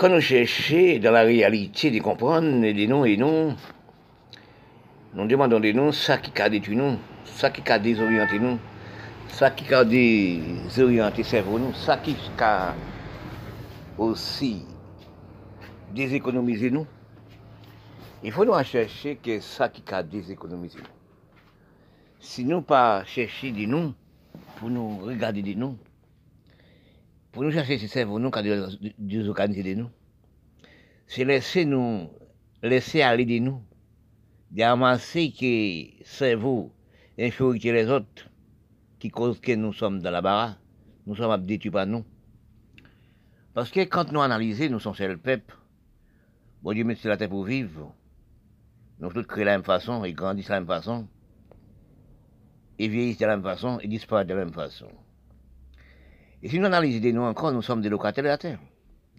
quand 0.00 0.08
nous 0.08 0.22
cherchons 0.22 0.98
dans 0.98 1.10
la 1.10 1.24
réalité 1.24 1.90
de 1.90 1.98
comprendre 1.98 2.58
des 2.62 2.86
noms 2.86 3.04
et 3.04 3.18
non, 3.18 3.54
nous 5.12 5.26
demandons 5.26 5.60
des 5.60 5.74
noms, 5.74 5.92
ça 5.92 6.16
qui 6.16 6.40
a 6.40 6.48
détruit 6.48 6.74
nous, 6.74 6.96
ça 7.26 7.50
qui 7.50 7.70
a 7.70 7.78
désorienté 7.78 8.38
nous, 8.38 8.58
ça 9.28 9.50
qui 9.50 9.74
a 9.74 9.84
désorienté 9.84 11.22
cerveau 11.22 11.58
nous, 11.58 11.74
ça 11.74 11.98
qui 11.98 12.16
a 12.38 12.74
aussi 13.98 14.64
déséconomisé 15.94 16.70
nous. 16.70 16.86
Il 18.22 18.32
faut 18.32 18.46
nous 18.46 18.54
chercher 18.64 19.16
que 19.16 19.38
ça 19.40 19.68
qui 19.68 19.82
a 19.92 20.02
déséconomisé 20.02 20.78
nous. 20.78 20.84
Si 22.20 22.46
nous 22.46 22.62
pas 22.62 23.04
chercher 23.04 23.50
des 23.50 23.66
noms, 23.66 23.92
pour 24.56 24.70
nous 24.70 24.96
regarder 24.96 25.42
des 25.42 25.54
noms, 25.54 25.76
pour 27.32 27.44
nous 27.44 27.52
chercher 27.52 27.78
ce 27.78 27.86
cerveau, 27.86 28.18
nous, 28.18 28.30
quand 28.30 28.42
Dieu 28.42 29.28
organise 29.28 29.64
de 29.64 29.74
nous, 29.74 29.90
c'est 31.06 31.24
laisser 31.24 31.64
nous, 31.64 32.10
laisser 32.62 33.02
aller 33.02 33.24
de 33.24 33.38
nous, 33.38 33.62
de 34.50 34.62
ramasser 34.62 35.32
que 35.32 36.04
cerveau 36.04 36.72
infériorité 37.18 37.72
les 37.72 37.88
autres, 37.88 38.28
qui 38.98 39.10
cause 39.10 39.40
que 39.40 39.52
nous 39.52 39.72
sommes 39.72 40.00
dans 40.00 40.10
la 40.10 40.22
barre, 40.22 40.58
nous 41.06 41.14
sommes 41.14 41.44
détruits 41.46 41.70
par 41.70 41.86
nous. 41.86 42.04
Parce 43.54 43.70
que 43.70 43.80
quand 43.80 44.12
nous 44.12 44.20
analysons, 44.20 44.70
nous 44.70 44.80
sommes 44.80 44.94
le 44.98 45.16
peuple, 45.16 45.54
bon 46.62 46.72
Dieu 46.72 46.84
met 46.84 46.94
sur 46.94 47.08
la 47.10 47.16
terre 47.16 47.28
pour 47.28 47.44
vivre, 47.44 47.94
nous 48.98 49.12
tous 49.12 49.24
créons 49.24 49.40
de 49.40 49.46
la 49.46 49.52
même 49.52 49.64
façon, 49.64 50.04
et 50.04 50.12
grandissent 50.12 50.46
de 50.46 50.52
la 50.52 50.60
même 50.60 50.68
façon, 50.68 51.08
et 52.78 52.88
vieillissent 52.88 53.18
de 53.18 53.26
la 53.26 53.36
même 53.36 53.44
façon, 53.44 53.78
et 53.80 53.88
disparaissent 53.88 54.26
de 54.26 54.34
la 54.34 54.44
même 54.44 54.54
façon. 54.54 54.88
Et 56.42 56.48
si 56.48 56.58
nous 56.58 56.66
analysons 56.66 57.12
nous 57.12 57.22
encore, 57.22 57.52
nous 57.52 57.62
sommes 57.62 57.82
des 57.82 57.88
locataires 57.88 58.24
de 58.24 58.28
la 58.28 58.38
terre. 58.38 58.58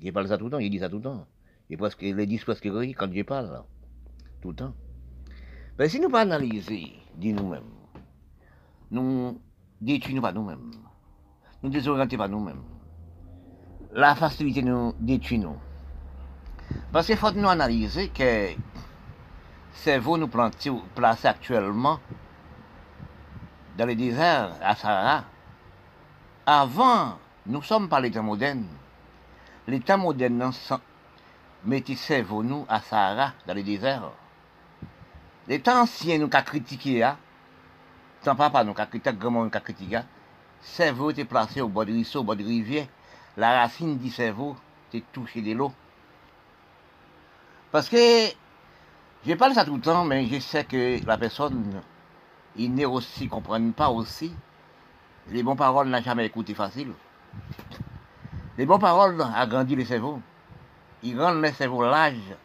Il 0.01 0.11
parle 0.11 0.27
ça 0.27 0.37
tout 0.37 0.45
le 0.45 0.51
temps, 0.51 0.59
il 0.59 0.69
dit 0.71 0.79
ça 0.79 0.89
tout 0.89 0.97
le 0.97 1.03
temps. 1.03 1.27
Il 1.69 1.77
presque, 1.77 2.01
il 2.01 2.15
dit 2.25 2.37
presque 2.39 2.67
quand 2.67 3.13
je 3.13 3.21
parle, 3.21 3.63
tout 4.41 4.49
le 4.49 4.55
temps. 4.55 4.73
Mais 5.77 5.87
si 5.87 5.99
nous 5.99 6.09
pas 6.09 6.21
analyser 6.21 6.93
de 7.15 7.31
nous-mêmes, 7.31 7.63
nous 8.89 9.39
détruisons 9.79 10.21
pas 10.21 10.33
nous-mêmes, 10.33 10.71
nous 11.61 11.69
désorientons 11.69 12.17
pas 12.17 12.27
nous-mêmes. 12.27 12.63
La 13.93 14.15
facilité 14.15 14.63
nous 14.63 14.93
détruit 14.99 15.37
nous. 15.37 15.57
Parce 16.91 17.05
qu'il 17.05 17.17
faut 17.17 17.31
nous 17.31 17.47
analyser 17.47 18.09
que 18.09 18.49
cerveau 19.73 20.17
nous 20.17 20.27
place 20.27 21.25
actuellement 21.25 21.99
dans 23.77 23.85
le 23.85 23.95
désert 23.95 24.55
à 24.61 24.75
Sahara 24.75 25.25
avant, 26.59 27.17
nous 27.45 27.63
sommes 27.63 27.87
pas 27.87 28.01
l'État 28.01 28.21
moderne. 28.21 28.65
L'État 29.67 29.95
moderne 29.95 30.51
mettait 31.63 31.95
cerveau 31.95 32.43
nous 32.43 32.65
à 32.67 32.81
Sahara, 32.81 33.31
dans 33.47 33.53
le 33.53 33.63
désert. 33.63 34.11
L'État 35.47 35.81
ancien 35.81 36.17
nous 36.17 36.29
a 36.33 36.41
critiqué, 36.41 37.03
hein. 37.03 37.17
Tant 38.21 38.35
pas 38.35 38.63
nous 38.65 38.73
a 38.77 38.85
critiqué, 38.85 39.13
grand 39.13 39.45
nous 39.45 39.49
a 39.53 39.59
critiqué. 39.61 40.01
Cerveau 40.59 41.11
était 41.11 41.25
placé 41.25 41.61
au 41.61 41.69
bord 41.69 41.85
du 41.85 41.93
ruisseau, 41.93 42.19
au 42.19 42.23
bord 42.23 42.35
de 42.35 42.43
rivière. 42.43 42.87
La 43.37 43.61
racine 43.61 43.97
du 43.97 44.09
cerveau 44.09 44.57
était 44.89 45.05
touchée 45.13 45.41
de 45.41 45.53
l'eau. 45.53 45.71
Parce 47.71 47.87
que, 47.87 48.27
je 49.25 49.33
parle 49.35 49.53
ça 49.53 49.63
tout 49.63 49.75
le 49.75 49.81
temps, 49.81 50.03
mais 50.03 50.25
je 50.25 50.39
sais 50.39 50.65
que 50.65 51.03
la 51.05 51.17
personne, 51.17 51.81
il 52.57 52.73
n'est 52.73 52.85
aussi, 52.85 53.29
pas 53.75 53.89
aussi 53.89 54.33
les 55.31 55.43
bonnes 55.43 55.57
paroles 55.57 55.87
n'ont 55.87 56.01
jamais 56.01 56.25
écouté 56.25 56.53
facile. 56.53 56.91
Les 58.57 58.65
bonnes 58.65 58.81
paroles 58.81 59.21
agrandissent 59.35 59.77
le 59.77 59.85
cerveau. 59.85 60.21
Ils 61.03 61.19
rendent 61.19 61.41
le 61.41 61.51
cerveau 61.51 61.83
large, 61.83 62.35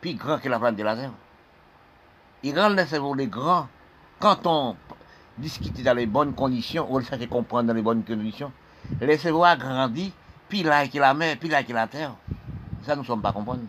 plus 0.00 0.14
grand 0.14 0.38
que 0.38 0.48
la 0.48 0.58
planète 0.58 0.78
de 0.78 0.84
la 0.84 0.96
Terre. 0.96 1.12
Ils 2.44 2.58
rendent 2.58 2.76
le 2.76 2.86
cerveau 2.86 3.14
les 3.14 3.26
grands. 3.26 3.68
Quand 4.20 4.46
on 4.46 4.76
discute 5.36 5.82
dans 5.82 5.94
les 5.94 6.06
bonnes 6.06 6.34
conditions, 6.34 6.86
on 6.90 7.00
cherche 7.00 7.20
à 7.20 7.26
comprendre 7.26 7.68
dans 7.68 7.74
les 7.74 7.82
bonnes 7.82 8.04
conditions, 8.04 8.52
le 9.00 9.16
cerveau 9.16 9.44
agrandit, 9.44 10.12
puis 10.48 10.62
là 10.62 10.86
que 10.86 10.98
la 10.98 11.14
mer, 11.14 11.36
puis 11.38 11.48
là 11.48 11.64
que 11.64 11.72
la 11.72 11.88
terre. 11.88 12.14
Ça, 12.84 12.94
nous 12.94 13.02
ne 13.02 13.06
sommes 13.06 13.22
pas 13.22 13.32
comprendre. 13.32 13.62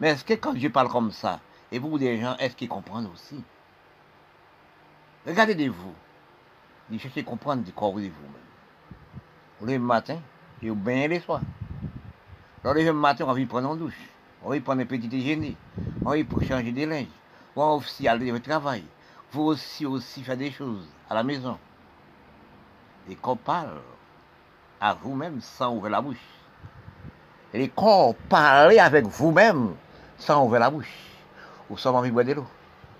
Mais 0.00 0.10
est-ce 0.10 0.24
que 0.24 0.34
quand 0.34 0.54
je 0.56 0.68
parle 0.68 0.88
comme 0.88 1.12
ça, 1.12 1.40
et 1.72 1.78
vous 1.78 1.98
des 1.98 2.20
gens, 2.20 2.36
est-ce 2.38 2.56
qu'ils 2.56 2.68
comprennent 2.68 3.08
aussi? 3.12 3.42
Regardez-vous 5.26 5.94
de 6.90 6.98
chercher 6.98 7.20
à 7.20 7.24
comprendre 7.24 7.62
du 7.62 7.72
corps 7.72 7.92
de 7.94 8.00
vous-même. 8.00 8.12
Le 9.60 9.78
matin, 9.78 10.18
et 10.62 10.70
bien 10.70 11.08
les 11.08 11.20
soirs. 11.20 11.40
le 12.64 12.92
matin, 12.92 13.24
on 13.26 13.32
va 13.32 13.46
prendre 13.46 13.72
une 13.72 13.78
douche. 13.78 14.00
On 14.42 14.50
va 14.50 14.60
prendre 14.60 14.82
un 14.82 14.86
petit 14.86 15.08
déjeuner. 15.08 15.56
On 16.04 16.10
va 16.10 16.24
pour 16.24 16.42
changer 16.42 16.72
des 16.72 16.86
linges. 16.86 17.06
On 17.56 17.60
va 17.60 17.72
aussi 17.74 18.06
aller 18.06 18.32
au 18.32 18.38
travail. 18.38 18.84
Vous 19.32 19.42
aussi, 19.42 19.84
aussi 19.84 20.22
faire 20.22 20.36
des 20.36 20.50
choses 20.50 20.86
à 21.10 21.14
la 21.14 21.22
maison. 21.22 21.58
Et 23.08 23.16
qu'on 23.16 23.36
parle 23.36 23.80
à 24.80 24.94
vous-même 24.94 25.40
sans 25.40 25.74
ouvrir 25.74 25.92
la 25.92 26.00
bouche. 26.00 26.16
Et 27.52 27.68
corps 27.68 28.14
parler 28.28 28.78
avec 28.78 29.06
vous-même 29.06 29.74
sans 30.18 30.44
ouvrir 30.44 30.60
la 30.60 30.70
bouche. 30.70 30.92
Ou 31.68 31.76
sans 31.76 31.94
envie 31.94 32.08
de 32.08 32.14
boire 32.14 32.24
de 32.24 32.32
l'eau, 32.32 32.46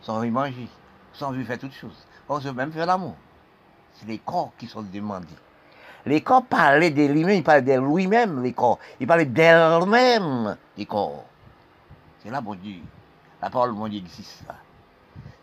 sans 0.02 0.16
envie 0.16 0.28
de 0.28 0.34
manger, 0.34 0.68
sans 1.12 1.28
envie 1.28 1.38
de 1.38 1.44
faire 1.44 1.58
toutes 1.58 1.72
choses. 1.72 2.06
On 2.28 2.40
se 2.40 2.48
même 2.48 2.72
faire 2.72 2.84
l'amour 2.84 3.16
c'est 3.98 4.06
les 4.06 4.18
corps 4.18 4.52
qui 4.58 4.66
sont 4.66 4.82
demandés. 4.82 5.26
Les 6.06 6.20
corps 6.20 6.44
parlaient 6.44 6.90
de 6.90 7.04
lui-même, 7.04 7.36
il 7.36 7.42
parlait 7.42 7.62
de 7.62 7.80
lui-même, 7.80 8.42
les 8.42 8.52
corps. 8.52 8.78
Il 9.00 9.06
parlait 9.06 9.26
d'elle-même, 9.26 10.56
les 10.76 10.86
corps. 10.86 11.24
C'est 12.22 12.30
là, 12.30 12.40
mon 12.40 12.54
Dieu. 12.54 12.80
La 13.42 13.50
parole 13.50 13.70
de 13.70 13.74
mon 13.74 13.88
Dieu 13.88 13.98
existe 13.98 14.44
là. 14.46 14.54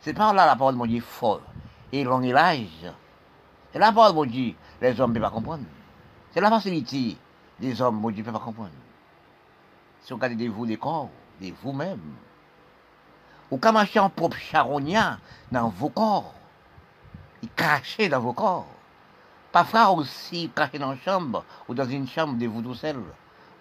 C'est 0.02 0.14
par 0.14 0.34
là 0.34 0.46
la 0.46 0.56
parole 0.56 0.74
de 0.74 0.80
mon 0.80 0.86
Dieu 0.86 1.02
fort 1.02 1.42
et 1.92 2.04
long 2.04 2.22
et 2.22 2.32
l'âge. 2.32 2.92
C'est 3.72 3.80
la 3.80 3.92
parole 3.92 4.14
mon 4.14 4.26
Dieu, 4.26 4.54
les 4.82 5.00
hommes 5.00 5.12
ne 5.12 5.20
peuvent 5.20 5.30
pas 5.30 5.36
comprendre. 5.36 5.64
C'est 6.32 6.42
la 6.42 6.50
facilité 6.50 7.18
des 7.60 7.82
hommes, 7.82 8.00
mon 8.00 8.10
Dieu 8.10 8.22
ne 8.22 8.26
peut 8.26 8.34
pas 8.34 8.44
comprendre. 8.44 8.72
Si 10.02 10.12
vous 10.12 10.18
regardez 10.18 10.36
de 10.36 10.52
vous, 10.52 10.66
des 10.66 10.78
corps, 10.78 11.10
de 11.42 11.52
vous-même, 11.64 12.00
ou 13.52 13.58
comme 13.58 13.78
un 13.78 14.10
propre 14.10 14.38
charognat 14.38 15.18
dans 15.52 15.70
vos 15.70 15.90
corps, 15.90 16.34
cracher 17.56 18.10
dans 18.10 18.20
vos 18.20 18.34
corps. 18.34 18.68
Parfois 19.52 19.92
aussi, 19.92 20.50
cracher 20.54 20.80
dans 20.80 20.92
une 20.92 21.00
chambre 21.00 21.44
ou 21.68 21.74
dans 21.74 21.88
une 21.88 22.08
chambre 22.08 22.38
de 22.38 22.46
vous 22.48 22.62
tout 22.62 22.76
seul. 22.76 23.02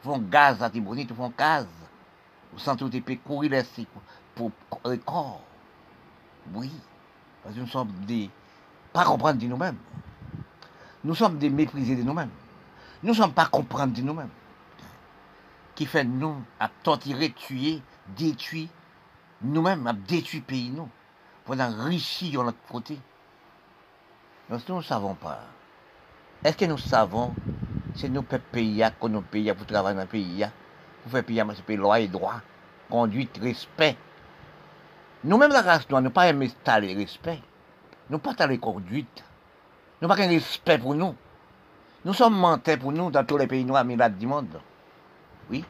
Font 0.02 0.18
gaz 0.18 0.62
à 0.62 0.70
Tibonite, 0.70 1.14
font 1.14 1.32
gaz. 1.36 1.66
Vous 2.52 2.58
sentez 2.58 3.00
que 3.00 3.12
vous 3.12 3.18
courir 3.18 3.50
les 3.50 3.86
pour 4.34 4.50
le 4.84 4.96
corps. 4.98 5.40
Oui, 6.52 6.70
parce 7.42 7.54
que 7.54 7.60
nous 7.60 7.66
sommes 7.66 7.92
des. 8.06 8.30
pas 8.92 9.04
comprendre 9.04 9.40
de 9.40 9.46
nous-mêmes. 9.46 9.78
Nous 11.04 11.14
sommes 11.14 11.38
des 11.38 11.50
méprisés 11.50 11.96
de 11.96 12.02
nous-mêmes. 12.02 12.30
Nous 13.02 13.10
ne 13.10 13.14
sommes 13.14 13.32
pas 13.32 13.46
comprendre 13.46 13.92
de 13.92 14.02
nous-mêmes. 14.02 14.30
Qui 15.74 15.86
fait 15.86 16.04
nous 16.04 16.36
à 16.60 16.68
torturer, 16.82 17.32
tuer, 17.32 17.82
détruire 18.16 18.68
nous-mêmes, 19.42 19.86
à 19.86 19.92
détruire 19.92 20.42
pays 20.42 20.70
nous. 20.70 20.88
Pour 21.44 21.60
enrichir 21.60 22.42
notre 22.42 22.58
côté. 22.68 22.98
Nous 24.50 24.58
ne 24.68 24.82
savons 24.82 25.14
pas. 25.14 25.40
Est-ce 26.44 26.56
que 26.56 26.66
nous 26.66 26.78
savons 26.78 27.34
si 27.94 28.10
nous 28.10 28.22
pouvons 28.22 28.42
payer, 28.52 28.86
que 29.00 29.06
nous 29.06 29.22
payons 29.22 29.54
pour 29.54 29.66
travailler 29.66 29.96
dans 29.96 30.02
le 30.02 30.08
pays, 30.08 30.46
pour 31.02 31.12
faire 31.12 31.24
payer 31.24 31.42
payer 31.66 31.78
loi 31.78 32.00
et 32.00 32.08
droit, 32.08 32.40
conduite, 32.90 33.38
respect. 33.40 33.96
Nous-mêmes, 35.22 35.52
la 35.52 35.62
race 35.62 35.88
noire, 35.88 36.02
nous 36.02 36.10
pas 36.10 36.24
installer 36.24 36.94
le 36.94 37.00
respect. 37.00 37.40
Nous 38.10 38.18
pas 38.18 38.30
installer 38.30 38.58
conduite. 38.58 39.24
Nous 40.02 40.08
pas 40.08 40.16
de 40.16 40.22
respect 40.22 40.78
pour 40.78 40.94
nous. 40.94 41.14
Nous 42.04 42.12
sommes 42.12 42.36
mentés 42.36 42.76
pour 42.76 42.92
nous 42.92 43.10
dans 43.10 43.24
tous 43.24 43.38
les 43.38 43.46
pays 43.46 43.64
noirs, 43.64 43.84
mais 43.84 43.96
là 43.96 44.10
du 44.10 44.26
monde. 44.26 44.60
Oui. 45.50 45.64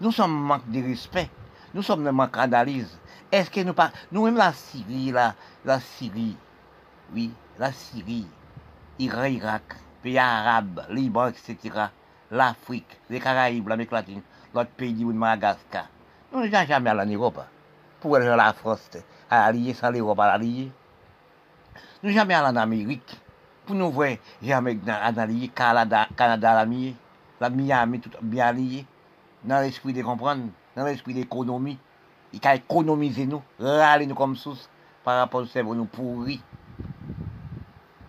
Nous 0.00 0.12
sommes 0.12 0.38
manque 0.38 0.68
de 0.70 0.82
respect. 0.82 1.30
Nous 1.72 1.82
sommes 1.82 2.04
de 2.04 2.10
manque 2.10 2.34
d'analyse. 2.34 2.98
Est-ce 3.32 3.50
que 3.50 3.60
nous 3.60 3.72
pas. 3.72 3.90
Nous-mêmes, 4.12 4.36
la 4.36 4.52
Syrie, 4.52 5.12
la, 5.12 5.34
la 5.64 5.80
Syrie, 5.80 6.36
oui, 7.14 7.30
la 7.58 7.72
Syrie, 7.72 8.26
Iran, 8.98 9.24
Irak, 9.24 9.76
pays 10.02 10.18
arabes, 10.18 10.86
Liban, 10.90 11.28
etc., 11.28 11.88
l'Afrique, 12.30 13.00
les 13.10 13.18
Caraïbes, 13.18 13.68
l'Amérique 13.68 13.92
latine, 13.92 14.22
l'autre 14.54 14.70
pays 14.70 14.92
du 14.92 15.04
Madagascar. 15.06 15.88
Nous 16.32 16.46
n'avons 16.46 16.66
jamais 16.66 16.90
allé 16.90 17.00
en 17.00 17.18
Europe. 17.18 17.40
Pour 18.00 18.14
aller 18.16 18.26
la 18.26 18.52
France, 18.52 18.90
à 19.28 19.46
allier 19.46 19.74
sans 19.74 19.90
l'Europe 19.90 20.20
à 20.20 20.32
allier. 20.32 20.70
Nous 22.02 22.10
jamais 22.10 22.34
allé 22.34 22.46
en 22.46 22.56
Amérique. 22.56 23.18
Pour 23.66 23.74
nous 23.74 23.90
voir 23.90 24.10
jamais 24.40 24.78
allié, 24.86 25.48
Canada, 25.48 26.06
Canada 26.16 26.54
l'ami, 26.54 26.94
la 27.40 27.50
Miami, 27.50 28.00
tout 28.00 28.10
bien 28.22 28.46
allié. 28.46 28.86
Dans 29.42 29.60
l'esprit 29.60 29.92
de 29.92 30.02
comprendre, 30.02 30.44
dans 30.76 30.84
l'esprit 30.84 31.14
d'économie. 31.14 31.78
Il 32.32 32.46
a 32.46 32.54
économisé 32.54 33.26
nous, 33.26 33.42
râler 33.58 34.06
nous 34.06 34.14
comme 34.14 34.36
source 34.36 34.68
par 35.02 35.18
rapport 35.18 35.40
au 35.40 35.46
cerveau 35.46 35.74
nous 35.74 35.86
pourri. 35.86 36.40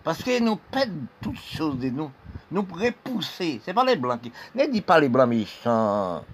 Parce 0.02 0.22
que 0.22 0.40
nous 0.40 0.56
perdons 0.56 1.06
toutes 1.20 1.38
choses 1.38 1.78
de 1.78 1.90
nous. 1.90 2.10
nous 2.50 2.66
repousser. 2.70 3.60
C'est 3.64 3.74
pas 3.74 3.84
les 3.84 3.96
blancs 3.96 4.20
qui. 4.20 4.32
Ne 4.54 4.66
dis 4.66 4.80
pas 4.80 4.98
les 4.98 5.08
blancs 5.08 5.28
méchants. 5.28 6.24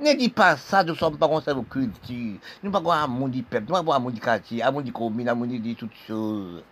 Ne 0.00 0.12
dis 0.14 0.28
pas 0.28 0.56
ça, 0.56 0.82
nous 0.82 0.92
ne 0.92 0.98
sommes 0.98 1.16
pas 1.16 1.28
comme 1.28 1.54
vos 1.54 1.62
culture. 1.62 2.38
Nous 2.62 2.70
ne 2.70 2.74
sommes 2.74 2.82
pas 2.82 3.08
du 3.28 3.42
peuple, 3.42 3.66
nous 3.68 3.72
ne 3.72 3.76
sommes 3.76 3.86
pas 3.86 3.94
amour 3.94 4.10
du 4.10 4.20
quartier, 4.20 4.62
amour 4.62 4.82
du 4.82 4.92
commune, 4.92 5.28
amour 5.28 5.46
de 5.46 5.72
toutes 5.74 5.94
choses. 6.06 6.62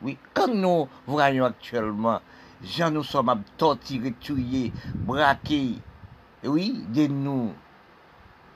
Oui, 0.00 0.16
quand 0.32 0.48
nous 0.48 0.88
voyons 1.06 1.44
actuellement, 1.44 2.20
gens 2.62 2.90
nous 2.90 3.02
sommes 3.02 3.42
torturés, 3.56 4.14
tués, 4.20 4.72
braqués, 4.94 5.78
oui, 6.44 6.84
de 6.88 7.06
nous. 7.08 7.52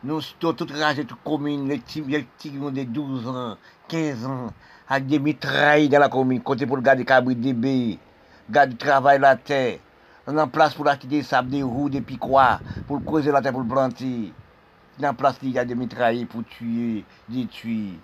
Nous 0.04 0.20
sommes 0.20 0.54
toutes 0.54 0.70
ragés, 0.70 1.04
toutes 1.04 1.22
communes, 1.24 1.68
les 1.68 1.78
petits 1.78 2.02
de 2.50 2.84
12 2.84 3.26
ans, 3.26 3.56
15 3.88 4.26
ans, 4.26 4.52
avec 4.88 5.06
des 5.06 5.18
mitrailles 5.18 5.88
dans 5.88 5.98
la 5.98 6.08
commune, 6.08 6.40
côté 6.40 6.66
pour 6.66 6.80
garder 6.80 7.04
cabri 7.04 7.34
des 7.34 7.52
bébés, 7.52 7.98
garder 8.50 8.76
travail 8.76 9.18
la 9.20 9.36
terre. 9.36 9.78
On 10.26 10.36
en 10.36 10.48
place 10.48 10.74
pour 10.74 10.86
acheter 10.88 11.06
des 11.06 11.22
sables, 11.22 11.50
des 11.50 11.62
roues, 11.62 11.88
des 11.88 12.00
piquois, 12.00 12.60
pour 12.86 13.02
creuser 13.04 13.30
la 13.30 13.40
terre 13.40 13.52
pour 13.52 13.62
le 13.62 13.68
planter. 13.68 14.32
En 15.02 15.14
place 15.14 15.36
il 15.42 15.50
y 15.50 15.58
a 15.58 15.64
des 15.64 15.74
mitrailles 15.74 16.24
pour 16.24 16.44
tuer, 16.44 17.04
détruire. 17.28 17.94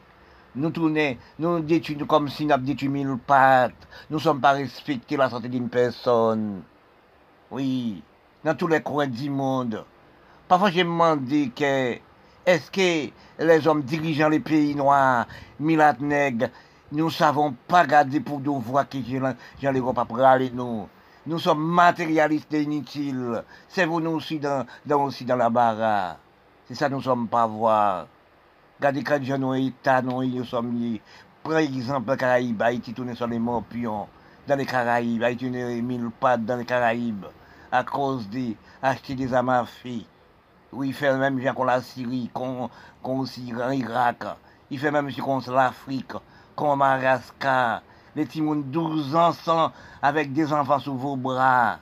Nous 0.55 0.71
tournons, 0.71 1.17
nous 1.39 1.61
détruisons 1.61 2.07
comme 2.07 2.29
si 2.29 2.47
nous 2.47 2.57
détruit 2.59 2.89
mille 2.89 3.19
pattes. 3.27 3.73
Nous 4.09 4.19
ne 4.19 4.23
sommes 4.23 4.41
pas 4.41 4.53
respectés 4.53 5.17
la 5.17 5.29
santé 5.29 5.49
d'une 5.49 5.69
personne. 5.69 6.63
Oui, 7.51 8.03
dans 8.45 8.55
tous 8.55 8.69
les 8.69 8.81
coins 8.81 9.09
du 9.09 9.29
monde. 9.31 9.85
Parfois, 10.47 10.71
j'ai 10.71 10.85
demandé 10.85 11.51
que, 11.55 11.97
est-ce 12.47 12.71
que 12.71 13.11
les 13.39 13.67
hommes 13.67 13.83
dirigeant 13.83 14.29
les 14.29 14.41
pays 14.41 14.75
noirs, 14.75 15.27
Milat 15.59 15.97
Nègre, 15.99 16.49
nous 16.93 17.07
ne 17.07 17.11
savons 17.11 17.55
pas 17.67 17.87
garder 17.87 18.21
pour 18.21 18.41
nous 18.41 18.61
voir 18.61 18.87
j'en 19.61 19.73
les 19.73 19.81
pas 19.81 20.05
pour 20.05 20.21
aller 20.21 20.51
nous. 20.51 20.87
Nous 21.27 21.39
sommes 21.39 21.65
matérialistes 21.65 22.53
et 22.53 22.63
inutiles. 22.63 23.43
C'est 23.69 23.87
vous 23.87 24.01
nous 24.01 24.11
aussi 24.11 24.39
dans, 24.39 24.67
aussi 25.01 25.25
dans 25.25 25.37
la 25.37 25.49
barre. 25.49 26.17
C'est 26.67 26.75
ça 26.75 26.89
nous 26.89 26.99
ne 26.99 27.03
sommes 27.03 27.29
pas 27.29 27.47
voir. 27.47 28.07
Regardez 28.79 29.03
quand 29.03 29.39
nous 29.39 29.55
État, 29.55 30.03
nous, 30.03 30.25
nous 30.25 30.45
sommes 30.45 30.79
liés. 30.79 31.01
Par 31.43 31.59
exemple, 31.59 32.11
les 32.11 32.17
Caraïbes, 32.17 32.63
Haïti 32.63 32.93
tourne 32.93 33.15
sur 33.15 33.27
les 33.27 33.39
morpions. 33.39 34.07
Dans 34.47 34.57
les 34.57 34.67
Caraïbes, 34.67 35.23
Haïti 35.23 35.51
tourne 35.51 35.81
mille 35.81 36.11
pattes 36.21 36.45
dans 36.45 36.57
les 36.57 36.65
Caraïbes. 36.65 37.27
À 37.73 37.85
cause 37.85 38.29
des 38.29 38.57
armes 39.33 39.49
à 39.49 39.65
feu. 39.65 40.01
Oui, 40.73 40.89
il 40.89 40.95
fait 40.95 41.17
même 41.17 41.37
bien 41.37 41.55
qu'on 41.55 41.65
la 41.65 41.81
Syrie, 41.81 42.31
qu'on 42.35 42.69
aussi 43.03 43.53
l'Irak. 43.71 44.25
Il 44.71 44.79
fait 44.79 44.91
même 44.91 45.13
qu'on 45.15 45.41
l'Afrique, 45.47 46.13
qu'on 46.55 46.77
Madagascar 46.77 47.83
les 48.17 48.27
timons 48.27 48.57
12 48.57 49.17
ans 49.17 49.33
sans, 49.33 49.73
avec 50.01 50.33
des 50.33 50.53
enfants 50.53 50.79
sous 50.79 50.97
vos 50.97 51.17
bras. 51.17 51.79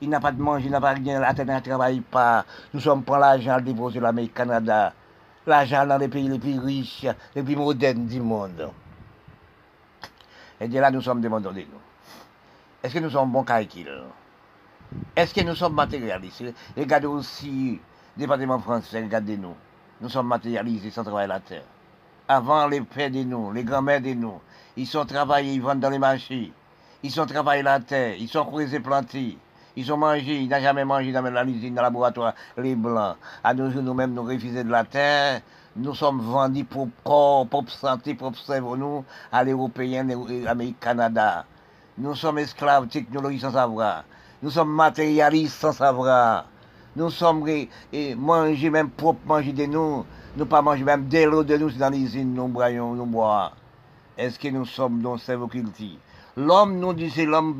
Il 0.00 0.10
n'a 0.10 0.20
pas 0.20 0.32
de 0.32 0.40
manger, 0.40 0.66
il 0.66 0.70
n'a 0.70 0.80
pas 0.80 0.92
rien, 0.92 1.20
la 1.20 1.32
terre 1.32 1.46
ne 1.46 1.60
travaille 1.60 2.00
pas. 2.00 2.44
Nous 2.74 2.80
sommes 2.80 3.02
pour 3.02 3.16
l'argent 3.16 3.54
à 3.54 3.60
déposer 3.60 4.00
l'Amérique 4.00 4.34
Canada. 4.34 4.92
L'argent 5.46 5.86
dans 5.86 5.96
les 5.96 6.08
pays 6.08 6.28
les 6.28 6.38
plus 6.38 6.58
riches, 6.58 7.06
les 7.34 7.42
plus 7.42 7.56
modernes 7.56 8.06
du 8.06 8.20
monde. 8.20 8.70
Et 10.60 10.68
de 10.68 10.78
là, 10.78 10.90
nous 10.90 11.00
sommes 11.00 11.20
demandés 11.20 11.48
nous. 11.70 11.80
Est-ce 12.82 12.94
que 12.94 12.98
nous 12.98 13.10
sommes 13.10 13.30
bons 13.30 13.44
calculs 13.44 14.02
Est-ce 15.14 15.32
que 15.32 15.42
nous 15.42 15.54
sommes 15.54 15.74
matérialistes? 15.74 16.42
Regardez 16.76 17.06
aussi 17.06 17.80
département 18.16 18.58
français, 18.58 19.02
regardez-nous. 19.02 19.54
Nous 20.00 20.08
sommes 20.08 20.26
matérialisés 20.26 20.90
sans 20.90 21.02
travailler 21.04 21.28
la 21.28 21.40
terre. 21.40 21.62
Avant, 22.28 22.66
les 22.66 22.80
pères 22.80 23.10
de 23.10 23.22
nous, 23.22 23.52
les 23.52 23.62
grands-mères 23.62 24.00
de 24.00 24.12
nous, 24.12 24.40
ils 24.76 24.86
sont 24.86 25.04
travaillés, 25.04 25.54
ils 25.54 25.62
vendent 25.62 25.80
dans 25.80 25.90
les 25.90 25.98
marchés. 25.98 26.52
Ils 27.04 27.10
sont 27.12 27.26
travaillés 27.26 27.62
la 27.62 27.78
terre, 27.78 28.16
ils 28.18 28.28
sont 28.28 28.44
creusés 28.44 28.80
plantés. 28.80 29.38
Ils 29.76 29.92
ont 29.92 29.96
mangé, 29.96 30.40
ils 30.40 30.48
n'ont 30.48 30.58
jamais 30.58 30.84
mangé 30.84 31.12
dans 31.12 31.22
la 31.22 31.44
usine, 31.44 31.74
dans 31.74 31.82
le 31.82 31.86
laboratoire, 31.86 32.34
les 32.56 32.74
blancs. 32.74 33.16
À 33.44 33.54
nous, 33.54 33.70
nous-mêmes, 33.80 34.12
nous 34.12 34.24
refusons 34.24 34.64
de 34.64 34.70
la 34.70 34.84
terre. 34.84 35.40
Nous 35.76 35.94
sommes 35.94 36.20
vendus 36.20 36.64
pour 36.64 36.88
corps, 37.04 37.46
pour 37.46 37.68
santé, 37.68 38.14
pour 38.14 38.34
cerveau, 38.36 38.76
nous, 38.76 39.04
à 39.30 39.44
l'Européen, 39.44 40.04
l'Amérique, 40.42 40.80
Canada. 40.80 41.44
Nous 41.98 42.14
sommes 42.14 42.38
esclaves, 42.38 42.88
technologie 42.88 43.38
sans 43.38 43.52
savoir. 43.52 44.04
Nous 44.42 44.50
sommes 44.50 44.72
matérialistes 44.72 45.60
sans 45.60 45.72
savoir. 45.72 46.46
Nous 46.96 47.10
sommes 47.10 47.46
et, 47.46 47.68
même 48.16 48.90
propre 48.90 49.20
manger 49.26 49.52
de 49.52 49.66
nous. 49.66 50.06
Nous 50.36 50.44
pas 50.44 50.60
manger 50.60 50.84
même 50.84 51.08
de 51.08 51.24
l'eau 51.24 51.42
de 51.42 51.56
nous 51.56 51.70
dans 51.70 51.88
l'usine, 51.88 52.34
nous 52.34 52.46
nous 52.46 53.06
bois. 53.06 53.52
Est-ce 54.18 54.38
que 54.38 54.48
nous 54.48 54.66
sommes 54.66 55.00
dans 55.00 55.16
cerveau 55.16 55.46
culture 55.46 55.96
L'homme 56.36 56.78
nous 56.78 56.92
dit 56.92 57.08
c'est 57.08 57.24
l'homme 57.24 57.56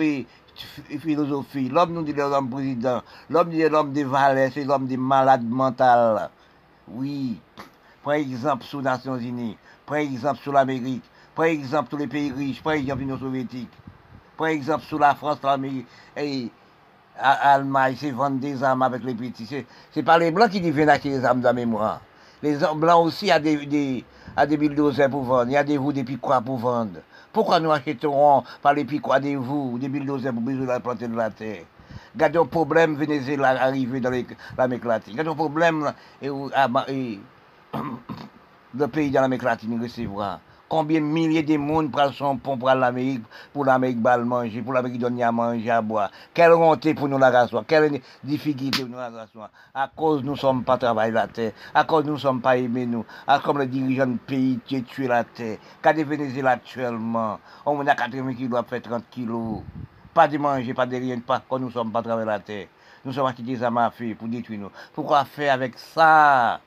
philosophie, 1.00 1.70
l'homme 1.70 1.94
nous 1.94 2.02
dit 2.02 2.12
l'homme 2.12 2.50
président, 2.50 3.00
l'homme 3.30 3.48
dit 3.48 3.66
l'homme 3.66 3.94
des 3.94 4.04
valeurs, 4.04 4.50
c'est 4.52 4.64
l'homme 4.64 4.86
des 4.86 4.98
malades 4.98 5.48
mentales. 5.48 6.28
Oui. 6.88 7.40
Par 8.04 8.12
exemple, 8.12 8.64
sous 8.64 8.78
les 8.78 8.84
Nations 8.84 9.16
Unies, 9.16 9.56
par 9.86 9.96
exemple, 9.96 10.40
sous 10.44 10.52
l'Amérique, 10.52 11.04
par 11.34 11.46
exemple, 11.46 11.88
tous 11.88 11.96
les 11.96 12.06
pays 12.06 12.30
riches, 12.30 12.62
par 12.62 12.74
exemple, 12.74 13.00
l'Union 13.00 13.18
soviétique, 13.18 13.72
par 14.36 14.48
exemple, 14.48 14.84
sous 14.84 14.98
la 14.98 15.14
France, 15.14 15.38
l'Amérique, 15.42 15.86
et 16.14 16.50
l'Allemagne, 17.18 17.96
c'est 17.98 18.10
vendre 18.10 18.38
des 18.38 18.62
armes 18.62 18.82
avec 18.82 19.02
les 19.02 19.14
petits. 19.14 19.64
C'est 19.92 20.02
pas 20.02 20.18
les 20.18 20.30
Blancs 20.30 20.50
qui 20.50 20.60
deviennent 20.60 20.90
acheter 20.90 21.08
des 21.08 21.24
armes 21.24 21.40
de 21.40 21.44
la 21.44 21.54
mémoire. 21.54 22.02
Les 22.46 22.58
Blancs 22.76 23.06
aussi 23.06 23.32
ont 23.32 23.40
des 23.40 24.04
des 24.46 24.56
bulldozers 24.56 25.10
pour 25.10 25.24
vendre, 25.24 25.46
il 25.48 25.54
y 25.54 25.56
a 25.56 25.64
des 25.64 25.76
vous 25.76 25.92
des 25.92 26.04
piquois 26.04 26.40
pour 26.40 26.58
vendre. 26.58 27.00
Pourquoi 27.32 27.58
nous 27.58 27.72
achèterons 27.72 28.44
par 28.62 28.72
les 28.74 28.84
piquois 28.84 29.18
des 29.18 29.34
vous, 29.34 29.78
des 29.80 29.88
bulldozers 29.88 30.32
pour 30.32 30.42
de 30.42 30.64
la 30.64 30.78
planter 30.78 31.08
de 31.08 31.16
la 31.16 31.30
terre? 31.30 31.64
Gardez 32.14 32.38
un 32.38 32.46
problème 32.46 32.94
Venezuela 32.94 33.48
arrivé 33.62 33.98
dans 33.98 34.10
l'Amérique 34.56 34.84
latine. 34.84 35.16
Gardez 35.16 35.30
un 35.30 35.34
problème 35.34 35.92
et, 36.22 36.28
et, 36.28 37.20
le 38.78 38.88
pays 38.88 39.10
dans 39.10 39.22
l'Amérique 39.22 39.42
latine 39.42 39.82
recevra. 39.82 40.38
combien 40.68 41.00
de 41.00 41.06
milliers 41.06 41.42
de 41.42 41.56
monde 41.56 41.90
prennent 41.90 42.12
son 42.12 42.36
pont 42.36 42.56
pour 42.56 42.68
l'Amérique, 42.68 43.22
pour 43.52 43.64
l'Amérique 43.64 44.00
bal 44.00 44.24
manger, 44.24 44.62
pour 44.62 44.72
l'Amérique 44.72 44.98
donner 44.98 45.22
à 45.22 45.32
manger, 45.32 45.70
à 45.70 45.80
boire. 45.82 46.10
Quelle 46.34 46.52
honte 46.52 46.94
pour 46.94 47.08
nous 47.08 47.18
la 47.18 47.30
race, 47.30 47.50
quelle 47.66 48.00
difficulté 48.22 48.82
pour 48.82 48.90
nous 48.90 48.96
la 48.96 49.10
race. 49.10 49.30
À 49.74 49.88
cause 49.94 50.22
nous 50.24 50.36
sommes 50.36 50.64
pas 50.64 50.76
travaillés 50.76 51.12
la 51.12 51.28
terre, 51.28 51.52
à 51.74 51.84
cause 51.84 52.04
nous 52.04 52.18
sommes 52.18 52.40
pas 52.40 52.56
aimés 52.56 52.86
nous, 52.86 53.04
à 53.26 53.38
cause 53.38 53.58
les 53.58 53.66
dirigeants 53.66 54.06
de 54.06 54.18
pays 54.18 54.58
qui 54.64 54.82
tué 54.82 55.08
la 55.08 55.24
terre. 55.24 55.58
Qu'à 55.82 55.92
Venezuela 55.92 56.52
actuellement, 56.52 57.38
on 57.64 57.86
a 57.86 57.94
80 57.94 58.34
kilos, 58.34 58.64
fait 58.68 58.80
30 58.80 59.04
kilos. 59.10 59.62
Pas 60.12 60.28
de 60.28 60.38
manger, 60.38 60.72
pas 60.72 60.86
de 60.86 60.96
rien, 60.96 61.20
pas 61.20 61.42
quand 61.48 61.58
nous 61.58 61.70
sommes 61.70 61.92
pas 61.92 62.02
travaillés 62.02 62.26
la 62.26 62.40
terre. 62.40 62.66
Nous 63.04 63.12
sommes 63.12 63.26
acquittés 63.26 63.56
des 63.56 63.68
fait 63.92 64.14
pour 64.14 64.26
détruire 64.26 64.58
nous. 64.58 64.70
Pourquoi 64.92 65.24
faire 65.24 65.52
avec 65.52 65.78
ça? 65.78 66.60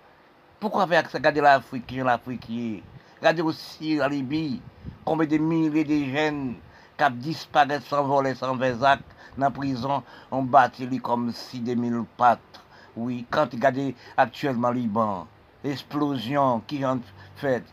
Pourquoi 0.60 0.88
faire 0.88 1.00
avec 1.00 1.12
ça? 1.12 1.20
Garder 1.20 1.42
l'Afrique, 1.42 1.92
l'Afrique 1.92 2.84
Regardez 3.20 3.42
aussi 3.42 3.98
la 3.98 4.08
Libye, 4.08 4.62
combien 5.04 5.28
de 5.28 5.38
milliers 5.38 5.84
de 5.84 6.06
jeunes 6.06 6.56
qui 6.98 7.12
disparaissent 7.16 7.84
sans 7.86 8.06
voler, 8.06 8.34
sans 8.34 8.56
versac, 8.56 9.02
dans 9.38 9.48
la 9.48 9.52
prison, 9.52 10.04
on 10.32 10.44
bâtit 10.44 10.88
les 10.88 11.00
comme 11.00 11.34
si 11.34 11.60
des 11.60 11.76
mille 11.76 12.06
pattes. 12.16 12.62
Oui, 12.96 13.26
quand 13.30 13.52
regardez 13.52 13.94
actuellement 14.16 14.72
Liban, 14.72 15.28
explosion 15.66 16.62
qui 16.62 16.86
ont 16.86 17.02
fait. 17.36 17.64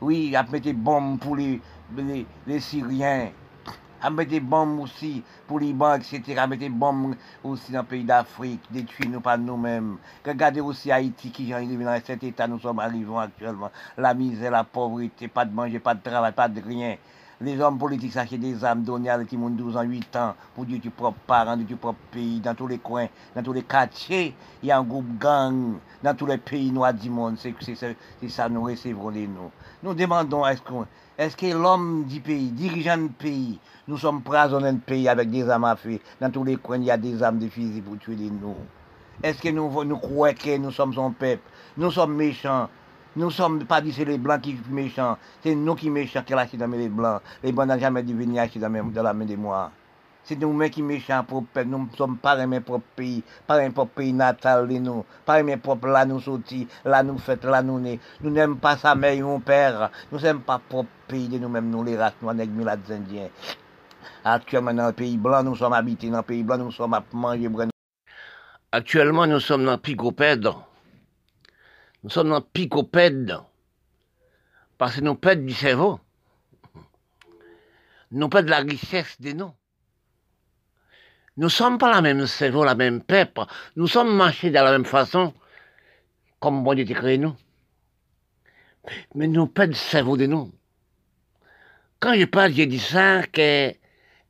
Oui, 0.00 0.30
ils 0.32 0.36
ont 0.36 0.44
mis 0.52 0.60
des 0.60 0.72
bombes 0.72 1.20
pour 1.20 1.36
les, 1.36 1.62
les, 1.96 2.26
les 2.44 2.60
Syriens. 2.60 3.30
À 4.02 4.10
mettre 4.10 4.30
des 4.30 4.40
bombes 4.40 4.80
aussi 4.80 5.22
pour 5.46 5.60
banques, 5.60 6.12
etc., 6.12 6.38
à 6.38 6.46
mettre 6.46 6.60
des 6.60 6.68
bombes 6.68 7.14
aussi 7.42 7.72
dans 7.72 7.80
le 7.80 7.86
pays 7.86 8.04
d'Afrique, 8.04 8.60
détruire 8.70 9.10
nous 9.10 9.20
par 9.20 9.38
nous-mêmes. 9.38 9.96
Regardez 10.24 10.60
aussi 10.60 10.92
Haïti 10.92 11.30
qui 11.30 11.52
est 11.52 11.66
dans 11.76 12.00
cet 12.04 12.22
état, 12.22 12.46
nous 12.46 12.58
sommes 12.58 12.78
arrivés 12.80 13.16
actuellement. 13.16 13.70
La 13.96 14.14
misère, 14.14 14.50
la 14.50 14.64
pauvreté, 14.64 15.28
pas 15.28 15.44
de 15.44 15.54
manger, 15.54 15.78
pas 15.78 15.94
de 15.94 16.02
travail, 16.02 16.32
pas 16.32 16.48
de 16.48 16.60
rien. 16.60 16.96
Les 17.40 17.60
hommes 17.60 17.78
politiques 17.78 18.12
s'achètent 18.12 18.40
des 18.40 18.64
âmes 18.64 18.82
données 18.82 19.10
à 19.10 19.24
qui 19.24 19.36
12 19.36 19.76
ans, 19.76 19.82
8 19.82 20.16
ans, 20.16 20.34
pour 20.56 20.66
dire 20.66 20.80
du 20.80 20.90
propre 20.90 21.18
parent, 21.24 21.56
du 21.56 21.76
propre 21.76 22.00
pays, 22.10 22.40
dans 22.40 22.52
tous 22.52 22.66
les 22.66 22.78
coins, 22.78 23.06
dans 23.36 23.44
tous 23.44 23.52
les 23.52 23.62
quartiers. 23.62 24.34
Il 24.60 24.68
y 24.68 24.72
a 24.72 24.78
un 24.78 24.82
groupe 24.82 25.18
gang 25.18 25.74
dans 26.02 26.16
tous 26.16 26.26
les 26.26 26.38
pays 26.38 26.72
noirs 26.72 26.94
du 26.94 27.08
monde. 27.10 27.36
C'est 27.38 28.28
ça, 28.28 28.48
nous 28.48 28.64
recevrons 28.64 29.10
les 29.10 29.28
nous. 29.28 29.52
Nous 29.84 29.94
demandons, 29.94 30.44
est-ce 30.48 30.62
qu'on 30.62 30.84
est-ce 31.18 31.36
que 31.36 31.46
l'homme 31.46 32.04
du 32.04 32.20
pays, 32.20 32.52
dirigeant 32.52 32.96
du 32.96 33.08
pays, 33.08 33.58
nous 33.88 33.98
sommes 33.98 34.22
prisonniers 34.22 34.72
du 34.72 34.78
pays 34.78 35.08
avec 35.08 35.28
des 35.30 35.50
armes 35.50 35.64
à 35.64 35.74
feu 35.74 35.98
Dans 36.20 36.30
tous 36.30 36.44
les 36.44 36.54
coins, 36.54 36.76
il 36.76 36.84
y 36.84 36.92
a 36.92 36.96
des 36.96 37.20
armes, 37.24 37.40
des 37.40 37.48
fusils 37.48 37.82
pour 37.82 37.98
tuer 37.98 38.14
les 38.14 38.30
nous. 38.30 38.54
Est-ce 39.20 39.42
que 39.42 39.48
nous, 39.48 39.82
nous 39.82 39.96
croyons 39.96 40.36
que 40.36 40.56
nous 40.58 40.70
sommes 40.70 40.94
son 40.94 41.10
peuple? 41.10 41.42
Nous 41.76 41.90
sommes 41.90 42.14
méchants. 42.14 42.68
Nous 43.16 43.32
sommes 43.32 43.64
pas 43.64 43.80
dit 43.80 43.92
c'est 43.92 44.04
les 44.04 44.16
blancs 44.16 44.42
qui 44.42 44.52
sont 44.52 44.72
méchants. 44.72 45.18
C'est 45.42 45.56
nous 45.56 45.74
qui 45.74 45.86
sommes 45.86 45.94
méchants 45.94 46.22
qui 46.24 46.34
lâchent 46.34 46.54
dans 46.54 46.68
les 46.68 46.88
blancs. 46.88 47.20
Les 47.42 47.50
blancs 47.50 47.66
n'ont 47.66 47.80
jamais 47.80 48.04
devenu 48.04 48.38
acheter 48.38 48.60
dans 48.60 48.70
la 49.02 49.12
main 49.12 49.24
de 49.24 49.34
moi. 49.34 49.72
C'est 50.28 50.36
nous-mêmes 50.36 50.68
qui 50.68 50.82
méchants 50.82 51.24
pour 51.24 51.46
peuple. 51.46 51.70
Nous 51.70 51.88
ne 51.90 51.96
sommes 51.96 52.18
pas 52.18 52.46
mes 52.46 52.60
propres 52.60 52.84
pays, 52.94 53.24
pas 53.46 53.62
un 53.62 53.70
propre 53.70 53.92
pays 53.94 54.12
natal 54.12 54.68
de 54.68 54.74
nous, 54.74 55.02
pas 55.24 55.42
mes 55.42 55.56
propres 55.56 55.88
là 55.88 56.04
nous 56.04 56.20
sortis, 56.20 56.68
là 56.84 57.02
nous 57.02 57.16
faites, 57.16 57.44
là 57.44 57.62
nous 57.62 57.80
nés. 57.80 57.98
Nous 58.20 58.28
n'aimons 58.28 58.56
pas 58.56 58.76
sa 58.76 58.94
mère 58.94 59.12
et 59.12 59.22
mon 59.22 59.40
père. 59.40 59.90
Nous 60.12 60.20
n'aimons 60.20 60.40
pas 60.40 60.58
propre 60.58 60.90
pays 61.06 61.28
de 61.28 61.38
nous-mêmes, 61.38 61.70
nous 61.70 61.82
les 61.82 61.96
races, 61.96 62.12
nous, 62.20 62.30
les 62.30 62.46
mulâtres 62.46 62.92
indiens. 62.92 63.30
actuellement 64.22 64.74
dans 64.74 64.88
le 64.88 64.92
pays 64.92 65.16
blanc, 65.16 65.42
nous 65.42 65.56
sommes 65.56 65.72
habités 65.72 66.10
dans 66.10 66.18
le 66.18 66.22
pays 66.22 66.42
blanc, 66.42 66.58
nous 66.58 66.72
sommes 66.72 66.92
à 66.92 67.02
manger. 67.14 67.48
Actuellement, 68.70 69.26
nous 69.26 69.40
sommes 69.40 69.64
dans 69.64 69.78
Picopède. 69.78 70.46
Nous 72.02 72.10
sommes 72.10 72.28
dans 72.28 72.42
Picopède. 72.42 73.38
Parce 74.76 74.96
que 74.96 75.00
nous 75.00 75.14
pèdons 75.14 75.46
du 75.46 75.54
cerveau. 75.54 75.98
Nous 78.10 78.28
pèdons 78.28 78.44
de 78.44 78.50
la 78.50 78.58
richesse 78.58 79.18
des 79.18 79.32
noms. 79.32 79.54
Nous 81.38 81.50
sommes 81.50 81.78
pas 81.78 81.92
la 81.92 82.02
même 82.02 82.26
cerveau, 82.26 82.64
la 82.64 82.74
même 82.74 83.00
peuple. 83.00 83.42
Nous 83.76 83.86
sommes 83.86 84.12
marchés 84.12 84.50
de 84.50 84.54
la 84.54 84.72
même 84.72 84.84
façon, 84.84 85.32
comme 86.40 86.64
bon 86.64 86.74
Dieu 86.74 86.84
créé 86.84 87.16
nous. 87.16 87.36
Mais 89.14 89.28
nous 89.28 89.46
pèdons 89.46 89.70
du 89.70 89.78
cerveau 89.78 90.16
des 90.16 90.26
noms. 90.26 90.50
Quand 92.00 92.14
je 92.14 92.24
parle, 92.24 92.52
j'ai 92.54 92.66
dit 92.66 92.80
ça, 92.80 93.22
que 93.22 93.72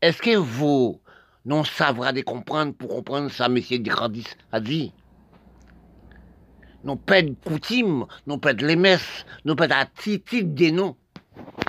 est-ce 0.03 0.21
que 0.21 0.37
vous 0.37 1.01
non 1.47 1.65
savrez 1.65 2.13
de 2.13 2.21
comprendre 2.21 2.75
pour 2.75 2.91
comprendre 2.91 3.31
ça, 3.31 3.49
monsieur 3.49 3.79
Grandis 3.79 4.27
a 4.53 4.61
dit 4.61 4.93
Nous 6.85 6.97
pèdons 6.97 7.37
coutume, 7.43 8.05
nous 8.27 8.37
pèdons 8.37 8.67
les 8.67 8.77
messes, 8.77 9.25
nous 9.47 9.57
à 9.59 9.87
titre 9.87 10.41
des 10.43 10.73
noms. 10.73 10.95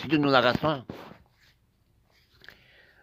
C'est 0.02 0.12
une 0.12 0.30
narration. 0.30 0.84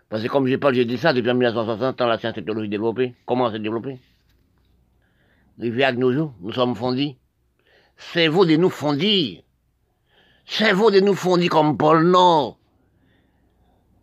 Parce 0.09 0.23
que 0.23 0.29
comme 0.29 0.47
je 0.47 0.57
parle, 0.57 0.75
j'ai 0.75 0.85
dit 0.85 0.99
ça 0.99 1.13
depuis 1.13 1.33
1960, 1.33 2.01
ans, 2.01 2.07
la 2.07 2.19
science 2.19 2.35
technologie 2.35 2.69
développée. 2.69 3.15
Comment 3.27 3.51
s'est 3.51 3.59
développée 3.59 3.99
Rivière 5.59 5.89
avec 5.89 6.01
nos 6.01 6.13
nous 6.13 6.53
sommes 6.53 6.77
fondis. 6.77 7.17
C'est 7.97 8.29
vous 8.29 8.45
de 8.45 8.57
nous 8.57 8.71
fondir. 8.71 9.43
C'est 10.45 10.73
vous 10.73 10.91
de 10.91 11.01
nous 11.01 11.15
fondir 11.15 11.51
comme 11.51 11.77
Paul 11.77 12.05
Nord. 12.07 12.59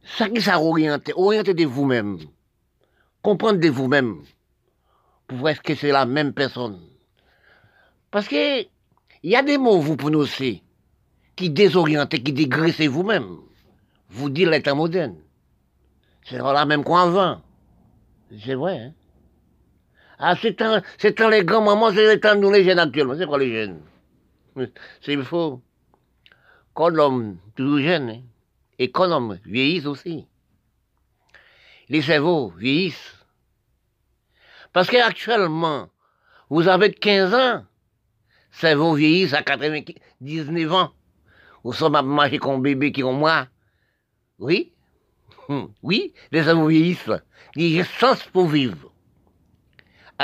Ça 0.04 0.30
qui 0.30 0.42
ça 0.42 0.60
orienter, 0.60 1.14
orienter 1.16 1.54
de 1.54 1.66
vous-même. 1.66 2.18
Comprendre 3.22 3.60
de 3.60 3.70
vous-même. 3.70 4.24
Pour 5.28 5.38
voir 5.38 5.62
que 5.62 5.76
c'est 5.76 5.92
la 5.92 6.06
même 6.06 6.34
personne. 6.34 6.82
Parce 8.12 8.28
que, 8.28 8.62
il 8.62 9.30
y 9.32 9.36
a 9.36 9.42
des 9.42 9.58
mots, 9.58 9.80
vous 9.80 9.96
prononcez, 9.96 10.62
qui 11.36 11.50
désorientent, 11.50 12.10
qui 12.10 12.34
dégraissent 12.34 12.82
vous-même. 12.82 13.38
Vous 14.10 14.30
dites 14.30 14.50
l'état 14.50 14.76
moderne. 14.76 15.16
C'est 16.26 16.38
la 16.38 16.66
même 16.66 16.84
qu'avant. 16.84 17.42
C'est 18.44 18.56
vrai, 18.56 18.80
hein? 18.80 18.94
Ah, 20.20 20.36
c'est 20.42 20.62
un, 20.62 20.82
c'est 20.98 21.20
un 21.20 21.30
les 21.30 21.44
grands-mamans, 21.44 21.92
c'est 21.92 22.14
le 22.14 22.20
temps 22.20 22.36
de 22.36 22.40
nous 22.40 22.52
les 22.52 22.64
jeunes 22.64 22.80
actuellement. 22.80 23.16
C'est 23.18 23.26
quoi 23.26 23.38
les 23.38 23.52
jeunes? 23.52 23.82
C'est 25.02 25.18
faux. 25.18 25.62
Quand 26.74 26.90
l'homme, 26.90 27.38
toujours 27.56 27.80
jeune, 27.80 28.10
hein? 28.10 28.22
et 28.80 28.92
quand 28.92 29.08
l'homme 29.08 29.40
vieillisse 29.46 29.86
aussi. 29.86 30.28
Les 31.90 32.02
cerveaux 32.02 32.54
vieillissent. 32.58 33.26
Parce 34.72 34.90
qu'actuellement, 34.90 35.90
vous 36.50 36.68
avez 36.68 36.94
15 36.94 37.34
ans, 37.34 37.66
cerveau 38.52 38.96
vieillissent 38.96 39.34
à 39.34 39.44
99 39.44 40.74
ans. 40.74 40.92
Vous 41.64 41.74
sommes 41.74 41.96
à 41.96 42.02
marcher 42.02 42.40
comme 42.40 42.56
un 42.56 42.60
bébé 42.60 42.92
qui 42.92 43.04
ont 43.04 43.14
moi. 43.14 43.48
Oui, 44.40 44.74
oui, 45.82 46.14
les 46.32 46.44
cerveaux 46.44 46.68
vieillissent. 46.68 47.10
Il 47.56 47.70
y 47.70 47.82
a 47.82 47.86
sens 47.86 48.24
pour 48.24 48.48
vivre. 48.48 48.92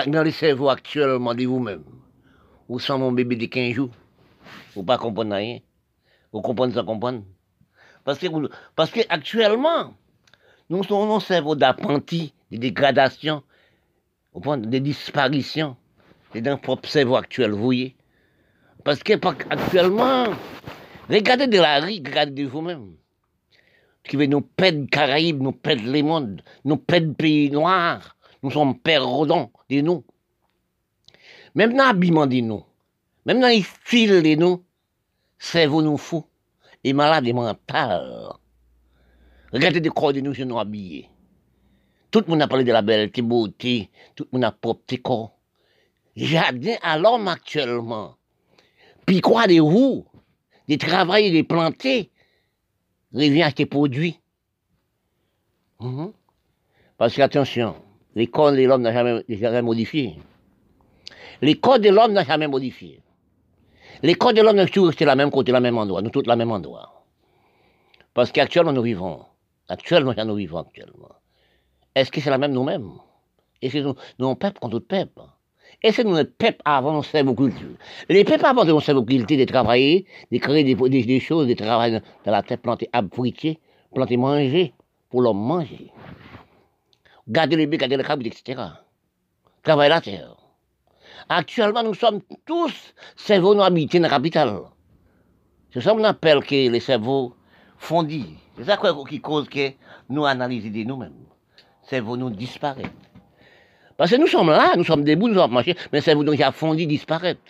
Dans 0.08 0.24
les 0.24 0.32
cerveaux 0.32 0.70
actuellement 0.70 1.34
de 1.34 1.46
vous-même, 1.46 1.84
vous 2.70 2.80
sommes 2.80 3.02
mon 3.02 3.12
bébé 3.12 3.36
de 3.36 3.46
15 3.48 3.74
jours? 3.74 3.92
Vous 4.74 4.82
ne 4.82 4.86
pas 4.86 4.98
comprendre 4.98 5.36
rien. 5.36 5.60
Vous 6.32 6.42
comprenez 6.42 6.74
sans 6.74 6.86
comprendre. 6.86 7.24
Parce 8.06 8.20
que, 8.20 8.28
parce 8.76 8.92
que 8.92 9.02
actuellement, 9.10 9.94
nous 10.70 10.84
sommes 10.84 11.10
un 11.10 11.20
cerveau 11.20 11.56
d'apprenti, 11.56 12.34
de 12.52 12.58
dégradation, 12.58 13.44
de 14.36 14.78
disparition. 14.78 15.76
C'est 16.32 16.42
dans 16.42 16.58
propre 16.58 16.88
cerveau 16.88 17.16
actuel, 17.16 17.52
vous 17.52 17.64
voyez. 17.64 17.96
Parce 18.86 19.04
que 19.04 19.14
actuellement, 19.50 20.26
regardez 21.10 21.48
de 21.48 21.60
la 21.60 21.80
rue, 21.82 21.98
regardez 22.06 22.44
de 22.44 22.48
vous-même 22.48 22.94
qui 24.10 24.18
veut 24.18 24.26
nous 24.26 24.42
perdre 24.42 24.88
Caraïbes, 24.90 25.42
nous 25.42 25.52
perdre 25.52 25.86
les 25.86 26.02
mondes, 26.02 26.42
nous 26.66 26.78
perdre 26.78 27.14
pays 27.14 27.52
noirs. 27.52 28.18
Nous 28.42 28.50
sommes 28.50 28.78
perdants 28.80 29.52
de 29.70 29.82
nous. 29.82 30.04
Même 31.54 31.74
dans 31.74 31.86
l'habillement 31.86 32.26
de 32.26 32.40
nous, 32.40 32.64
même 33.26 33.40
dans 33.40 33.48
les 33.48 33.62
styles 33.62 34.24
de 34.24 34.36
nous, 34.36 34.64
cerveau 35.38 35.84
nous 35.84 35.98
fou 35.98 36.26
et 36.84 36.92
malade 36.94 37.32
mental. 37.32 38.34
Regardez 39.54 39.80
des 39.80 39.90
corps 39.90 40.14
de 40.14 40.22
nous, 40.22 40.34
je 40.34 40.44
nous 40.44 40.60
habillés. 40.60 41.08
Tout 42.10 42.22
le 42.22 42.32
monde 42.32 42.42
a 42.42 42.48
parlé 42.48 42.64
de 42.64 42.72
la 42.72 42.82
belleté, 42.82 43.22
beauté, 43.22 43.92
tout 44.16 44.26
le 44.32 44.38
monde 44.38 44.46
a 44.46 44.52
propre 44.52 44.96
corps. 45.04 45.38
Jardin 46.16 46.76
à 46.82 46.98
l'homme 46.98 47.28
actuellement. 47.28 48.16
Puis 49.06 49.22
quoi 49.22 49.46
de 49.46 49.60
vous, 49.60 50.06
de 50.68 50.76
travailler, 50.76 51.32
de 51.32 51.46
planter, 51.46 52.12
revient 53.14 53.44
à 53.44 53.52
tes 53.52 53.66
produits. 53.66 54.20
Mhm. 55.80 56.14
Parce 56.98 57.16
que, 57.16 57.22
attention, 57.22 57.76
les 58.16 58.28
codes 58.28 58.56
de 58.56 58.64
l'homme 58.64 58.82
n'a 58.82 58.94
jamais, 58.94 59.24
jamais 59.30 59.62
modifié. 59.62 60.18
Les 61.42 61.56
codes 61.56 61.84
de 61.84 61.90
l'homme 61.90 62.14
n'a 62.14 62.26
jamais 62.26 62.48
modifié. 62.48 63.02
Les 64.04 64.16
codes 64.16 64.36
de 64.36 64.42
l'homme 64.42 64.60
sont 64.60 64.66
toujours 64.66 64.88
restés 64.88 65.06
la 65.06 65.16
même 65.16 65.32
côté, 65.32 65.52
la 65.52 65.60
même 65.60 65.78
endroit, 65.78 66.02
nous 66.02 66.10
tous 66.10 66.26
la 66.26 66.36
même 66.36 66.52
endroit. 66.52 67.06
Parce 68.14 68.32
qu'actuellement, 68.32 68.74
nous 68.74 68.82
vivons. 68.82 69.26
Actuellement, 69.68 70.14
nous 70.26 70.36
vivons 70.36 70.60
actuellement. 70.60 71.16
Est-ce 71.96 72.12
que 72.12 72.20
c'est 72.22 72.30
la 72.30 72.38
même 72.38 72.54
nous-mêmes? 72.54 72.92
Est-ce 73.62 73.74
que 73.74 73.80
nous, 73.80 73.96
nous, 74.18 74.36
peuple 74.36 74.60
contre 74.60 74.80
peuple? 74.80 75.22
Et 75.82 75.92
c'est 75.92 76.04
notre 76.04 76.32
peuple 76.32 76.62
avant 76.66 77.02
culture. 77.02 77.78
Les 78.10 78.24
peuples 78.24 78.46
avant 78.46 78.66
culture 78.66 79.38
de 79.38 79.46
travailler, 79.46 80.06
de 80.32 80.38
créer 80.38 80.64
des, 80.64 81.20
choses, 81.20 81.48
de 81.48 81.54
travailler 81.54 82.00
dans 82.26 82.32
la 82.32 82.44
terre, 82.44 82.58
planter, 82.58 82.90
abriter, 82.92 83.60
planter, 83.94 84.18
manger, 84.18 84.74
pour 85.10 85.22
l'homme 85.22 85.40
manger. 85.40 85.92
Garder 87.28 87.56
les 87.56 87.66
bébés, 87.66 87.78
garder 87.78 87.98
les 87.98 88.04
cabines, 88.04 88.28
etc. 88.28 88.62
Travailler 89.64 89.90
la 89.90 90.02
terre. 90.02 90.36
Actuellement, 91.30 91.84
nous 91.84 91.94
sommes 91.94 92.22
tous 92.46 92.94
cerveaux 93.16 93.56
non 93.56 93.64
habités 93.64 94.00
dans 94.00 94.04
la 94.04 94.10
capitale. 94.10 94.60
C'est 95.72 95.82
ça 95.82 95.92
qu'on 95.92 96.04
appelle 96.04 96.44
que 96.44 96.70
les 96.70 96.80
cerveaux 96.80 97.36
fondis. 97.78 98.36
C'est 98.58 98.66
ça 98.66 98.78
qui 99.08 99.22
cause 99.22 99.48
que 99.48 99.72
nous 100.10 100.26
analysons 100.26 100.72
de 100.72 100.84
nous-mêmes. 100.84 101.26
Cerveaux 101.84 102.18
nous 102.18 102.32
disparaissent. 102.32 103.09
Parce 104.00 104.12
que 104.12 104.16
nous 104.16 104.28
sommes 104.28 104.50
là, 104.50 104.78
nous 104.78 104.86
sommes 104.86 105.04
debout, 105.04 105.28
nous 105.28 105.36
sommes 105.36 105.52
marchés, 105.52 105.76
mais 105.92 106.00
c'est 106.00 106.14
vous 106.14 106.24
donc 106.24 106.38
qui 106.38 106.44
a 106.44 106.54
fondi 106.54 106.88
disparaître. 106.88 107.42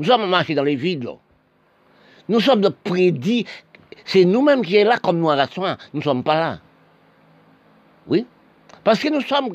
Nous 0.00 0.06
sommes 0.06 0.28
marchés 0.28 0.56
dans 0.56 0.64
les 0.64 0.74
vides, 0.74 1.08
Nous 2.28 2.40
sommes 2.40 2.68
prédits. 2.82 3.46
C'est 4.04 4.24
nous-mêmes 4.24 4.64
qui 4.64 4.74
sommes 4.76 4.88
là 4.88 4.98
comme 4.98 5.20
nous 5.20 5.30
soin. 5.52 5.76
Nous 5.94 6.00
ne 6.00 6.02
sommes 6.02 6.24
pas 6.24 6.34
là. 6.34 6.58
Oui? 8.08 8.26
Parce 8.82 8.98
que 8.98 9.10
nous 9.10 9.20
sommes 9.20 9.52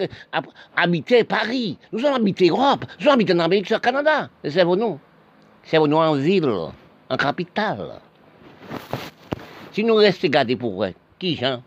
habités 0.77 1.25
Paris, 1.25 1.77
nous 1.91 1.99
sommes 1.99 2.13
habités 2.13 2.47
Europe, 2.47 2.85
nous 2.97 3.03
sommes 3.03 3.15
habités 3.15 3.33
en 3.33 3.39
Amérique, 3.39 3.69
au 3.75 3.79
Canada. 3.79 4.29
c'est 4.45 4.63
vous 4.63 4.77
nous. 4.77 4.97
C'est 5.63 5.79
vous 5.79 5.87
nous 5.87 5.97
en 5.97 6.15
ville, 6.15 6.49
en 7.09 7.17
capitale. 7.17 7.99
Si 9.73 9.83
nous 9.83 9.95
restons 9.95 10.29
gardés 10.29 10.55
pour 10.55 10.75
vrai, 10.75 10.95
qui, 11.19 11.35
Jean 11.35 11.61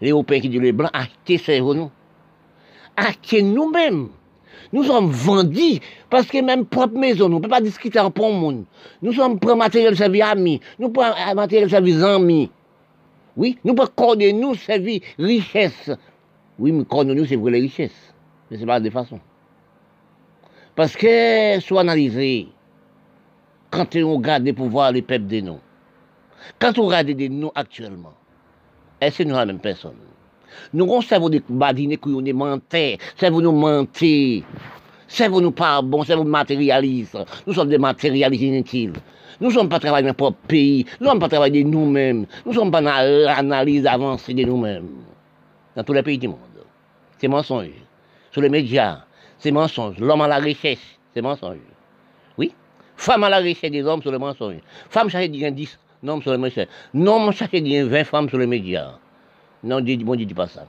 Les 0.00 0.12
Européens 0.12 0.40
qui 0.40 0.48
disent 0.48 0.62
les 0.62 0.72
Blancs, 0.72 0.90
achetez, 0.94 1.36
c'est 1.36 1.60
vous 1.60 1.74
nous? 1.74 1.90
Acheter 2.96 3.42
nous-mêmes. 3.42 4.08
Nous 4.72 4.84
sommes 4.84 5.10
vendus 5.10 5.80
parce 6.10 6.26
que 6.26 6.42
même 6.42 6.66
propre 6.66 6.98
maison, 6.98 7.28
nous 7.28 7.36
ne 7.36 7.40
pouvons 7.42 7.54
pas 7.54 7.60
discuter 7.60 8.00
en 8.00 8.10
pour 8.10 8.32
monde. 8.32 8.64
Nous 9.02 9.12
sommes 9.12 9.38
pour 9.38 9.56
matériel 9.56 9.96
servi 9.96 10.20
amis, 10.20 10.60
nous 10.78 10.88
pour 10.88 11.04
matériel 11.34 11.70
servi 11.70 12.02
amis. 12.02 12.50
Oui, 13.36 13.58
nous 13.64 13.74
pouvons 13.74 13.88
accorder 13.88 14.32
nous 14.32 14.54
servir 14.54 15.00
richesse. 15.18 15.90
Oui, 16.58 16.72
mais 16.72 16.82
accorder 16.82 17.14
nous, 17.14 17.26
c'est 17.26 17.36
pour 17.36 17.50
les 17.50 17.60
richesses. 17.60 18.14
Mais 18.50 18.58
c'est 18.58 18.66
pas 18.66 18.80
de 18.80 18.90
façon. 18.90 19.20
Parce 20.76 20.96
que, 20.96 21.60
soit 21.60 21.80
analysé, 21.80 22.48
quand 23.70 23.94
on 23.96 24.14
regarde 24.14 24.50
pour 24.52 24.68
voir 24.68 24.92
les 24.92 25.02
peuples 25.02 25.26
de 25.26 25.40
nous, 25.40 25.58
quand 26.58 26.78
on 26.78 26.86
regarde 26.86 27.08
de 27.08 27.26
nous 27.28 27.50
actuellement, 27.54 28.14
est-ce 29.00 29.18
que 29.18 29.22
nous 29.24 29.34
la 29.34 29.46
même 29.46 29.60
personne? 29.60 29.96
Nous 30.72 31.02
cerveau 31.02 31.30
de 31.30 31.42
badiner 31.48 31.96
que 31.96 32.08
nous 32.08 32.34
mentir, 32.34 32.98
cerveau 33.16 33.40
nous 33.40 33.52
mentir, 33.52 34.44
cerveau 35.08 35.40
nous 35.40 35.52
pas 35.52 35.82
bon, 35.82 36.04
cerveau 36.04 36.24
matérialiste. 36.24 37.18
Nous 37.46 37.54
sommes 37.54 37.68
des 37.68 37.78
matérialistes 37.78 38.42
inutiles. 38.42 38.92
Nous 39.40 39.48
ne 39.48 39.52
sommes 39.52 39.68
pas 39.68 39.80
travailler 39.80 40.04
dans 40.04 40.08
notre 40.08 40.18
propre 40.18 40.38
pays, 40.46 40.86
nous 41.00 41.06
ne 41.06 41.10
sommes 41.10 41.20
pas 41.20 41.28
travailler 41.28 41.64
de 41.64 41.68
nous-mêmes, 41.68 42.26
nous 42.46 42.52
ne 42.52 42.56
sommes 42.56 42.70
pas 42.70 42.80
dans 42.80 43.04
l'analyse 43.04 43.86
avancée 43.86 44.32
de 44.32 44.44
nous-mêmes. 44.44 44.88
Dans 45.76 45.82
tous 45.82 45.92
les 45.92 46.02
pays 46.02 46.18
du 46.18 46.28
monde. 46.28 46.38
C'est 47.18 47.28
mensonge. 47.28 47.70
Sur 48.30 48.42
les 48.42 48.48
médias, 48.48 49.04
c'est 49.38 49.50
mensonge. 49.50 49.98
L'homme 49.98 50.22
à 50.22 50.28
la 50.28 50.36
richesse, 50.36 50.78
c'est 51.12 51.22
mensonge. 51.22 51.58
Oui. 52.38 52.52
Femme 52.96 53.24
à 53.24 53.28
la 53.28 53.38
richesse 53.38 53.70
des 53.70 53.82
hommes 53.82 54.02
sur 54.02 54.12
les 54.12 54.18
mensonges. 54.18 54.60
Femme 54.88 55.08
cherche 55.08 55.28
10 55.28 55.78
hommes 56.06 56.22
sur 56.22 56.32
les 56.32 56.38
médias. 56.38 56.66
Non, 56.92 57.32
cherche 57.32 57.50
20 57.52 58.04
femmes 58.04 58.28
sur 58.28 58.38
les 58.38 58.46
médias. 58.46 58.98
Non, 59.64 59.80
dit, 59.80 59.96
bon, 59.96 60.14
dit 60.14 60.26
pas 60.26 60.46
ça. 60.46 60.66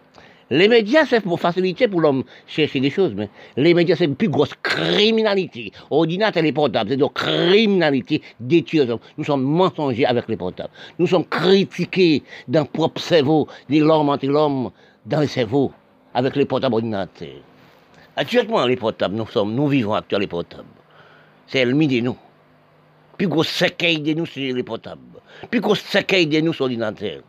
Les 0.52 0.68
médias, 0.68 1.06
c'est 1.06 1.22
pour 1.22 1.40
faciliter 1.40 1.88
pour 1.88 2.02
l'homme 2.02 2.24
chercher 2.46 2.80
des 2.80 2.92
choses, 2.92 3.14
mais 3.16 3.30
les 3.58 3.74
médias, 3.74 3.96
c'est 3.96 4.06
une 4.06 4.16
plus 4.16 4.30
grosse 4.30 4.54
criminalité. 4.62 5.72
Ordinateur 5.90 6.44
et 6.44 6.46
les 6.46 6.54
portables, 6.54 6.92
c'est 6.92 6.98
de 6.98 7.06
criminalité 7.06 8.22
les 8.48 8.90
hommes. 8.90 9.00
Nous 9.18 9.24
sommes 9.24 9.44
mensongers 9.44 10.06
avec 10.06 10.30
les 10.30 10.38
portables. 10.38 10.70
Nous 11.00 11.08
sommes 11.08 11.26
critiqués 11.26 12.22
dans 12.48 12.64
propre 12.66 13.02
cerveau, 13.02 13.48
des 13.70 13.80
l'homme 13.80 14.10
entre 14.10 14.28
l'homme, 14.28 14.70
dans 15.06 15.22
le 15.22 15.28
cerveau, 15.28 15.72
avec 16.14 16.36
les 16.36 16.46
portables 16.46 16.76
ordinateurs. 16.76 17.42
Actuellement, 18.16 18.66
les 18.68 18.76
portables, 18.76 19.16
nous 19.16 19.28
sommes, 19.28 19.56
nous 19.56 19.68
vivons 19.68 19.96
actuellement 19.96 20.22
les 20.22 20.28
portables. 20.28 20.64
C'est 21.48 21.60
ennemi 21.60 21.88
de 21.88 22.02
nous. 22.02 22.18
Plus 23.18 23.28
gros 23.28 23.44
séquelles 23.44 24.04
de 24.04 24.14
nous, 24.14 24.28
c'est 24.28 24.52
les 24.52 24.64
portables. 24.64 25.02
Plus 25.50 25.60
gros 25.60 25.76
séquelles 25.76 26.30
de 26.30 26.40
nous, 26.40 26.54
c'est 26.54 26.60
l'ordinateur. 26.60 27.24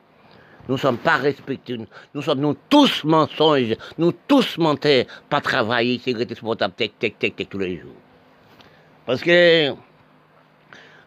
Nous 0.69 0.75
ne 0.75 0.81
sommes 0.81 0.99
pas 0.99 1.17
respectés. 1.17 1.79
Nous 2.15 2.23
sommes 2.23 2.41
nous 2.41 2.57
tous 2.69 3.05
mensonges. 3.05 3.77
Nous 3.99 4.13
tous 4.27 4.59
menteurs. 4.59 5.05
Pas 5.29 5.41
travailler, 5.41 6.01
c'est 6.03 6.13
ce 6.13 6.41
portable, 6.41 6.75
tec, 6.75 6.99
tec, 6.99 7.19
tec, 7.19 7.49
tous 7.49 7.59
les 7.59 7.79
jours. 7.79 7.93
Parce 9.05 9.23
que 9.23 9.71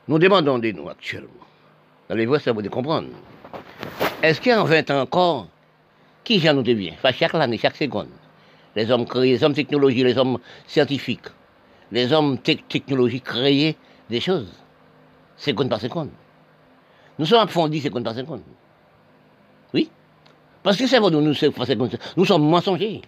nous 0.07 0.17
demandons 0.17 0.57
de 0.59 0.71
nous 0.71 0.89
actuellement. 0.89 1.29
Dans 2.07 2.15
les 2.15 2.25
voix, 2.25 2.39
ça 2.39 2.51
vous 2.51 2.61
de 2.61 2.69
comprendre. 2.69 3.09
Est-ce 4.23 4.41
qu'en 4.41 4.63
20 4.63 4.91
ans 4.91 5.01
encore, 5.01 5.47
qui 6.23 6.39
j'en 6.39 6.53
nous 6.53 6.63
devient? 6.63 6.93
Enfin, 6.93 7.11
chaque 7.11 7.35
année, 7.35 7.57
chaque 7.57 7.75
seconde. 7.75 8.09
Les 8.75 8.89
hommes 8.89 9.05
créés, 9.05 9.33
les 9.33 9.43
hommes 9.43 9.53
technologiques, 9.53 10.03
les 10.03 10.17
hommes 10.17 10.39
scientifiques, 10.67 11.27
les 11.91 12.13
hommes 12.13 12.37
technologiques 12.37 13.25
créés 13.25 13.75
des 14.09 14.19
choses, 14.21 14.51
seconde 15.35 15.69
par 15.69 15.81
seconde. 15.81 16.09
Nous 17.17 17.25
sommes 17.25 17.39
approfondis 17.39 17.81
seconde 17.81 18.03
par 18.03 18.15
seconde. 18.15 18.41
Oui. 19.73 19.89
Parce 20.63 20.77
que 20.77 20.87
c'est 20.87 20.99
nous, 20.99 21.09
nous, 21.09 21.33
nous 22.17 22.25
sommes 22.25 22.49
mensongers. 22.49 23.01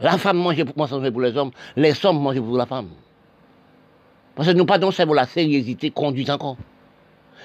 La 0.00 0.18
femme 0.18 0.38
mange 0.38 0.62
pour 0.64 0.74
pour 0.74 1.20
les 1.20 1.36
hommes, 1.36 1.50
les 1.76 2.04
hommes 2.04 2.20
mangent 2.20 2.40
pour 2.40 2.56
la 2.56 2.66
femme. 2.66 2.90
Parce 4.34 4.48
que 4.48 4.52
nous 4.52 4.66
pas 4.66 4.78
dans 4.78 4.90
la 5.14 5.26
sérieuxité 5.26 5.90
conduite 5.90 6.28
encore. 6.28 6.58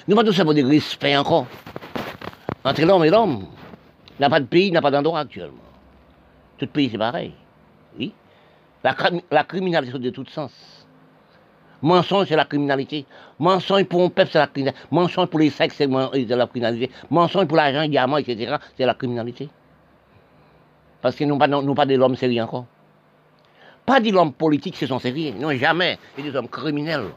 Nous 0.07 0.15
pas 0.15 0.23
dans 0.23 0.33
cerveau 0.33 0.53
de 0.53 0.61
respect 0.61 1.15
encore. 1.15 1.47
Entre 2.63 2.81
l'homme 2.81 3.05
et 3.05 3.09
l'homme. 3.09 3.45
Il 4.11 4.21
n'y 4.21 4.25
a 4.25 4.29
pas 4.29 4.39
de 4.39 4.45
pays, 4.45 4.67
il 4.67 4.71
n'y 4.71 4.77
a 4.77 4.81
pas 4.81 4.91
d'endroit 4.91 5.19
actuellement. 5.19 5.63
Tout 6.57 6.67
pays, 6.67 6.89
c'est 6.91 6.97
pareil. 6.97 7.33
Oui. 7.97 8.13
La, 8.83 8.95
la 9.31 9.43
criminalité 9.45 9.97
de 9.97 10.09
tout 10.09 10.25
sens. 10.27 10.51
Mensonge, 11.81 12.27
c'est 12.27 12.35
la 12.35 12.45
criminalité. 12.45 13.05
Mensonge 13.39 13.85
pour 13.85 14.03
un 14.03 14.09
peuple, 14.09 14.29
c'est 14.31 14.39
la 14.39 14.47
criminalité. 14.47 14.79
Mensonge 14.91 15.27
pour 15.27 15.39
les 15.39 15.49
sexes, 15.49 15.75
c'est 15.77 15.87
la 15.87 16.47
criminalité. 16.47 16.91
Mensonge 17.09 17.45
pour 17.47 17.57
l'argent, 17.57 17.87
diamant, 17.87 18.17
etc., 18.17 18.55
c'est 18.77 18.85
la 18.85 18.93
criminalité. 18.93 19.49
Parce 21.01 21.15
que 21.15 21.23
nous 21.23 21.37
pas, 21.37 21.47
nous 21.47 21.73
pas 21.73 21.85
de 21.85 21.95
l'homme 21.95 22.15
sérieux 22.15 22.43
encore. 22.43 22.65
Pas 23.85 23.99
de 23.99 24.11
l'homme 24.11 24.33
politique, 24.33 24.75
c'est 24.77 24.87
son 24.87 24.99
sérieux. 24.99 25.33
Non, 25.39 25.51
jamais. 25.51 25.97
C'est 26.15 26.21
des 26.21 26.35
hommes 26.35 26.47
criminels. 26.47 27.07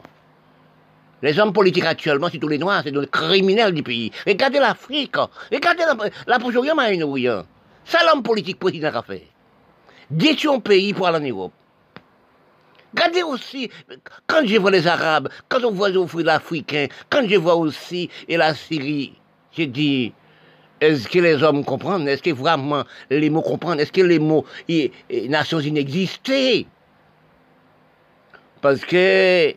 Les 1.21 1.39
hommes 1.39 1.53
politiques 1.53 1.85
actuellement, 1.85 2.27
c'est 2.31 2.39
tous 2.39 2.47
les 2.47 2.57
noirs, 2.57 2.81
c'est 2.83 2.91
des 2.91 3.07
criminels 3.07 3.73
du 3.73 3.83
pays. 3.83 4.11
Regardez 4.27 4.59
l'Afrique. 4.59 5.15
Regardez 5.51 5.83
la, 5.83 6.09
la 6.27 6.39
Proche-Orient, 6.39 6.75
Ça, 7.85 7.99
l'homme 8.05 8.23
politique 8.23 8.59
président 8.59 8.89
a 8.93 9.01
fait. 9.03 9.27
Détruire 10.09 10.53
un 10.53 10.59
pays 10.59 10.93
pour 10.93 11.07
aller 11.07 11.17
en 11.17 11.35
Europe. 11.35 11.53
Regardez 12.95 13.23
aussi, 13.23 13.69
quand 14.25 14.45
je 14.45 14.57
vois 14.57 14.71
les 14.71 14.87
Arabes, 14.87 15.27
quand 15.49 15.63
on 15.65 15.71
voit 15.71 15.89
les 15.89 16.23
l'Africain, 16.23 16.87
quand 17.09 17.27
je 17.27 17.35
vois 17.35 17.55
aussi 17.55 18.09
et 18.29 18.37
la 18.37 18.55
Syrie, 18.55 19.13
je 19.57 19.63
dis, 19.63 20.13
est-ce 20.79 21.09
que 21.09 21.19
les 21.19 21.43
hommes 21.43 21.65
comprennent? 21.65 22.07
Est-ce 22.07 22.23
que 22.23 22.31
vraiment 22.31 22.83
les 23.09 23.29
mots 23.29 23.41
comprennent? 23.41 23.81
Est-ce 23.81 23.91
que 23.91 24.01
les 24.01 24.19
mots 24.19 24.45
et, 24.69 24.91
Nations 25.27 25.59
Unies 25.59 26.65
Parce 28.61 28.79
que 28.85 29.53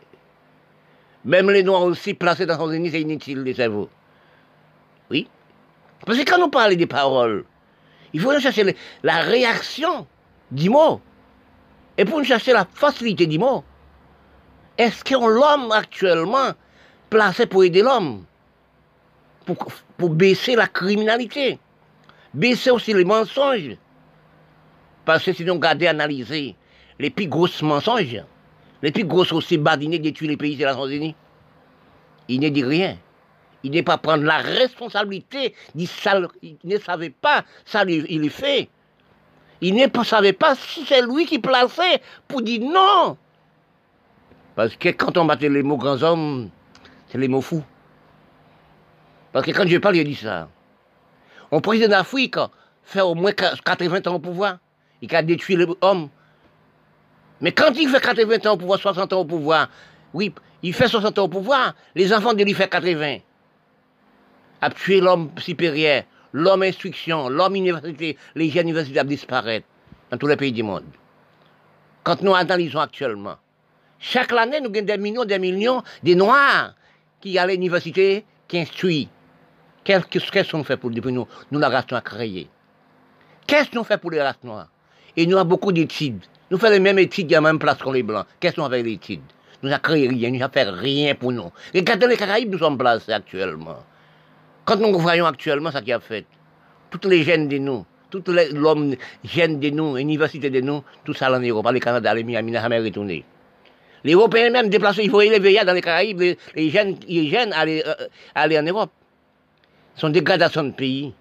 même 1.23 1.49
les 1.49 1.63
Noirs 1.63 1.83
aussi 1.83 2.13
placés 2.13 2.45
dans 2.45 2.57
Nations 2.57 2.71
Unies, 2.71 2.91
c'est 2.91 3.01
inutile 3.01 3.45
de 3.45 3.53
cerveau. 3.53 3.89
Oui 5.09 5.29
Parce 6.05 6.17
que 6.19 6.29
quand 6.29 6.41
on 6.41 6.49
parle 6.49 6.75
des 6.75 6.87
paroles, 6.87 7.45
il 8.11 8.19
faut 8.19 8.37
chercher 8.39 8.75
la 9.01 9.19
réaction 9.21 10.07
du 10.51 10.69
mot. 10.69 10.99
Et 11.99 12.05
pour 12.05 12.23
chercher 12.23 12.53
la 12.53 12.63
facilité 12.63 13.27
du 13.27 13.37
mot, 13.37 13.61
est-ce 14.77 15.03
qu'on 15.03 15.27
l'homme 15.27 15.69
actuellement 15.73 16.51
placé 17.09 17.45
pour 17.45 17.65
aider 17.65 17.81
l'homme? 17.81 18.23
Pour, 19.97 20.09
baisser 20.09 20.55
la 20.55 20.67
criminalité, 20.67 21.59
baisser 22.33 22.71
aussi 22.71 22.93
les 22.93 23.03
mensonges 23.03 23.75
Parce 25.03 25.25
que 25.25 25.33
si 25.33 25.43
on 25.49 25.55
regarde 25.55 25.83
analyser 25.83 26.55
les 26.99 27.09
plus 27.09 27.27
grosses 27.27 27.61
mensonges, 27.61 28.23
les 28.81 28.91
plus 28.93 29.03
grosses 29.03 29.33
aussi 29.33 29.57
badinés 29.57 29.99
détruire 29.99 30.31
les 30.31 30.37
pays 30.37 30.55
de 30.55 30.63
la 30.63 30.77
il 32.29 32.39
ne 32.39 32.47
dit 32.47 32.63
rien. 32.63 32.97
Il 33.63 33.71
n'est 33.71 33.83
pas 33.83 33.97
prendre 33.97 34.23
la 34.23 34.37
responsabilité, 34.37 35.53
il, 35.75 35.89
ne 36.63 36.77
savait 36.77 37.09
pas, 37.09 37.43
ça 37.65 37.83
il 37.85 38.21
le 38.21 38.29
fait. 38.29 38.69
Il 39.61 39.75
ne 39.75 40.03
savait 40.03 40.33
pas 40.33 40.55
si 40.55 40.85
c'est 40.85 41.01
lui 41.01 41.25
qui 41.25 41.39
plaçait 41.39 42.01
pour 42.27 42.41
dire 42.41 42.61
non. 42.61 43.17
Parce 44.55 44.75
que 44.75 44.89
quand 44.89 45.17
on 45.17 45.25
battait 45.25 45.49
les 45.49 45.63
mots 45.63 45.77
grands 45.77 46.01
hommes, 46.01 46.49
c'est 47.09 47.17
les 47.17 47.27
mots 47.27 47.41
fous. 47.41 47.63
Parce 49.31 49.45
que 49.45 49.51
quand 49.51 49.67
je 49.67 49.77
parle, 49.77 49.97
il 49.97 50.05
dit 50.05 50.15
ça. 50.15 50.47
Un 51.51 51.59
président 51.59 51.89
d'Afrique 51.89 52.37
fait 52.83 53.01
au 53.01 53.15
moins 53.15 53.31
80 53.31 54.07
ans 54.07 54.15
au 54.15 54.19
pouvoir. 54.19 54.57
Il 55.01 55.13
a 55.15 55.21
détruit 55.21 55.55
l'homme. 55.55 56.09
Mais 57.41 57.51
quand 57.51 57.71
il 57.75 57.89
fait 57.89 58.01
80 58.01 58.49
ans 58.49 58.53
au 58.53 58.57
pouvoir, 58.57 58.79
60 58.79 59.13
ans 59.13 59.19
au 59.19 59.25
pouvoir, 59.25 59.69
oui, 60.13 60.33
il 60.61 60.73
fait 60.73 60.87
60 60.87 61.19
ans 61.19 61.23
au 61.23 61.27
pouvoir, 61.27 61.73
les 61.95 62.13
enfants 62.13 62.33
de 62.33 62.43
lui 62.43 62.53
font 62.53 62.67
80. 62.67 63.17
A 64.61 64.69
tué 64.71 64.99
l'homme 64.99 65.31
supérieur, 65.37 66.03
l'homme 66.33 66.63
instruction, 66.63 67.29
l'homme 67.29 67.55
université, 67.55 68.17
les 68.35 68.49
jeunes 68.49 68.67
universités 68.67 69.03
disparaissent 69.03 69.63
dans 70.11 70.17
tous 70.17 70.27
les 70.27 70.37
pays 70.37 70.51
du 70.51 70.63
monde. 70.63 70.83
Quand 72.03 72.21
nous 72.21 72.33
analysons 72.33 72.79
actuellement, 72.79 73.35
chaque 73.99 74.31
année, 74.33 74.61
nous 74.61 74.69
avons 74.69 74.85
des 74.85 74.97
millions, 74.97 75.25
des 75.25 75.39
millions 75.39 75.83
de 76.03 76.13
Noirs 76.13 76.73
qui 77.21 77.37
à 77.37 77.45
l'université, 77.45 78.25
qui 78.47 78.59
instruisent. 78.59 79.09
Qu'est-ce 79.83 80.51
qu'on 80.51 80.63
fait 80.63 80.77
pour 80.77 80.91
nous, 80.91 81.27
nous 81.51 81.59
la 81.59 81.69
race 81.69 81.89
noire 81.89 82.03
créée 82.03 82.47
Qu'est-ce 83.47 83.71
qu'on 83.71 83.83
fait 83.83 83.97
pour 83.97 84.11
les 84.11 84.21
races 84.21 84.43
noires? 84.43 84.69
Et 85.17 85.25
nous 85.25 85.37
avons 85.37 85.49
beaucoup 85.49 85.71
d'études. 85.71 86.23
Nous 86.51 86.57
faisons 86.57 86.73
les 86.73 86.79
mêmes 86.79 86.99
études 86.99 87.31
à 87.33 87.37
la 87.37 87.41
même 87.41 87.59
place 87.59 87.77
que 87.77 87.89
les 87.89 88.03
Blancs. 88.03 88.25
Qu'est-ce 88.39 88.55
qu'on 88.55 88.69
fait 88.69 88.83
les 88.83 88.93
études 88.93 89.21
Nous 89.61 89.69
n'avons 89.69 89.81
créé 89.81 90.07
rien, 90.07 90.29
nous 90.29 90.37
n'avons 90.39 90.53
fait 90.53 90.63
rien 90.63 91.15
pour 91.15 91.31
nous. 91.31 91.51
Regardez 91.73 92.07
les 92.07 92.17
Caraïbes, 92.17 92.51
nous 92.51 92.59
sommes 92.59 92.77
placés 92.77 93.11
actuellement. 93.11 93.83
Quand 94.69 94.77
nous 94.77 94.99
voyons 94.99 95.25
actuellement 95.25 95.71
ce 95.71 95.79
qui 95.79 95.91
a 95.91 95.99
fait, 95.99 96.27
toutes 96.91 97.05
les 97.05 97.23
jeunes 97.23 97.47
de 97.47 97.57
nous, 97.57 97.87
tous 98.11 98.21
l'homme 98.53 98.93
jeunes 99.23 99.59
de 99.59 99.71
nous, 99.71 99.95
l'université 99.95 100.51
de 100.51 100.61
nous, 100.61 100.83
tout 101.03 101.15
ça 101.15 101.31
en 101.35 101.39
Europe, 101.39 101.67
les 101.73 101.79
Canada, 101.79 102.13
les 102.13 102.23
Miami, 102.23 102.51
n'a 102.51 102.61
jamais 102.61 102.77
retourné. 102.77 103.25
Les 104.03 104.13
Européens 104.13 104.51
même 104.51 104.69
déplacés, 104.69 105.01
il 105.05 105.09
faut 105.09 105.21
les 105.21 105.39
veiller 105.39 105.65
dans 105.65 105.73
les 105.73 105.81
Caraïbes, 105.81 106.21
les, 106.53 106.69
jeunes, 106.69 106.97
les 107.07 107.29
jeunes 107.31 107.51
aller, 107.53 107.83
euh, 107.83 108.61
en 108.61 108.63
Europe. 108.63 108.91
Ce 109.95 110.01
sont 110.01 110.09
dégradations 110.09 110.65
de 110.65 110.73
pays. 110.73 111.15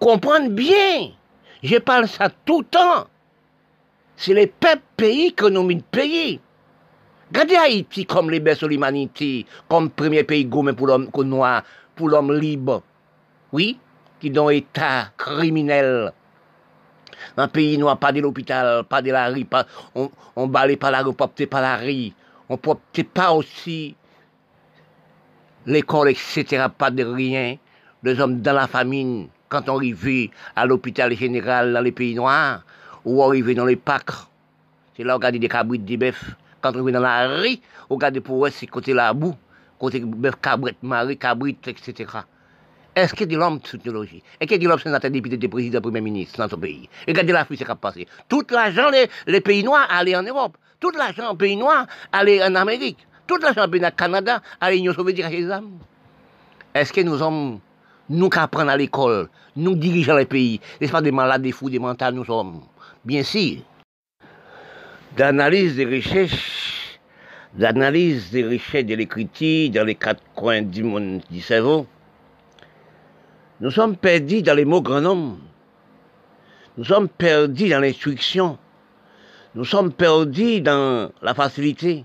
Comprendre 0.00 0.48
bien, 0.48 1.12
je 1.62 1.76
parle 1.76 2.08
ça 2.08 2.28
tout 2.44 2.62
le 2.62 2.66
temps. 2.66 3.06
C'est 4.16 4.34
les 4.34 4.48
peuples 4.48 4.82
pays 4.96 5.32
que 5.32 5.46
nous 5.46 5.62
mis 5.62 5.76
de 5.76 5.82
pays. 5.82 6.40
Regardez 7.32 7.56
Haïti 7.56 8.04
comme 8.04 8.30
les 8.30 8.38
de 8.38 8.66
l'humanité, 8.66 9.46
comme 9.68 9.90
premier 9.90 10.24
pays 10.24 10.44
gourmet 10.44 10.72
pour 10.72 10.86
l'homme 10.86 11.08
noir, 11.24 11.62
pour 11.94 12.08
l'homme 12.08 12.32
libre. 12.32 12.82
Oui, 13.52 13.78
qui 14.20 14.30
dans 14.30 14.50
état 14.50 15.10
criminel. 15.16 16.12
Un 17.36 17.48
pays 17.48 17.78
noir, 17.78 17.98
pas 17.98 18.12
de 18.12 18.20
l'hôpital, 18.20 18.84
pas 18.84 19.00
de 19.00 19.10
la 19.10 19.28
rue, 19.28 19.44
pas, 19.44 19.66
on, 19.94 20.10
on 20.36 20.46
balait 20.46 20.76
pas 20.76 20.90
la 20.90 21.02
rue, 21.02 21.14
pas 21.14 21.60
la 21.60 21.76
rue. 21.76 22.12
On 22.48 22.58
ne 22.58 23.02
pas 23.02 23.32
aussi 23.32 23.96
l'école, 25.66 26.10
etc., 26.10 26.66
pas 26.76 26.90
de 26.90 27.04
rien. 27.04 27.56
Les 28.02 28.20
hommes 28.20 28.40
dans 28.40 28.52
la 28.52 28.66
famine, 28.66 29.28
quand 29.48 29.68
on 29.68 29.76
arrivait 29.76 30.30
à 30.54 30.66
l'hôpital 30.66 31.14
général 31.14 31.72
dans 31.72 31.80
les 31.80 31.92
pays 31.92 32.14
noirs, 32.14 32.62
ou 33.04 33.22
arrivait 33.22 33.54
dans 33.54 33.64
les 33.64 33.76
packs, 33.76 34.10
c'est 34.96 35.04
là 35.04 35.14
on 35.14 35.16
regardait 35.16 35.38
des 35.38 35.48
cabrites, 35.48 35.84
des 35.84 35.96
bœufs. 35.96 36.36
Quand 36.60 36.72
on 36.72 36.76
arrivait 36.76 36.92
dans 36.92 37.00
la 37.00 37.28
rue, 37.28 37.58
on 37.88 37.94
regardait 37.94 38.20
pour 38.20 38.46
eux, 38.46 38.50
c'est 38.50 38.66
côté 38.66 38.92
la 38.92 39.12
boue 39.12 39.36
côté 39.84 40.00
bœuf, 40.00 40.36
cabrette, 40.40 40.82
marie, 40.82 41.16
cabrite, 41.16 41.68
etc. 41.68 42.10
Est-ce 42.94 43.12
qu'il 43.14 43.30
y 43.30 43.34
a 43.34 43.36
de 43.36 43.40
l'homme 43.40 43.58
de 43.58 43.62
technologie 43.68 44.22
Est-ce 44.40 44.48
qu'il 44.48 44.52
y 44.52 44.60
a 44.60 44.64
de 44.64 44.68
l'homme 44.68 44.78
sénateur, 44.78 45.10
député, 45.10 45.36
de 45.36 45.46
président, 45.46 45.80
premier 45.80 46.00
ministre 46.00 46.38
dans 46.38 46.48
ce 46.48 46.56
pays 46.56 46.88
Regardez 47.08 47.32
l'Afrique, 47.32 47.58
c'est 47.58 47.64
ce 47.64 47.66
qui 47.66 47.72
a 47.72 47.76
passé. 47.76 48.06
Tout 48.28 48.44
l'argent, 48.50 48.90
les, 48.90 49.08
les, 49.26 49.40
pays 49.40 49.64
noirs 49.64 49.88
allaient 49.90 50.16
en 50.16 50.22
Europe. 50.22 50.56
Tout 50.80 50.90
l'argent, 50.90 51.32
les 51.32 51.36
pays 51.36 51.56
noirs 51.56 51.86
allaient 52.12 52.42
en 52.42 52.54
Amérique. 52.54 52.98
Tout 53.26 53.38
l'argent, 53.38 53.64
les 53.64 53.70
pays 53.70 53.80
noirs, 53.80 53.96
Canada, 53.96 54.40
à 54.60 54.70
l'Union 54.70 54.94
soviétique, 54.94 55.24
à 55.24 55.30
les 55.30 55.48
Est-ce 56.74 56.92
que 56.92 57.00
nous 57.00 57.18
sommes 57.18 57.60
nous 58.08 58.28
qui 58.28 58.38
apprenons 58.38 58.70
à 58.70 58.76
l'école, 58.76 59.28
nous 59.56 59.74
dirigeons 59.74 60.16
les 60.16 60.26
pays, 60.26 60.60
n'est-ce 60.80 60.92
pas 60.92 61.00
des 61.00 61.12
malades, 61.12 61.42
des 61.42 61.52
fous, 61.52 61.70
des 61.70 61.78
mentales, 61.78 62.14
nous 62.14 62.24
sommes, 62.24 62.60
bien 63.04 63.22
sûr. 63.22 63.58
D'analyse 65.16 65.76
des 65.76 65.86
recherches, 65.86 66.83
d'analyse 67.54 68.30
des 68.30 68.44
recherches 68.44 68.84
de 68.84 68.94
l'écriture 68.94 69.70
dans 69.70 69.84
les 69.84 69.94
quatre 69.94 70.22
coins 70.34 70.62
du 70.62 70.82
monde 70.82 71.22
du 71.30 71.40
cerveau, 71.40 71.86
nous 73.60 73.70
sommes 73.70 73.96
perdus 73.96 74.42
dans 74.42 74.54
les 74.54 74.64
mots 74.64 74.82
grand. 74.82 75.38
Nous 76.76 76.84
sommes 76.84 77.08
perdus 77.08 77.68
dans 77.68 77.80
l'instruction. 77.80 78.58
Nous 79.54 79.64
sommes 79.64 79.92
perdus 79.92 80.60
dans 80.60 81.10
la 81.22 81.34
facilité. 81.34 82.04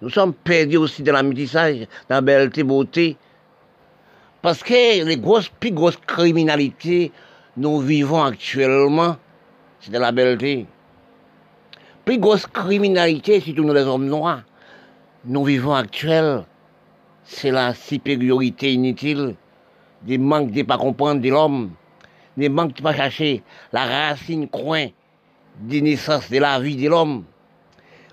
Nous 0.00 0.10
sommes 0.10 0.32
perdus 0.32 0.76
aussi 0.76 1.02
dans 1.02 1.12
la 1.12 1.24
métissage, 1.24 1.80
dans 2.08 2.14
la 2.14 2.20
belleté, 2.20 2.62
beauté. 2.62 3.16
Parce 4.40 4.62
que 4.62 5.04
les 5.04 5.16
grosses, 5.16 5.48
plus 5.48 5.72
grosses 5.72 5.98
criminalités, 6.06 7.10
nous 7.56 7.80
vivons 7.80 8.22
actuellement, 8.22 9.16
c'est 9.80 9.90
de 9.90 9.98
la 9.98 10.12
belleté. 10.12 10.66
Plus 12.08 12.16
grosse 12.16 12.46
criminalité, 12.46 13.38
surtout 13.38 13.64
nous 13.64 13.74
les 13.74 13.82
hommes 13.82 14.06
noirs, 14.06 14.42
nous 15.26 15.44
vivons 15.44 15.74
actuellement, 15.74 16.46
c'est 17.22 17.50
la 17.50 17.74
supériorité 17.74 18.72
inutile, 18.72 19.34
des 20.04 20.16
manques 20.16 20.50
de 20.52 20.62
pas 20.62 20.78
comprendre 20.78 21.20
de 21.20 21.28
l'homme, 21.28 21.72
des 22.38 22.48
manques 22.48 22.72
de 22.72 22.82
pas 22.82 22.94
chercher 22.94 23.42
la 23.74 23.84
racine 23.84 24.48
coin 24.48 24.86
des 25.60 25.82
naissances 25.82 26.30
de 26.30 26.38
la 26.38 26.58
vie 26.58 26.76
de 26.76 26.88
l'homme, 26.88 27.24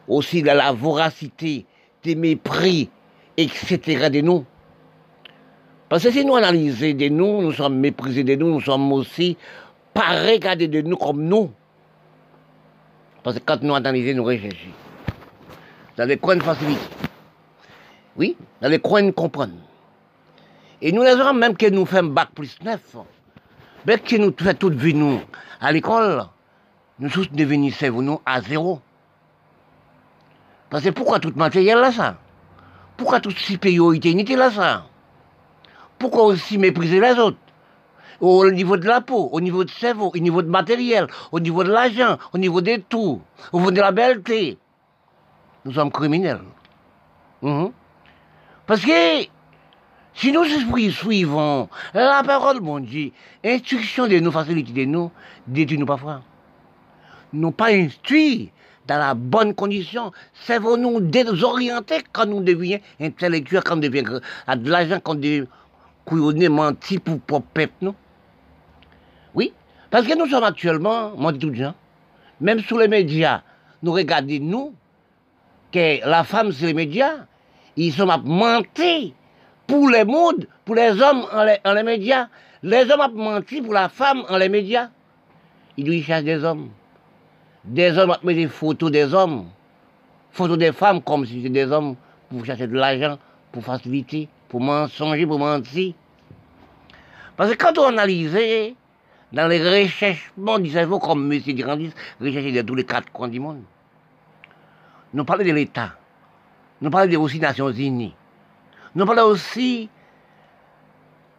aussi 0.10 0.42
de 0.42 0.48
la 0.48 0.74
voracité, 0.74 1.66
des 2.04 2.16
mépris, 2.16 2.90
etc. 3.38 4.10
de 4.10 4.20
nous. 4.20 4.44
Parce 5.88 6.04
que 6.04 6.12
si 6.12 6.26
nous 6.26 6.36
analysons 6.36 6.98
de 6.98 7.08
nous, 7.08 7.44
nous 7.44 7.54
sommes 7.54 7.80
méprisés 7.80 8.26
de 8.26 8.36
nous, 8.36 8.56
nous 8.56 8.62
sommes 8.62 8.92
aussi 8.92 9.38
pas 9.94 10.22
regardés 10.28 10.68
de 10.68 10.82
nous 10.82 10.98
comme 10.98 11.24
nous. 11.24 11.50
Parce 13.26 13.40
que 13.40 13.44
quand 13.44 13.64
nous 13.64 13.74
analysons, 13.74 14.18
nous 14.18 14.24
recherchons. 14.24 14.70
Dans 15.98 16.08
les 16.08 16.18
coins 16.18 16.36
de 16.36 16.44
facilité. 16.44 16.80
Oui, 18.16 18.38
dans 18.62 18.70
les 18.70 18.78
coins 18.78 19.02
de 19.02 19.10
comprendre. 19.10 19.54
Et 20.80 20.92
nous 20.92 21.02
les 21.02 21.14
hommes, 21.14 21.40
même 21.40 21.58
que 21.58 21.68
nous 21.68 21.88
faisons 21.88 22.04
bac 22.04 22.30
plus 22.36 22.56
neuf, 22.64 22.96
même 23.88 24.00
que 24.00 24.18
nous 24.18 24.32
faisons 24.38 24.54
toute 24.54 24.76
vie 24.76 24.94
nous 24.94 25.20
à 25.60 25.72
l'école, 25.72 26.28
nous 27.00 27.10
tous 27.10 27.28
devenus 27.32 27.82
nous 27.82 28.22
à 28.28 28.42
zéro. 28.42 28.80
Parce 30.70 30.84
que 30.84 30.90
pourquoi 30.92 31.20
tout 31.20 31.34
matériel 31.36 31.80
là 31.80 31.92
ça? 31.92 32.18
Pourquoi 32.96 33.22
toute 33.22 33.40
supériorité 33.40 34.14
là 34.36 34.52
ça? 34.52 34.86
Pourquoi 35.98 36.26
aussi 36.26 36.60
mépriser 36.60 37.00
les 37.00 37.14
autres? 37.14 37.40
Au 38.20 38.50
niveau 38.52 38.78
de 38.78 38.88
la 38.88 39.02
peau, 39.02 39.30
au 39.32 39.42
niveau 39.42 39.64
du 39.64 39.74
cerveau, 39.74 40.12
au 40.14 40.18
niveau 40.18 40.42
de 40.42 40.50
matériel, 40.50 41.08
au 41.32 41.40
niveau 41.40 41.64
de 41.64 41.72
l'argent, 41.72 42.18
au 42.34 42.38
niveau 42.38 42.62
de 42.62 42.78
tout, 42.90 43.22
au 43.52 43.60
niveau 43.60 43.72
de 43.72 43.82
la 43.82 43.92
belleté. 43.92 44.58
Nous 45.66 45.74
sommes 45.74 45.92
criminels. 45.92 46.42
Mhm. 47.42 47.72
Parce 48.68 48.82
que 48.82 49.26
si 50.14 50.32
nous 50.32 50.46
suivons 50.92 51.70
la 51.94 52.24
parole 52.24 52.62
mon 52.62 52.80
Dieu, 52.80 53.12
instruction 53.44 54.08
de 54.08 54.20
nous, 54.20 54.32
facilité 54.32 54.72
de 54.72 54.86
nous, 54.90 55.12
détruit-nous 55.48 55.86
parfois. 55.86 56.22
Nous 57.34 57.52
pas 57.52 57.72
instruits 57.72 58.52
dans 58.88 58.98
la 58.98 59.14
bonne 59.14 59.54
condition. 59.54 60.12
Cerveau-nous 60.46 61.02
désorientés 61.02 62.04
quand 62.14 62.26
nous 62.26 62.42
devenons 62.42 62.80
intellectuels, 63.02 63.64
quand 63.64 63.76
nous 63.76 63.82
devenons 63.90 64.22
à 64.48 64.56
de 64.56 64.70
l'argent, 64.70 65.00
quand 65.04 65.16
nous 65.16 65.22
devenons 65.22 65.48
couillonnés, 66.06 66.50
mentis 66.50 67.00
pour 67.00 67.20
propre 67.20 67.48
peuple, 67.54 67.74
non? 67.82 67.96
Parce 69.96 70.08
que 70.08 70.18
nous 70.18 70.28
sommes 70.28 70.44
actuellement, 70.44 71.14
moi 71.16 71.32
dis 71.32 71.40
tout 71.40 71.54
gens, 71.54 71.74
même 72.42 72.60
sous 72.60 72.78
les 72.78 72.90
médias, 72.90 73.44
nous 73.82 73.94
regardons 73.94 74.40
nous, 74.42 74.74
que 75.72 76.06
la 76.06 76.26
femme 76.26 76.52
sur 76.52 76.68
les 76.68 76.74
médias, 76.74 77.14
ils 77.78 77.94
sont 77.94 78.06
mentis 78.26 79.14
pour 79.66 79.88
les 79.88 80.04
mondes, 80.04 80.48
pour 80.66 80.76
les 80.76 81.02
hommes 81.02 81.26
en 81.32 81.46
les, 81.46 81.84
médias. 81.84 82.28
Les 82.62 82.92
hommes 82.92 83.16
ont 83.16 83.36
menti 83.36 83.62
pour 83.62 83.72
la 83.72 83.88
femme 83.88 84.26
en 84.28 84.36
les 84.36 84.50
médias. 84.50 84.90
Ils 85.78 85.86
lui 85.86 86.04
cherchent 86.04 86.26
des 86.26 86.44
hommes. 86.44 86.72
Des 87.64 87.98
hommes 87.98 88.18
ont 88.22 88.28
mis 88.28 88.36
des 88.36 88.50
photos 88.50 88.92
des 88.92 89.14
hommes, 89.14 89.48
photos 90.34 90.58
des 90.58 90.74
femmes 90.74 91.02
comme 91.02 91.26
si 91.26 91.38
c'était 91.38 91.66
des 91.66 91.72
hommes 91.72 91.96
pour 92.30 92.44
chercher 92.44 92.68
de 92.68 92.74
l'argent, 92.74 93.18
pour 93.50 93.64
faciliter, 93.64 94.28
pour 94.50 94.60
mensonger, 94.60 95.26
pour 95.26 95.40
mentir. 95.40 95.94
Parce 97.38 97.52
que 97.52 97.56
quand 97.56 97.78
on 97.78 97.88
analyse 97.88 98.36
dans 99.34 99.48
les 99.48 99.62
recherchements 99.62 100.60
du 100.60 100.70
cerveau, 100.70 101.00
comme 101.00 101.32
M. 101.32 101.40
Durandis, 101.42 101.94
rechercher 102.22 102.52
de 102.52 102.62
tous 102.62 102.76
les 102.76 102.86
quatre 102.86 103.12
coins 103.12 103.28
du 103.28 103.40
monde, 103.40 103.64
nous 105.14 105.26
parlons 105.26 105.46
de 105.46 105.52
l'État, 105.52 105.94
nous 106.82 106.90
parlons 106.90 107.22
aussi 107.22 107.40
des 107.40 107.46
Nations 107.46 107.72
Unies, 107.72 108.16
nous 108.96 109.06
parlons 109.06 109.26
aussi 109.26 109.90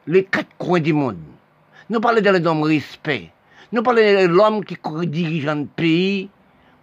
les 0.06 0.24
quatre 0.24 0.56
coins 0.58 0.80
du 0.80 0.92
monde. 0.92 1.18
Nous 1.88 2.00
parlons 2.00 2.20
de 2.20 2.30
l'homme 2.30 2.62
respect. 2.62 3.30
Nous 3.72 3.82
parlons 3.82 4.00
de 4.00 4.26
l'homme 4.26 4.64
qui 4.64 4.76
dirige 5.06 5.46
un 5.46 5.64
pays, 5.64 6.28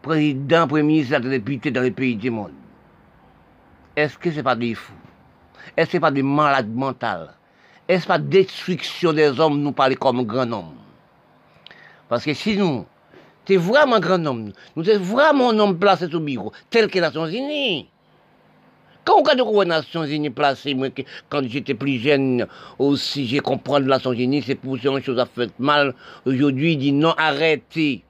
président, 0.02 0.68
premier 0.68 0.84
ministre, 0.84 1.20
député 1.20 1.72
dans 1.72 1.82
les 1.82 1.92
pays 1.92 2.16
du 2.16 2.30
monde. 2.30 2.54
Est-ce 3.96 4.18
que 4.18 4.32
ce 4.32 4.38
n'est 4.38 4.44
pas 4.44 4.56
des 4.56 4.74
fous? 4.76 4.94
Est-ce 5.78 5.86
que 5.86 5.92
ce 5.92 5.98
n'est 5.98 6.02
pas 6.02 6.12
des 6.12 6.24
malades 6.24 6.74
mentaux 6.74 7.30
Est-ce 7.88 8.08
pas 8.08 8.18
destruction 8.18 9.14
des 9.14 9.40
hommes, 9.40 9.62
nous 9.62 9.72
parler 9.72 9.96
comme 9.96 10.24
grand 10.24 10.52
homme? 10.52 10.83
Parce 12.10 12.24
que 12.26 12.34
si 12.34 12.58
nous, 12.58 12.86
c'est 13.46 13.58
vraiment 13.58 14.00
grand 14.00 14.26
homme, 14.26 14.52
nous 14.76 14.84
sommes 14.84 15.02
vraiment 15.02 15.50
un 15.50 15.60
homme 15.60 15.78
placé 15.78 16.14
au 16.14 16.20
bureau, 16.20 16.52
tel 16.70 16.88
que 16.88 16.96
les 16.96 17.02
Nations 17.02 17.28
Unies. 17.28 17.88
Quand 19.06 19.16
on 19.16 19.24
regarde 19.24 19.40
les 19.40 19.66
Nations 19.66 20.06
Unies 20.06 20.30
placées, 20.30 20.74
moi, 20.74 20.88
quand 21.30 21.42
j'étais 21.46 21.74
plus 21.74 22.00
jeune, 22.00 22.48
aussi, 22.80 23.28
j'ai 23.28 23.40
compris 23.40 23.82
les 23.82 23.88
Nations 23.88 24.14
Unies, 24.14 24.44
c'est 24.46 24.56
pour 24.56 24.78
une 24.78 25.02
chose 25.02 25.20
à 25.20 25.26
faire 25.26 25.48
mal. 25.60 25.94
Aujourd'hui, 26.26 26.74
il 26.74 26.78
dit 26.78 26.92
non, 26.94 27.14
arrêtez. 27.18 28.04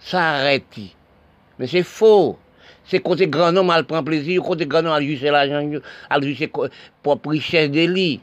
Ça 0.00 0.34
arrête. 0.34 0.64
Mais 1.58 1.66
c'est 1.66 1.82
faux. 1.82 2.36
C'est 2.84 3.00
côté 3.00 3.26
grand 3.26 3.56
homme, 3.56 3.72
elle 3.74 3.84
prend 3.84 4.04
plaisir, 4.04 4.42
côté 4.42 4.66
grand 4.66 4.84
homme, 4.84 4.96
elle 4.98 5.06
juste 5.06 5.22
l'argent, 5.22 5.66
elle 6.10 6.22
juste 6.22 6.50
propre 7.02 7.30
richesse 7.30 7.70
de. 7.70 8.18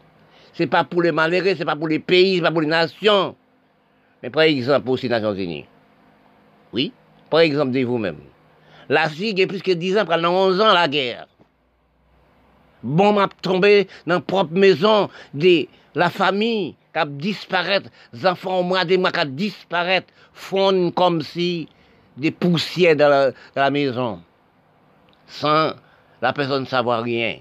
C'est 0.53 0.67
pas 0.67 0.83
pour 0.83 1.01
les 1.01 1.11
malheureux, 1.11 1.55
c'est 1.57 1.65
pas 1.65 1.75
pour 1.75 1.87
les 1.87 1.97
pays, 1.97 2.35
c'est 2.35 2.41
pas 2.43 2.51
pour 2.51 2.61
les 2.61 2.67
nations. 2.67 3.35
Mais 4.23 4.29
par 4.29 4.43
exemple, 4.43 4.89
aussi 4.89 5.09
Nations 5.09 5.33
Unies. 5.33 5.65
Oui, 6.73 6.93
par 7.29 7.41
exemple, 7.41 7.71
de 7.71 7.83
vous-même. 7.83 8.19
La 8.89 9.09
fille, 9.09 9.31
il 9.31 9.39
y 9.39 9.43
a 9.43 9.47
plus 9.47 9.61
que 9.61 9.71
10 9.71 9.99
ans, 9.99 10.05
pendant 10.05 10.31
11 10.31 10.61
ans, 10.61 10.73
la 10.73 10.87
guerre 10.87 11.27
bon 12.83 13.13
m'a 13.13 13.27
tombé 13.41 13.87
dans 14.05 14.15
la 14.15 14.21
propre 14.21 14.53
maison 14.53 15.09
la 15.93 16.09
famille 16.09 16.75
qui 16.93 16.99
a 16.99 17.05
disparaître, 17.05 17.89
les 18.13 18.25
enfants 18.25 18.59
au 18.59 18.63
moins 18.63 18.85
des 18.85 18.97
mois 18.97 19.11
qui 19.11 19.25
disparaître, 19.27 20.07
fondent 20.33 20.93
comme 20.93 21.21
si 21.21 21.67
des 22.17 22.31
poussières 22.31 22.95
dans 22.95 23.33
la, 23.55 23.71
maison, 23.71 24.21
sans 25.27 25.73
la 26.21 26.33
personne 26.33 26.65
savoir 26.65 27.03
rien. 27.03 27.37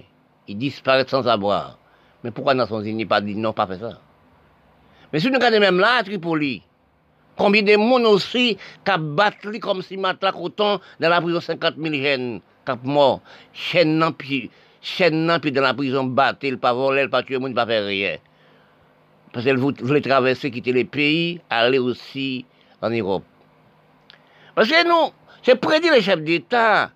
Ils 0.47 0.57
disparaissent 0.57 1.09
sans 1.09 1.23
savoir. 1.23 1.77
Mais 2.23 2.31
pourquoi 2.31 2.53
Nations 2.53 2.81
Unies 2.81 3.05
pas 3.05 3.21
dit 3.21 3.35
non, 3.35 3.53
pas 3.53 3.67
fait 3.67 3.79
ça? 3.79 3.99
Mais 5.11 5.19
si 5.19 5.27
nous 5.27 5.35
regardons 5.35 5.59
même 5.59 5.79
là, 5.79 6.03
Tripoli, 6.03 6.63
combien 7.37 7.61
de 7.61 7.75
monde 7.75 8.05
aussi 8.05 8.57
qui 8.85 8.91
a 8.91 8.97
battu 8.97 9.59
comme 9.59 9.81
si 9.81 9.97
matelas 9.97 10.31
coton 10.31 10.79
dans 10.99 11.09
la 11.09 11.21
prison 11.21 11.41
50 11.41 11.75
000 11.77 11.95
jeunes 11.95 12.41
qui 12.65 12.87
mort, 12.87 13.21
chaîne 13.53 14.11
puis 14.17 14.49
puis 15.41 15.51
dans 15.51 15.61
la 15.61 15.73
prison 15.73 16.03
battre, 16.05 16.39
il 16.43 16.57
pas 16.57 16.73
voler, 16.73 17.03
il 17.03 17.09
pas 17.09 17.21
tuer, 17.23 17.37
il 17.39 17.53
pas 17.53 17.65
faire 17.65 17.85
rien. 17.85 18.17
Parce 19.31 19.45
qu'elle 19.45 19.57
voulait 19.57 20.01
traverser, 20.01 20.51
quitter 20.51 20.73
les 20.73 20.85
pays, 20.85 21.39
aller 21.49 21.77
aussi 21.77 22.45
en 22.81 22.89
Europe. 22.89 23.23
Parce 24.55 24.67
que 24.67 24.87
nous, 24.87 25.13
c'est 25.43 25.55
prédit 25.55 25.89
les 25.89 26.01
chefs 26.01 26.21
d'État. 26.21 26.91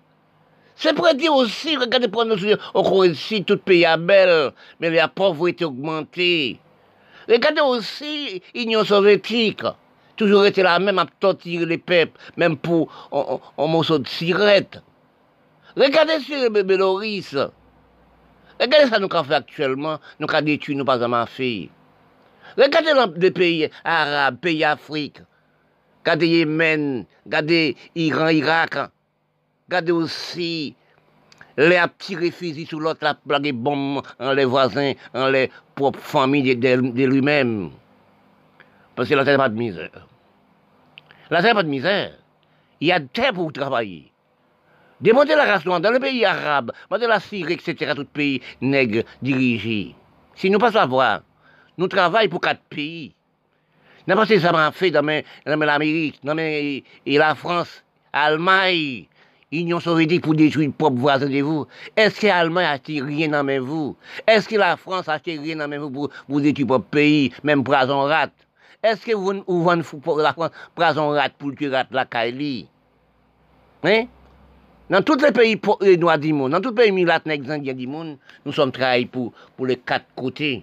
C'est 0.74 0.94
prédit 0.94 1.28
aussi, 1.28 1.76
regardez 1.76 2.08
pour 2.08 2.24
nous, 2.26 2.36
on 2.74 3.04
ici, 3.04 3.44
tout 3.44 3.56
pays 3.56 3.84
est 3.84 3.96
belle, 3.96 4.52
mais 4.78 4.90
la 4.90 5.08
pauvreté 5.08 5.64
augmentée. 5.64 6.58
Regardez 7.28 7.62
aussi 7.62 8.42
l'Union 8.54 8.84
soviétique. 8.84 9.62
Toujours 10.16 10.46
été 10.46 10.62
la 10.62 10.78
même 10.78 10.98
à 10.98 11.06
torturer 11.20 11.66
les 11.66 11.78
peuples, 11.78 12.18
même 12.36 12.56
pour 12.56 12.88
un 13.58 13.66
morceau 13.66 13.98
de 13.98 14.08
cigarette. 14.08 14.80
Regardez 15.76 16.20
sur 16.20 16.50
le 16.50 16.62
Bélorusse. 16.62 17.36
Regardez 18.58 18.88
ça 18.88 18.98
nous 18.98 19.08
avons 19.10 19.24
fait 19.24 19.34
actuellement, 19.34 19.98
nous 20.18 20.26
avons 20.30 20.44
détruit, 20.44 20.74
nous 20.74 20.86
pas 20.86 20.98
jamais 20.98 21.26
fait. 21.26 21.68
Regardez 22.56 22.92
les 23.18 23.30
pays 23.30 23.70
arabes, 23.84 24.38
pays 24.40 24.64
Afrique. 24.64 25.20
Regardez 26.02 26.28
Yémen, 26.28 27.04
regardez 27.26 27.76
Iran, 27.94 28.28
Irak. 28.28 28.78
Regardez 29.68 29.92
aussi 29.92 30.74
les 31.58 31.76
a 31.76 31.88
tiré 31.88 32.30
fusil 32.30 32.66
sur 32.66 32.80
l'autre, 32.80 33.04
a 33.06 33.14
plagué 33.14 33.52
bombe 33.52 34.02
en 34.20 34.32
les 34.32 34.44
voisins, 34.44 34.92
en 35.14 35.28
les 35.28 35.50
propres 35.74 36.00
familles 36.00 36.56
de 36.56 37.04
lui-même. 37.04 37.70
Parce 38.96 39.08
que 39.08 39.14
la 39.14 39.24
terre 39.24 39.36
n'a 39.36 39.44
pas 39.44 39.48
de 39.50 39.58
misère. 39.58 40.08
La 41.30 41.42
terre 41.42 41.54
n'a 41.54 41.60
pas 41.60 41.62
de 41.62 41.68
misère. 41.68 42.12
Il 42.80 42.88
y 42.88 42.92
a 42.92 42.98
terre 43.00 43.34
pour 43.34 43.52
travailler. 43.52 44.10
Demandez 45.00 45.34
la 45.36 45.44
race 45.44 45.66
noire 45.66 45.80
dans 45.80 45.90
le 45.90 46.00
pays 46.00 46.24
arabe, 46.24 46.72
demandez 46.88 47.06
la 47.06 47.20
Syrie, 47.20 47.52
etc., 47.52 47.92
tout 47.94 48.06
pays 48.06 48.40
nègre 48.62 49.02
dirigé. 49.20 49.94
Si 50.34 50.48
nous 50.48 50.58
pas 50.58 50.72
savoir, 50.72 51.20
nous 51.76 51.86
travaillons 51.86 52.30
pour 52.30 52.40
quatre 52.40 52.62
pays. 52.70 53.14
N'importe 54.06 54.38
ça 54.38 54.52
m'a 54.52 54.72
fait 54.72 54.90
dans, 54.90 55.04
l'Amérique, 55.44 56.18
dans 56.24 56.38
et 56.38 56.82
la 57.06 57.34
France, 57.34 57.84
l'Allemagne, 58.14 59.06
l'Union 59.52 59.80
soviétique 59.80 60.22
pour 60.22 60.34
détruire 60.34 60.68
le 60.68 60.72
propre 60.72 60.96
voisin 60.96 61.28
de 61.28 61.40
vous. 61.40 61.66
Est-ce 61.94 62.20
que 62.20 62.26
l'Allemagne 62.28 62.64
a 62.64 62.70
acheté 62.70 63.02
rien 63.02 63.28
dans 63.28 63.64
vous? 63.64 63.96
Est-ce 64.26 64.48
que 64.48 64.56
la 64.56 64.78
France 64.78 65.08
a 65.08 65.14
acheté 65.14 65.38
rien 65.38 65.56
dans 65.56 65.78
vous 65.78 65.90
pour, 65.90 66.10
pour 66.26 66.40
détruire 66.40 66.68
votre 66.68 66.84
pays, 66.86 67.32
même 67.42 67.64
Prason 67.64 68.00
rat? 68.02 68.24
Est-ce 68.24 68.45
Eske 68.86 69.16
ou 69.18 69.60
van 69.66 69.82
prason 70.78 71.14
rat 71.16 71.34
pou 71.40 71.54
ki 71.56 71.70
rat 71.72 71.90
lakay 71.96 72.32
li? 72.36 72.54
Eh? 73.86 74.06
Nan 74.90 75.02
tout 75.02 75.18
le 75.18 75.32
peyi 75.34 75.56
eh, 75.58 75.96
noa 75.98 76.14
di 76.22 76.30
moun, 76.32 76.52
nan 76.54 76.62
tout 76.62 76.74
peyi 76.76 76.94
milat 76.94 77.26
nek 77.26 77.42
zan 77.48 77.64
gen 77.66 77.78
di 77.78 77.88
moun, 77.90 78.14
nou 78.46 78.54
som 78.54 78.70
trahi 78.74 79.08
pou, 79.10 79.32
pou 79.58 79.66
le 79.66 79.74
kat 79.82 80.06
kote. 80.18 80.60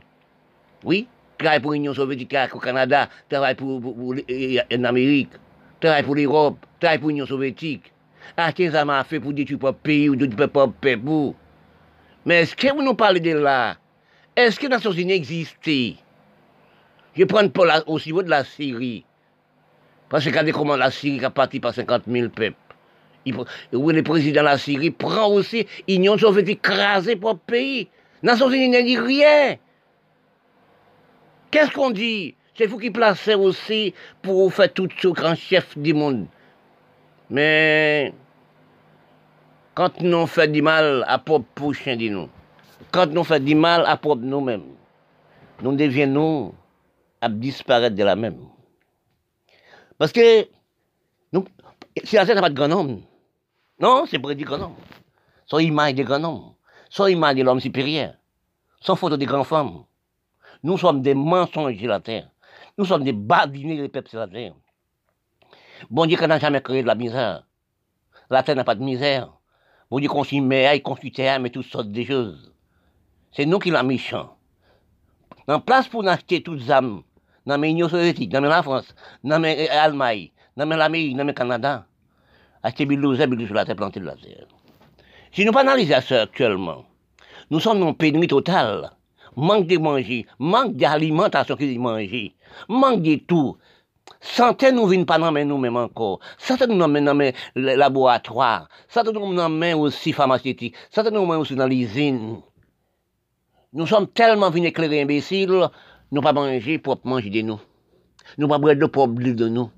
Oui, 0.88 1.04
trahi 1.42 1.60
pou 1.64 1.76
Union 1.76 1.96
Sovjetik, 1.98 2.30
trahi 2.32 2.52
pou 2.52 2.64
Kanada, 2.64 3.10
trahi 3.32 3.58
pou, 3.60 3.82
pou, 3.84 3.98
pou 3.98 4.24
eh, 4.24 4.62
eh, 4.64 4.80
l'Amerik, 4.80 5.36
trahi 5.84 6.08
pou 6.08 6.16
l'Europe, 6.16 6.64
trahi 6.80 7.02
pou 7.04 7.12
Union 7.12 7.28
Sovjetik. 7.28 7.92
Ake 8.40 8.70
ah, 8.70 8.72
zama 8.80 9.02
fe 9.06 9.20
pou 9.22 9.36
detu 9.36 9.60
pa 9.62 9.74
peyi 9.76 10.08
ou 10.10 10.18
detu 10.18 10.38
pa 10.40 10.48
pa 10.50 10.66
pepou. 10.82 11.34
Men 12.26 12.46
eske 12.48 12.72
ou 12.72 12.82
nou 12.82 12.98
pale 12.98 13.20
de 13.22 13.36
la? 13.38 13.76
Eske 14.40 14.70
nan 14.72 14.82
sosi 14.82 15.04
ne 15.06 15.18
egziste? 15.20 16.00
Je 17.16 17.26
prends 17.26 17.48
pour 17.50 17.66
au 17.88 18.00
niveau 18.00 18.24
de 18.24 18.30
la 18.30 18.44
Syrie. 18.44 19.06
Parce 20.10 20.26
que 20.26 20.52
comment 20.52 20.76
la 20.76 20.92
Syrie 20.92 21.24
a 21.24 21.30
parti 21.30 21.60
par 21.60 21.74
50 21.74 22.04
000 22.08 22.30
peuples. 22.30 22.56
oui, 23.26 23.94
le 23.94 24.04
président 24.04 24.42
de 24.42 24.46
la 24.46 24.58
Syrie 24.58 24.92
prend 24.92 25.28
aussi 25.28 25.66
l'Union 25.88 26.18
soviétique 26.18 26.62
crasée 26.62 27.16
pour 27.16 27.34
le 27.34 27.38
pays. 27.38 27.88
Nations 28.22 28.50
Unies 28.50 28.70
n'a 28.70 28.82
dit 28.82 28.98
rien. 28.98 29.58
Qu'est-ce 31.52 31.72
qu'on 31.72 31.92
dit? 31.92 32.36
C'est 32.56 32.68
vous 32.68 32.78
qui 32.78 32.92
placez 32.92 33.36
aussi 33.36 33.94
pour 34.22 34.54
faire 34.54 34.72
tout 34.72 34.88
ce 35.00 35.08
grand 35.08 35.36
chef 35.36 35.78
du 35.78 35.94
monde. 35.94 36.28
Mais 37.30 38.14
quand 39.74 40.02
nous 40.02 40.28
faisons 40.28 40.52
du 40.52 40.62
mal 40.62 41.04
à 41.08 41.18
propre 41.18 41.48
prochain 41.56 41.96
de 41.96 42.10
nous, 42.10 42.30
quand 42.92 43.08
nous 43.08 43.24
faisons 43.24 43.44
du 43.44 43.56
mal 43.56 43.84
à 43.88 43.98
propre 43.98 44.22
nous-mêmes, 44.22 44.64
nous 45.62 45.76
devenons 45.76 46.54
à 47.24 47.30
disparaître 47.30 47.96
de 47.96 48.04
la 48.04 48.18
même. 48.18 48.50
Parce 49.98 50.12
que 50.12 50.46
si 52.04 52.16
la 52.16 52.26
terre 52.26 52.36
n'a 52.36 52.42
pas 52.42 52.50
de 52.50 52.56
grand 52.56 52.72
homme, 52.72 53.02
non, 53.80 54.06
c'est 54.06 54.20
dire 54.20 54.46
grand 54.46 54.62
homme. 54.62 54.76
Son 55.46 55.60
image 55.60 55.96
de 55.96 56.04
grand 56.04 56.24
homme, 56.24 56.54
son 56.90 57.08
image 57.08 57.36
de 57.36 57.44
l'homme 57.44 57.62
supérieur, 57.62 58.16
son 58.82 58.98
photo 58.98 59.16
de 59.16 59.26
grand 59.26 59.46
femme, 59.46 59.86
nous 60.64 60.78
sommes 60.78 61.02
des 61.02 61.14
mensonges 61.14 61.78
sur 61.78 61.88
la 61.88 62.02
terre. 62.02 62.30
Nous 62.78 62.86
sommes 62.86 63.06
des 63.06 63.14
badinés 63.14 63.78
des 63.78 63.88
peuples 63.88 64.10
sur 64.10 64.20
la 64.20 64.28
terre. 64.28 64.56
Bon 65.90 66.06
Dieu, 66.06 66.18
qu'on 66.18 66.28
n'a 66.28 66.40
jamais 66.40 66.62
créé 66.62 66.82
de 66.82 66.88
la 66.88 66.96
misère. 66.96 67.48
La 68.30 68.44
terre 68.44 68.56
n'a 68.56 68.64
pas 68.66 68.76
de 68.76 68.84
misère. 68.84 69.32
Bon 69.90 70.00
Dieu, 70.00 70.10
construit 70.10 70.42
mais 70.42 70.82
construit 70.82 71.12
terre, 71.12 71.40
mais 71.40 71.50
toutes 71.50 71.68
sortes 71.68 71.90
de 71.90 72.04
choses. 72.04 72.54
C'est 73.32 73.46
nous 73.46 73.60
qui 73.60 73.72
l'avons 73.72 73.88
méchant. 73.88 74.36
En 75.48 75.60
place 75.60 75.88
pour 75.88 76.08
acheter 76.08 76.42
toutes 76.42 76.70
âmes, 76.70 77.04
dans 77.46 77.58
l'Union 77.58 77.90
soviétique, 77.90 78.32
dans 78.32 78.42
la 78.42 78.64
France, 78.64 78.94
dans 79.24 79.40
l'Allemagne, 79.40 80.32
dans 80.56 80.66
l'Amérique, 80.66 81.18
dans 81.18 81.24
le 81.24 81.34
Canada, 81.34 81.86
acheter 82.62 82.86
bilouzé 82.86 83.28
sur 83.46 83.56
la 83.56 83.66
terre, 83.66 83.76
planter 83.76 84.00
de 84.00 84.06
la 84.06 84.16
terre. 84.16 84.48
Si 85.32 85.46
nous 85.46 85.52
pas 85.52 85.62
analysons 85.62 86.02
ça 86.02 86.22
actuellement, 86.22 86.86
nous 87.50 87.60
sommes 87.60 87.80
dans 87.80 87.90
une 87.90 87.96
pénurie 87.96 88.28
totale 88.28 88.92
manque 89.36 89.68
de 89.68 89.78
manger, 89.78 90.26
manque 90.40 90.76
d'alimentation 90.76 91.56
qu'ils 91.56 91.80
mangent, 91.80 92.32
manque 92.68 93.02
de 93.02 93.16
tout. 93.16 93.58
Santé 94.20 94.72
nous 94.72 94.88
vient 94.88 95.04
pas 95.04 95.18
dans 95.18 95.32
nous-mêmes 95.32 95.78
encore. 95.78 96.20
Santé 96.38 96.68
nous 96.68 96.78
dans 96.78 97.18
les 97.56 97.76
laboratoires. 97.76 98.68
Santé 98.88 99.12
nous 99.14 99.34
dans 99.34 99.80
aussi 99.80 100.14
pharmaceutique. 100.14 100.76
Santé 100.90 101.12
nous 101.12 101.22
aussi 101.22 101.56
dans 101.56 101.68
l'usine. 101.68 102.42
Nous 103.74 103.88
sommes 103.88 104.08
tellement 104.08 104.50
venus 104.50 104.70
éclairer 104.70 105.02
imbéciles, 105.02 105.68
nous 106.14 106.22
pas 106.22 106.32
manger 106.32 106.78
pour 106.78 107.00
manger 107.06 107.32
de 107.32 107.42
nous. 107.42 107.60
Nous 108.38 108.48
pas 108.48 108.60
boire 108.60 108.76
de 108.76 108.86
pour 108.86 109.08
de 109.08 109.48
nous. 109.48 109.72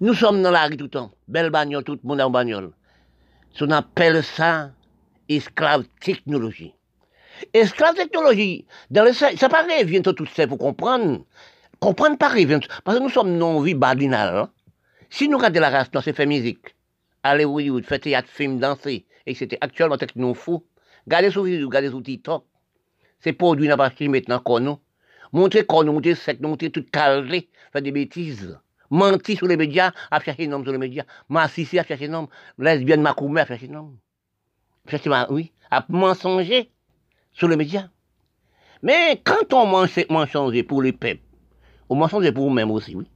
Nous 0.00 0.12
sommes 0.12 0.42
dans 0.42 0.50
la 0.50 0.66
rue 0.66 0.76
tout 0.76 0.86
le 0.86 0.90
temps. 0.90 1.12
Belle 1.28 1.50
bagnole, 1.50 1.84
tout 1.84 1.92
le 1.92 2.00
monde 2.02 2.20
en 2.20 2.28
bagnole. 2.28 2.72
On 3.60 3.70
appelle 3.70 4.24
ça 4.24 4.72
esclave 5.28 5.84
technologie. 6.00 6.74
Esclave 7.54 7.94
technologie, 7.94 8.66
dans 8.90 9.04
le, 9.04 9.12
ça 9.12 9.48
pas 9.48 9.64
vient 9.84 10.02
tout 10.02 10.26
ça 10.26 10.48
pour 10.48 10.58
comprendre. 10.58 11.24
Comprendre 11.78 12.18
pas 12.18 12.34
vient 12.34 12.58
parce 12.82 12.98
que 12.98 13.02
nous 13.04 13.08
sommes 13.08 13.38
non-vie 13.38 13.74
badinale. 13.74 14.36
Hein. 14.36 14.50
Si 15.08 15.28
nous 15.28 15.38
regardons 15.38 15.60
la 15.60 15.70
race, 15.70 15.88
c'est 16.02 16.16
fait 16.16 16.26
musique. 16.26 16.74
Allez 17.22 17.44
Hollywood, 17.44 17.84
fait 17.84 18.00
théâtre, 18.00 18.28
film, 18.28 18.58
danser, 18.58 19.06
etc. 19.24 19.56
Actuellement, 19.60 19.96
c'est 20.00 20.16
nous 20.16 20.34
fou. 20.34 20.64
Regardez 21.06 21.30
sur 21.30 21.44
vidéo, 21.44 21.68
regardez 21.68 21.90
sur 21.90 22.02
TikTok. 22.02 22.44
C'est 23.20 23.34
produit 23.34 23.68
dans 23.68 23.76
pas 23.76 23.92
maintenant 24.00 24.40
qu'on 24.40 24.58
nous. 24.58 24.78
Montrer 25.32 25.64
qu'on 25.64 25.84
montrer 25.84 26.14
sec, 26.14 26.40
montrer 26.40 26.70
tout 26.70 26.84
calé, 26.90 27.48
faire 27.72 27.82
des 27.82 27.92
bêtises. 27.92 28.58
Mentir 28.90 29.36
sur 29.36 29.46
les 29.46 29.56
médias, 29.56 29.92
à 30.10 30.20
chercher 30.20 30.48
un 30.48 30.52
homme 30.52 30.64
sur 30.64 30.72
les 30.72 30.78
médias. 30.78 31.04
Massisser 31.28 31.78
à 31.78 31.84
chercher 31.84 32.08
un 32.08 32.14
homme. 32.14 32.28
Lesbienne, 32.58 33.02
macoumé 33.02 33.42
à 33.42 33.46
chercher 33.46 33.68
un 33.70 33.74
homme. 33.74 33.98
Chercher, 34.88 35.10
oui, 35.30 35.52
à 35.70 35.84
mensonger 35.88 36.70
sur 37.32 37.48
les 37.48 37.56
médias. 37.56 37.88
Mais 38.82 39.20
quand 39.24 39.52
on 39.52 39.66
mentionne 39.66 40.62
pour 40.64 40.82
les 40.82 40.92
peuples, 40.92 41.20
on 41.88 41.96
mentionne 41.96 42.32
pour 42.32 42.46
nous-mêmes 42.46 42.70
aussi, 42.70 42.94
oui. 42.94 43.06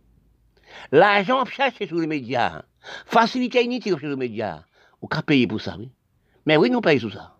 L'argent 0.90 1.44
cherché 1.44 1.86
sur 1.86 1.98
les 1.98 2.06
médias, 2.06 2.62
facilité 3.06 3.62
inutile 3.62 3.98
sur 3.98 4.08
les 4.08 4.16
médias, 4.16 4.64
on 5.00 5.06
peut 5.06 5.22
payer 5.22 5.46
pour 5.46 5.60
ça, 5.60 5.76
oui. 5.78 5.90
Mais 6.46 6.56
oui, 6.56 6.70
nous 6.70 6.80
payons 6.80 7.00
sur 7.00 7.12
ça. 7.12 7.36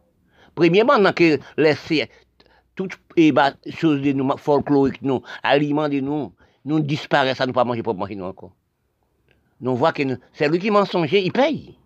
Premièrement, 0.54 0.94
on 0.98 1.04
a 1.06 1.12
que 1.12 1.38
laisser 1.56 2.11
toutes 2.74 2.98
les 3.16 3.32
choses 3.70 4.00
de 4.00 4.12
nous, 4.12 4.37
folkloriques, 4.37 5.02
nous, 5.02 5.22
aliments 5.42 5.88
de 5.88 6.00
nous, 6.00 6.32
nous 6.64 6.80
disparaissent, 6.80 7.38
ça 7.38 7.46
nous 7.46 7.52
pas 7.52 7.64
manger 7.64 7.82
pour 7.82 7.94
manger 7.94 8.14
nous 8.14 8.24
encore. 8.24 8.52
Nous 9.61 9.76
voyons 9.76 9.92
que 9.92 10.20
c'est 10.32 10.48
lui 10.48 10.58
qui 10.58 10.70
mensonger, 10.70 11.22
il 11.24 11.32
paye. 11.32 11.76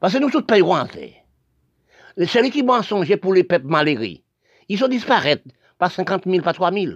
Parce 0.00 0.14
que 0.14 0.18
nous 0.18 0.30
tous 0.30 0.42
payons 0.42 0.72
en 0.72 0.86
fait 0.86 1.20
celui 2.26 2.50
qui 2.50 2.62
mensonger 2.62 3.16
pour 3.16 3.34
les 3.34 3.44
peuples 3.44 3.66
malheureux, 3.66 4.18
ils 4.68 4.78
sont 4.78 4.88
disparaître 4.88 5.44
par 5.78 5.90
50 5.90 6.24
000, 6.26 6.42
par 6.42 6.54
3 6.54 6.72
000. 6.72 6.94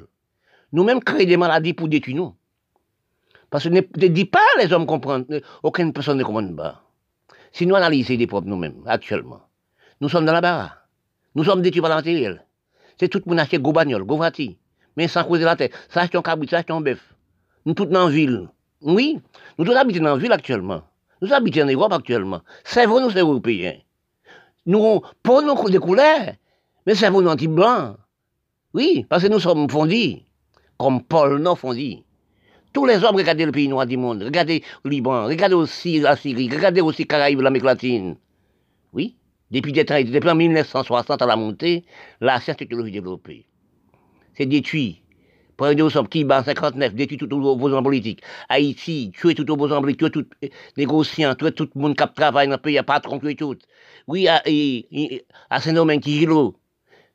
Nous-mêmes 0.72 1.02
créons 1.02 1.24
des 1.24 1.36
maladies 1.36 1.72
pour 1.72 1.88
détruire 1.88 2.16
nous. 2.16 2.34
Parce 3.50 3.64
que 3.64 3.68
ne, 3.68 3.80
dis 3.80 4.24
pas 4.24 4.40
les 4.58 4.72
hommes 4.72 4.86
comprennent, 4.86 5.40
aucune 5.62 5.92
personne 5.92 6.18
ne 6.18 6.24
comprend 6.24 6.54
pas. 6.54 6.82
Si 7.52 7.66
nous 7.66 7.76
analysons 7.76 8.16
des 8.16 8.26
peuples 8.26 8.48
nous-mêmes, 8.48 8.82
actuellement, 8.86 9.42
nous 10.00 10.08
sommes 10.08 10.26
dans 10.26 10.32
la 10.32 10.40
barre. 10.40 10.88
Nous 11.36 11.44
sommes 11.44 11.62
détruits 11.62 11.80
par 11.80 11.90
la 11.90 11.96
matériel. 11.96 12.44
C'est 12.98 13.08
tout 13.08 13.20
le 13.24 13.30
monde 13.30 13.40
achète 13.40 13.60
gros 13.60 13.72
bagnole, 13.72 14.04
mais 14.96 15.08
sans 15.08 15.24
creuser 15.24 15.44
la 15.44 15.56
tête. 15.56 15.72
Ça 15.88 16.00
achète 16.00 16.14
un 16.14 16.22
cabrit, 16.22 16.48
ça 16.48 16.56
achète 16.56 16.70
un 16.70 16.80
bœuf. 16.80 17.00
Nous 17.66 17.74
tous 17.74 17.86
dans 17.86 18.06
la 18.06 18.10
ville. 18.10 18.48
Oui, 18.82 19.18
nous 19.58 19.64
tous 19.64 19.72
habitons 19.72 20.04
dans 20.04 20.14
la 20.14 20.20
ville 20.20 20.32
actuellement. 20.32 20.82
Nous 21.20 21.32
habitons 21.32 21.62
en 21.62 21.66
Europe 21.66 21.92
actuellement. 21.92 22.40
C'est 22.64 22.86
vous, 22.86 23.00
nous, 23.00 23.08
les 23.08 23.20
Européens. 23.20 23.78
Nous, 24.66 25.00
pour 25.22 25.42
nous 25.42 25.70
des 25.70 25.78
couleurs, 25.78 26.34
mais 26.86 26.94
c'est 26.94 27.10
vous 27.10 27.26
anti-blanc. 27.26 27.96
Oui, 28.74 29.06
parce 29.08 29.22
que 29.22 29.28
nous 29.28 29.40
sommes 29.40 29.68
fondis, 29.70 30.24
comme 30.78 31.02
Paul 31.02 31.40
non 31.40 31.54
fondis. 31.54 32.04
Tous 32.72 32.86
les 32.86 33.04
hommes, 33.04 33.16
regardez 33.16 33.46
le 33.46 33.52
pays 33.52 33.68
noir 33.68 33.86
du 33.86 33.96
monde, 33.96 34.22
regardez 34.22 34.64
le 34.84 34.90
Liban, 34.90 35.26
regardez 35.26 35.54
aussi 35.54 36.00
la 36.00 36.16
Syrie, 36.16 36.50
regardez 36.52 36.80
aussi 36.80 37.06
Caraïbes, 37.06 37.40
l'Amérique 37.40 37.64
latine. 37.64 38.16
Oui, 38.92 39.14
depuis, 39.50 39.72
depuis 39.72 40.34
1960 40.34 41.22
à 41.22 41.26
la 41.26 41.36
montée, 41.36 41.84
la 42.20 42.40
science 42.40 42.56
technologie 42.56 42.92
développée. 42.92 43.46
C'est 44.34 44.46
détruit 44.46 45.04
Prenez 45.56 45.82
au 45.82 45.90
sort 45.90 46.08
qui 46.08 46.26
59, 46.26 46.94
détruit 46.94 47.16
tout 47.16 47.32
opposant 47.32 47.82
politique. 47.82 48.22
Haïti, 48.48 49.12
tuer 49.14 49.34
tout 49.34 49.48
opposant 49.52 49.80
politique, 49.80 50.00
tuer 50.00 50.10
tout 50.10 50.26
négociant, 50.76 51.34
tuer 51.36 51.52
tout 51.52 51.68
le 51.74 51.80
monde 51.80 51.96
qui 51.96 52.04
travaille 52.14 52.48
dans 52.48 52.54
le 52.54 52.60
pays, 52.60 52.80
patron, 52.82 53.20
tuer 53.20 53.36
tout. 53.36 53.56
Oui, 54.08 54.26
à, 54.26 54.42
à 55.50 55.60
Saint-Domingue, 55.60 56.00
Kijilo. 56.00 56.56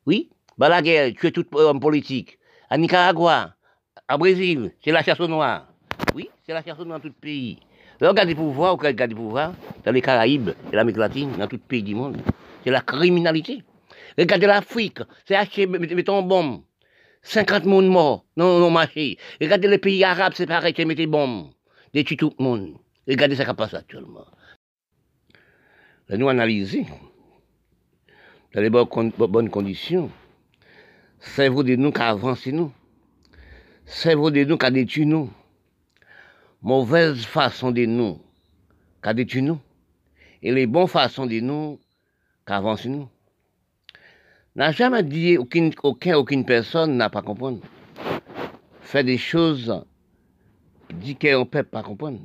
Oui, 0.06 0.30
Balaguer, 0.56 1.14
tuer 1.18 1.32
tout 1.32 1.44
homme 1.52 1.80
politique. 1.80 2.38
À 2.70 2.78
Nicaragua, 2.78 3.54
à 4.08 4.16
Brésil, 4.16 4.72
c'est 4.82 4.92
la 4.92 5.02
chasse 5.02 5.20
au 5.20 5.28
noir. 5.28 5.66
Oui, 6.14 6.30
c'est 6.46 6.52
la 6.52 6.62
chasse 6.62 6.78
au 6.78 6.84
noir 6.84 6.98
dans 6.98 7.02
tout 7.02 7.14
le 7.14 7.20
pays. 7.20 7.58
Regardez 8.00 8.34
pouvoir, 8.34 8.78
regardez 8.78 9.14
pouvoir 9.14 9.52
dans 9.84 9.92
les 9.92 10.00
Caraïbes 10.00 10.50
et 10.72 10.76
l'Amérique 10.76 10.98
latine, 10.98 11.32
dans 11.32 11.46
tout 11.46 11.56
le 11.56 11.62
pays 11.62 11.82
du 11.82 11.94
monde. 11.94 12.16
c'est 12.64 12.70
la 12.70 12.80
criminalité. 12.80 13.62
Regardez 14.18 14.46
l'Afrique, 14.46 15.00
c'est 15.26 15.36
acheter, 15.36 15.66
mettons 15.66 16.22
bombe. 16.22 16.62
50 17.22 17.64
personnes 17.64 17.88
morts 17.88 18.24
dans 18.36 18.58
le 18.58 18.70
marché. 18.70 19.18
Regardez 19.40 19.68
les 19.68 19.78
pays 19.78 20.02
arabes, 20.04 20.32
c'est 20.34 20.46
pareil, 20.46 20.72
c'est 20.74 20.86
mettre 20.86 21.04
bombes. 21.04 21.50
Détruit 21.92 22.16
tout 22.16 22.32
le 22.38 22.42
monde. 22.42 22.76
Regardez 23.06 23.36
ce 23.36 23.42
qui 23.42 23.54
passe 23.54 23.74
actuellement. 23.74 24.26
Nous 26.08 26.28
analyser 26.28 26.86
dans 28.54 28.60
les 28.62 28.70
bonnes 28.70 29.50
conditions. 29.50 30.10
C'est 31.18 31.48
vous 31.48 31.62
de 31.62 31.76
nous 31.76 31.92
qui 31.92 32.00
avancez 32.00 32.52
nous. 32.52 32.72
C'est 33.84 34.14
vous 34.14 34.30
de 34.30 34.44
nous 34.44 34.56
qui 34.56 34.70
détruit 34.70 35.06
nous. 35.06 35.30
Mauvaise 36.62 37.24
façon 37.24 37.70
de 37.72 37.86
nous 37.86 38.20
qui 39.02 39.14
détruit 39.14 39.40
nous? 39.40 39.58
Et 40.42 40.52
les 40.52 40.66
bonnes 40.66 40.88
façons 40.88 41.24
de 41.24 41.40
nous 41.40 41.80
qui 42.46 42.52
avancent 42.52 42.84
nous? 42.84 43.08
N'a 44.56 44.70
jamais 44.72 45.02
dit 45.02 45.38
aucune, 45.38 45.72
aucun, 45.82 46.16
aucune 46.16 46.44
personne 46.44 46.98
n'a 46.98 47.08
pas 47.08 47.22
compris. 47.22 47.60
Fait 48.82 49.02
des 49.02 49.16
choses, 49.16 49.84
dit 50.92 51.16
qu'on 51.16 51.40
ne 51.40 51.44
peut 51.44 51.62
pas 51.62 51.82
comprendre. 51.82 52.20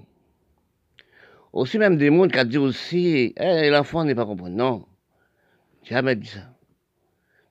Aussi 1.54 1.78
même 1.78 1.96
des 1.96 2.10
mondes 2.10 2.32
qui 2.32 2.40
ont 2.40 2.44
dit 2.44 2.58
aussi, 2.58 3.34
eh, 3.38 3.70
l'enfant 3.70 4.04
n'est 4.04 4.16
pas 4.16 4.26
compris. 4.26 4.52
Non, 4.52 4.86
jamais 5.84 6.18
dit 6.18 6.28
ça. 6.28 6.52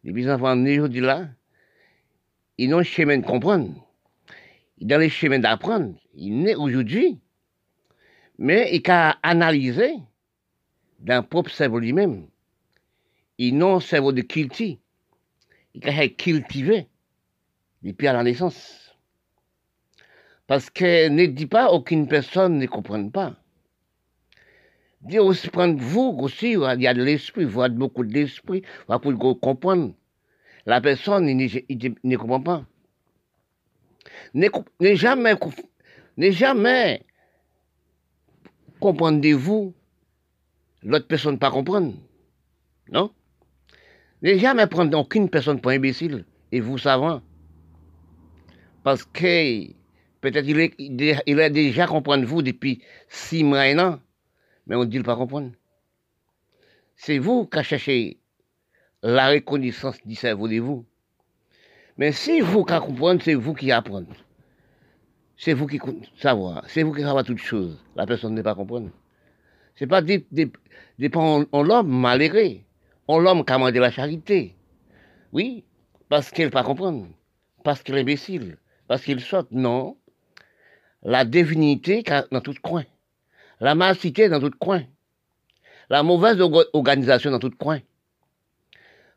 Les 0.02 0.30
enfants 0.30 0.54
nés 0.54 0.78
aujourd'hui 0.78 1.00
là, 1.00 1.28
ils 2.58 2.68
n'ont 2.68 2.82
chemin 2.82 3.16
de 3.16 3.24
comprendre. 3.24 3.83
Dans 4.84 5.00
les 5.00 5.08
chemins 5.08 5.40
d'apprendre. 5.40 5.94
Ils 6.14 6.40
naissent 6.42 6.56
aujourd'hui. 6.56 7.18
Mais 8.38 8.70
ils 8.72 8.90
ont 8.90 9.14
analysé 9.22 9.94
d'un 11.00 11.22
propre 11.22 11.50
cerveau 11.50 11.78
lui-même 11.80 12.28
ils 13.38 13.56
n'ont 13.56 13.80
cerveau 13.80 14.12
de 14.12 14.22
culti. 14.22 14.80
Ils 15.74 15.88
ont 15.88 16.08
cultivé 16.16 16.86
depuis 17.82 18.06
à 18.06 18.12
la 18.12 18.22
naissance. 18.22 18.96
Parce 20.46 20.70
que 20.70 21.08
ne 21.08 21.26
dit 21.26 21.46
pas 21.46 21.70
aucune 21.70 22.06
personne 22.06 22.58
ne 22.58 22.66
comprend 22.66 23.08
pas. 23.08 23.36
Dieu 25.00 25.20
aussi 25.20 25.48
prendre 25.48 25.78
vous 25.82 26.16
aussi, 26.20 26.52
il 26.52 26.82
y 26.82 26.86
a 26.86 26.94
de 26.94 27.02
l'esprit, 27.02 27.44
vous 27.44 27.62
avez 27.62 27.74
beaucoup 27.74 28.04
d'esprit, 28.04 28.62
pour 28.86 29.40
comprendre. 29.40 29.94
La 30.64 30.80
personne 30.80 31.26
ne, 31.26 32.16
comprend 32.16 32.40
pas. 32.40 32.64
Ne, 34.34 34.48
jamais, 34.94 35.34
ne 36.16 36.30
jamais 36.30 37.02
comprendez-vous 38.80 39.74
l'autre 40.82 41.06
personne 41.06 41.38
pas 41.38 41.50
comprendre. 41.50 41.94
Non? 42.90 43.10
Ne 44.22 44.36
jamais 44.36 44.66
prendre 44.66 44.98
aucune 44.98 45.28
personne 45.28 45.60
pour 45.60 45.70
imbécile, 45.70 46.24
et 46.52 46.60
vous 46.60 46.78
savant. 46.78 47.22
Parce 48.82 49.04
que 49.04 49.72
peut-être 50.20 50.46
il, 50.46 51.40
a 51.40 51.50
déjà 51.50 51.86
compris 51.86 52.22
vous 52.24 52.42
depuis 52.42 52.82
six 53.08 53.42
mois 53.42 53.66
et 53.66 53.72
un 53.72 53.78
an, 53.78 54.00
mais 54.66 54.76
on 54.76 54.80
ne 54.80 54.84
dit 54.84 55.00
pas 55.00 55.16
comprendre. 55.16 55.52
C'est 56.96 57.18
vous 57.18 57.46
qui 57.46 57.62
cherchez 57.62 58.18
la 59.02 59.30
reconnaissance 59.30 59.98
du 60.04 60.14
cerveau 60.14 60.48
de 60.48 60.58
vous. 60.60 60.86
Mais 61.96 62.12
si 62.12 62.40
vous 62.40 62.64
qui 62.64 62.78
comprenez, 62.78 63.20
c'est 63.22 63.34
vous 63.34 63.54
qui 63.54 63.70
apprenez. 63.72 64.06
C'est 65.36 65.52
vous 65.52 65.66
qui 65.66 65.80
savoir. 66.16 66.64
C'est 66.68 66.82
vous 66.82 66.92
qui 66.92 67.02
savez 67.02 67.22
toutes 67.24 67.38
choses. 67.38 67.78
La 67.96 68.06
personne 68.06 68.34
ne 68.34 68.42
pas 68.42 68.54
comprendre. 68.54 68.90
C'est 69.76 69.86
pas 69.86 70.02
dépend 70.98 71.44
en 71.50 71.62
l'homme 71.62 71.88
malheureux 71.88 72.60
on 73.08 73.18
l'homme 73.18 73.44
qui 73.44 73.52
a 73.52 73.56
demandé 73.56 73.78
la 73.78 73.90
charité. 73.90 74.56
Oui, 75.32 75.64
parce 76.08 76.30
qu'elle 76.30 76.46
ne 76.46 76.50
pas 76.50 76.62
comprendre, 76.62 77.08
parce 77.62 77.82
qu'elle 77.82 77.96
est 77.96 78.00
imbécile, 78.00 78.58
parce 78.88 79.02
qu'il 79.02 79.20
saute. 79.20 79.50
Non. 79.50 79.96
La 81.02 81.24
divinité 81.24 82.02
dans 82.30 82.40
tout 82.40 82.54
coin. 82.62 82.84
La 83.60 83.74
malcité 83.74 84.28
dans 84.28 84.40
tout 84.40 84.56
coin. 84.58 84.84
La 85.90 86.02
mauvaise 86.02 86.40
organisation 86.72 87.30
dans 87.30 87.38
tout 87.38 87.50
coin. 87.50 87.80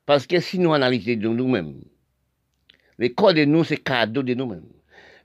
Parce 0.05 0.27
que 0.27 0.39
si 0.41 0.59
nous 0.59 0.73
analysons 0.73 1.33
nous-mêmes, 1.33 1.81
les 2.99 3.13
corps 3.13 3.33
de 3.33 3.45
nous, 3.45 3.63
c'est 3.63 3.77
cadeau 3.77 4.23
de 4.23 4.33
nous-mêmes. 4.33 4.65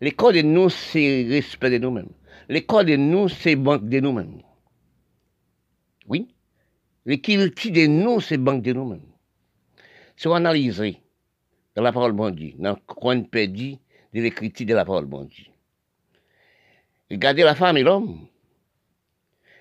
Les 0.00 0.12
corps 0.12 0.32
de 0.32 0.42
nous, 0.42 0.68
c'est 0.68 1.26
respect 1.28 1.70
de 1.70 1.78
nous-mêmes. 1.78 2.10
Les 2.48 2.64
corps 2.64 2.84
de 2.84 2.96
nous, 2.96 3.28
c'est 3.28 3.56
banque 3.56 3.88
de 3.88 4.00
nous-mêmes. 4.00 4.42
Oui. 6.08 6.34
L'équité 7.06 7.70
de 7.70 7.86
nous, 7.86 8.20
c'est 8.20 8.36
banque 8.36 8.62
de 8.62 8.72
nous-mêmes. 8.72 9.06
Si 10.16 10.28
on 10.28 10.34
analyse 10.34 10.82
dans 11.74 11.82
la 11.82 11.92
parole 11.92 12.34
Dieu, 12.34 12.52
dans 12.58 12.70
le 12.70 12.76
coin 12.86 13.22
perdu 13.22 13.76
de 14.12 14.20
l'écriture 14.20 14.66
de 14.66 14.74
la 14.74 14.84
parole 14.84 15.08
Dieu, 15.28 15.46
regardez 17.10 17.42
la 17.42 17.54
femme 17.54 17.76
et 17.76 17.82
l'homme. 17.82 18.26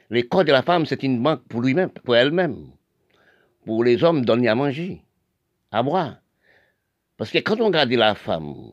Le 0.09 0.23
corps 0.23 0.43
de 0.43 0.51
la 0.51 0.61
femme, 0.61 0.85
c'est 0.85 1.03
une 1.03 1.23
banque 1.23 1.47
pour 1.47 1.61
lui-même, 1.61 1.89
pour 1.89 2.15
elle-même. 2.15 2.71
Pour 3.65 3.83
les 3.83 4.03
hommes, 4.03 4.25
donner 4.25 4.49
à 4.49 4.55
manger, 4.55 5.01
à 5.71 5.81
boire. 5.83 6.20
Parce 7.21 7.29
que 7.29 7.37
quand 7.37 7.61
on 7.61 7.67
regarde 7.67 7.91
la 7.91 8.15
femme, 8.15 8.71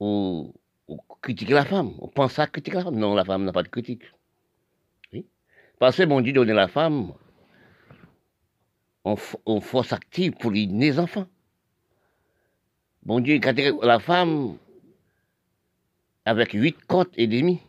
on, 0.00 0.52
critique 1.22 1.50
la 1.50 1.64
femme, 1.64 1.92
on 2.00 2.08
pense 2.08 2.40
à 2.40 2.48
critiquer 2.48 2.78
la 2.78 2.82
femme. 2.82 2.96
Non, 2.96 3.14
la 3.14 3.24
femme 3.24 3.44
n'a 3.44 3.52
pas 3.52 3.62
de 3.62 3.68
critique. 3.68 4.02
Parce 5.78 5.96
que 5.96 6.02
mon 6.02 6.20
Dieu 6.20 6.32
donne 6.32 6.50
la 6.50 6.66
femme 6.66 7.12
en, 9.04 9.14
force 9.14 9.92
active 9.92 10.32
pour 10.32 10.50
les 10.50 10.98
enfants. 10.98 11.28
Bon 13.04 13.20
Dieu 13.20 13.38
la 13.80 14.00
femme 14.00 14.58
avec 16.24 16.50
huit 16.50 16.84
côtes 16.88 17.14
et 17.16 17.28
demi. 17.28 17.60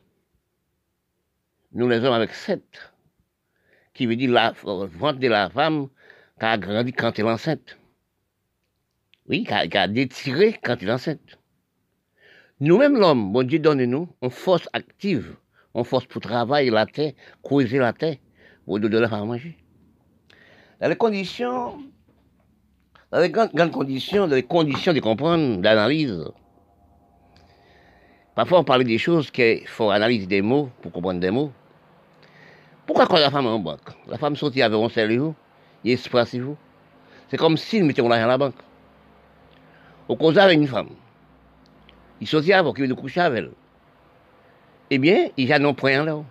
Nous 1.74 1.88
les 1.88 2.04
hommes 2.04 2.14
avec 2.14 2.34
sept. 2.34 2.92
Qui 3.94 4.08
veut 4.08 4.16
dire 4.16 4.32
la 4.32 4.56
ventre 4.64 5.20
de 5.20 5.28
la 5.28 5.52
femme 5.52 5.88
qui 6.40 6.46
a 6.46 6.58
grandi 6.58 6.94
quand 6.94 7.20
elle 7.20 7.26
est 7.26 7.30
enceinte. 7.30 7.79
Oui, 9.30 9.44
qui 9.44 9.78
a, 9.78 9.88
détiré 9.88 10.60
quand 10.64 10.78
elle 10.82 10.90
est 10.90 10.92
enceinte. 10.92 11.40
Nous-mêmes, 12.60 12.98
l'homme, 12.98 13.44
Dieu 13.46 13.60
donne 13.60 13.84
nous 13.86 14.10
une 14.22 14.32
force 14.32 14.68
active 14.74 15.36
on 15.74 15.84
force 15.84 16.06
pour 16.06 16.22
travailler 16.22 16.72
la 16.72 16.86
terre, 16.86 17.14
creuser 17.44 17.78
la 17.78 17.94
terre, 17.94 18.18
pour 18.66 18.80
de 18.80 18.88
la 18.88 19.08
faire 19.08 19.26
manger. 19.26 19.56
Dans 20.82 20.90
les 20.90 20.96
conditions, 20.96 21.80
dans 23.12 23.20
les 23.20 23.30
grandes, 23.30 23.72
conditions, 23.72 24.28
dans 24.28 24.36
les 24.36 24.44
conditions 24.44 24.94
de 24.94 25.00
comprendre, 25.00 25.58
d'analyse, 25.58 26.26
parfois 28.36 28.60
on 28.60 28.64
parle 28.64 28.84
des 28.84 28.98
choses 28.98 29.30
qu'il 29.32 29.68
faut 29.68 29.90
analyser 29.90 30.28
des 30.28 30.42
mots 30.42 30.70
pour 30.82 30.92
comprendre 30.92 31.20
des 31.20 31.32
mots. 31.32 31.52
Pourquoi 32.86 33.06
quand 33.06 33.20
la 33.20 33.30
femme 33.30 33.46
est 33.46 33.50
en 33.50 33.60
banque? 33.60 33.90
La 34.08 34.18
femme 34.18 34.36
sortit 34.36 34.62
avec 34.62 34.80
un 34.80 34.90
cerveau, 34.90 35.36
il 35.84 35.92
est 35.92 36.40
vous. 36.40 36.58
C'est 37.30 37.38
comme 37.38 37.58
s'il 37.58 37.84
mettait 37.84 38.02
l'argent 38.02 38.24
à 38.24 38.28
la 38.28 38.38
banque. 38.38 38.56
Au 40.10 40.18
cause 40.18 40.38
avec 40.38 40.58
une 40.58 40.68
femme. 40.68 40.90
Il 42.20 42.28
sortit 42.28 42.52
avec, 42.52 42.74
il 42.78 42.88
veut 42.90 42.96
coucher 42.96 43.22
avec 43.22 43.44
elle 43.44 43.52
eh 44.90 44.98
bien, 44.98 45.30
il 45.38 45.48
y 45.48 45.54
a 45.54 45.60
non 45.60 45.74
point 45.74 46.04
là. 46.04 46.24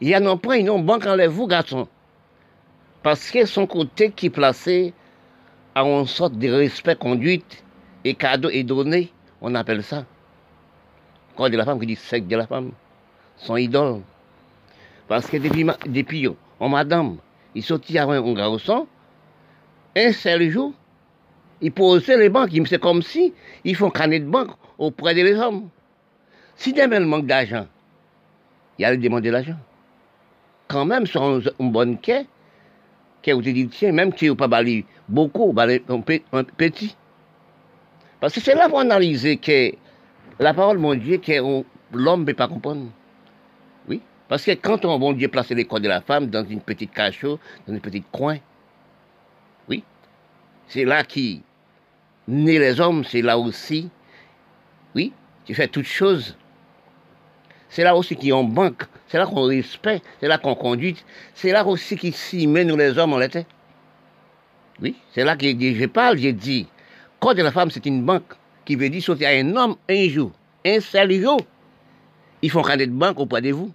Il 0.00 0.08
y 0.08 0.14
a 0.14 0.20
non 0.20 0.36
point, 0.36 0.62
non 0.62 0.78
banque 0.78 1.06
vous, 1.06 1.46
garçon. 1.46 1.88
Parce 3.02 3.30
que 3.30 3.46
son 3.46 3.66
côté 3.66 4.10
qui 4.10 4.30
placé 4.30 4.92
à 5.74 5.82
une 5.82 6.06
sorte 6.06 6.34
de 6.34 6.50
respect, 6.50 6.96
conduite 6.96 7.64
et 8.04 8.14
cadeau 8.14 8.50
est 8.50 8.62
donné, 8.62 9.10
on 9.40 9.54
appelle 9.54 9.82
ça. 9.82 10.04
Quand 11.36 11.48
de 11.48 11.56
la 11.56 11.64
femme 11.64 11.80
qui 11.80 11.86
dit 11.86 11.96
sexe 11.96 12.26
de 12.26 12.36
la 12.36 12.46
femme, 12.46 12.72
son 13.36 13.56
idole. 13.56 14.02
Parce 15.08 15.26
que 15.26 15.36
depuis, 15.36 15.66
depuis 15.86 16.28
on 16.60 16.68
madame, 16.68 17.16
il 17.54 17.62
sortit 17.62 17.98
avec 17.98 18.22
un 18.22 18.32
garçon, 18.34 18.86
un 19.96 20.12
seul 20.12 20.50
jour, 20.50 20.74
il 21.60 21.72
posait 21.72 22.18
les 22.18 22.28
banques, 22.28 22.50
c'est 22.66 22.80
comme 22.80 23.02
si 23.02 23.32
ils 23.64 23.74
font 23.74 23.90
canet 23.90 24.24
de 24.24 24.28
banque 24.28 24.50
auprès 24.78 25.14
des 25.14 25.34
hommes. 25.34 25.68
Si 26.56 26.72
demain 26.72 27.00
il 27.00 27.06
manque 27.06 27.26
d'argent, 27.26 27.66
il 28.78 28.84
a 28.84 28.96
demander 28.96 29.30
l'argent. 29.30 29.58
Quand 30.68 30.84
même, 30.84 31.06
sur 31.06 31.40
une 31.58 31.70
bonne 31.70 31.98
quai, 31.98 32.26
où 33.32 33.42
tu 33.42 33.52
dis, 33.52 33.68
tiens, 33.68 33.92
même 33.92 34.12
si 34.12 34.26
tu 34.26 34.36
pas 34.36 34.48
bali 34.48 34.84
beaucoup, 35.08 35.52
bali 35.52 35.82
un, 35.88 36.00
petit. 36.00 36.96
Parce 38.20 38.34
que 38.34 38.40
c'est 38.40 38.54
là 38.54 38.68
pour 38.68 38.80
analyser 38.80 39.36
que 39.36 39.72
la 40.38 40.54
parole, 40.54 40.78
mon 40.78 40.94
Dieu, 40.94 41.18
que 41.18 41.64
l'homme 41.92 42.20
ne 42.20 42.26
peut 42.26 42.34
pas 42.34 42.48
comprendre. 42.48 42.86
Oui. 43.88 44.00
Parce 44.28 44.44
que 44.44 44.52
quand 44.52 44.84
on, 44.84 44.98
bon 44.98 45.12
Dieu, 45.12 45.28
place 45.28 45.50
les 45.50 45.64
corps 45.64 45.80
de 45.80 45.88
la 45.88 46.00
femme 46.00 46.26
dans 46.26 46.44
une 46.44 46.60
petite 46.60 46.92
cachot, 46.92 47.38
dans 47.66 47.74
un 47.74 47.78
petit 47.78 48.02
coin, 48.12 48.38
oui, 49.68 49.82
c'est 50.68 50.84
là 50.84 51.02
qui 51.02 51.42
naît 52.28 52.58
les 52.58 52.80
hommes, 52.80 53.04
c'est 53.04 53.22
là 53.22 53.38
aussi, 53.38 53.88
oui, 54.94 55.12
tu 55.44 55.54
fais 55.54 55.68
toutes 55.68 55.86
choses 55.86 56.36
C'est 57.68 57.82
là 57.82 57.96
aussi 57.96 58.16
qu'on 58.16 58.44
banque, 58.44 58.84
c'est 59.08 59.18
là 59.18 59.26
qu'on 59.26 59.46
respecte, 59.46 60.04
c'est 60.20 60.28
là 60.28 60.38
qu'on 60.38 60.54
conduit, 60.54 60.96
c'est 61.34 61.52
là 61.52 61.66
aussi 61.66 61.96
qui 61.96 62.12
s'y 62.12 62.46
met, 62.46 62.64
nous 62.64 62.76
les 62.76 62.96
hommes, 62.98 63.12
on 63.12 63.18
l'était. 63.18 63.46
Oui, 64.80 64.94
c'est 65.12 65.24
là 65.24 65.36
que 65.36 65.46
je 65.46 65.86
parle, 65.86 66.18
j'ai 66.18 66.32
dit, 66.32 66.66
de 67.34 67.42
la 67.42 67.50
femme, 67.50 67.70
c'est 67.70 67.84
une 67.86 68.04
banque 68.04 68.34
qui 68.64 68.76
veut 68.76 68.88
dire 68.88 69.02
sauter 69.02 69.26
à 69.26 69.30
un 69.30 69.56
homme 69.56 69.76
un 69.88 70.08
jour, 70.08 70.32
un 70.64 70.80
seul 70.80 71.12
jour. 71.12 71.40
Ils 72.42 72.50
font 72.50 72.62
canet 72.62 72.86
de 72.86 72.94
banque 72.94 73.18
auprès 73.18 73.40
de 73.40 73.50
vous. 73.50 73.72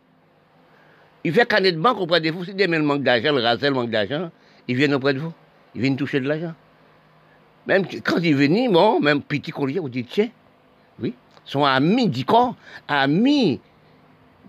Ils 1.24 1.34
font 1.34 1.46
canet 1.46 1.76
de 1.76 1.82
banque 1.82 2.00
auprès 2.00 2.22
de 2.22 2.32
vous. 2.32 2.46
Si 2.46 2.54
demain 2.54 2.78
le 2.78 2.86
manque 2.86 3.04
d'argent, 3.04 3.34
le 3.34 3.42
rasel 3.42 3.74
manque 3.74 3.90
d'argent, 3.90 4.32
ils 4.68 4.76
viennent 4.76 4.94
auprès 4.94 5.14
de 5.14 5.20
vous. 5.20 5.34
Ils 5.76 5.82
viennent 5.82 5.98
toucher 5.98 6.20
de 6.20 6.28
l'argent. 6.28 6.54
Même 7.68 7.86
quand 8.04 8.18
ils 8.22 8.36
viennent, 8.36 8.72
bon, 8.72 9.00
même 9.00 9.22
petit 9.22 9.52
collier, 9.52 9.80
vous 9.80 9.90
dites, 9.90 10.10
tiens, 10.10 10.30
oui, 11.00 11.14
sont 11.46 11.64
amis 11.64 12.10
du 12.10 12.26
corps, 12.26 12.56
amis 12.88 13.60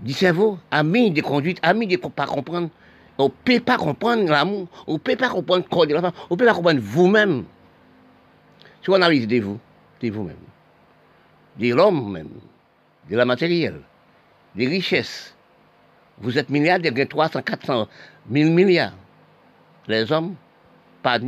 du 0.01 0.13
cerveau, 0.13 0.59
amis 0.71 1.11
des 1.11 1.21
conduites, 1.21 1.59
amis 1.63 1.87
de 1.87 1.93
ne 1.93 2.09
pas 2.09 2.27
comprendre. 2.27 2.71
On 3.19 3.25
ne 3.25 3.29
peut 3.29 3.61
pas 3.61 3.77
comprendre 3.77 4.25
l'amour, 4.25 4.67
on 4.87 4.95
ne 4.95 4.99
peut 4.99 5.17
pas 5.17 5.29
comprendre 5.29 5.65
le 5.65 5.69
corps 5.69 5.87
de 5.87 5.95
la 5.95 6.01
femme, 6.01 6.13
on 6.31 6.35
ne 6.35 6.39
peut 6.39 6.47
pas 6.47 6.55
comprendre 6.55 6.81
vous-même. 6.81 7.45
Si 8.83 8.91
on 8.91 8.95
analyse 8.95 9.29
de 9.29 9.39
vous, 9.39 9.61
de 10.01 10.11
vous-même, 10.11 10.37
de 11.59 11.75
l'homme 11.75 12.11
même, 12.11 12.31
de 13.09 13.17
la 13.17 13.25
matérielle, 13.25 13.81
des 14.55 14.67
richesses. 14.67 15.35
Vous 16.19 16.39
êtes 16.39 16.51
milliardaires, 16.51 16.93
il 16.95 17.09
300, 17.09 17.43
400, 17.43 17.89
1000 18.29 18.51
milliards. 18.53 18.95
Les 19.89 20.11
hommes, 20.13 20.35
pas. 21.03 21.19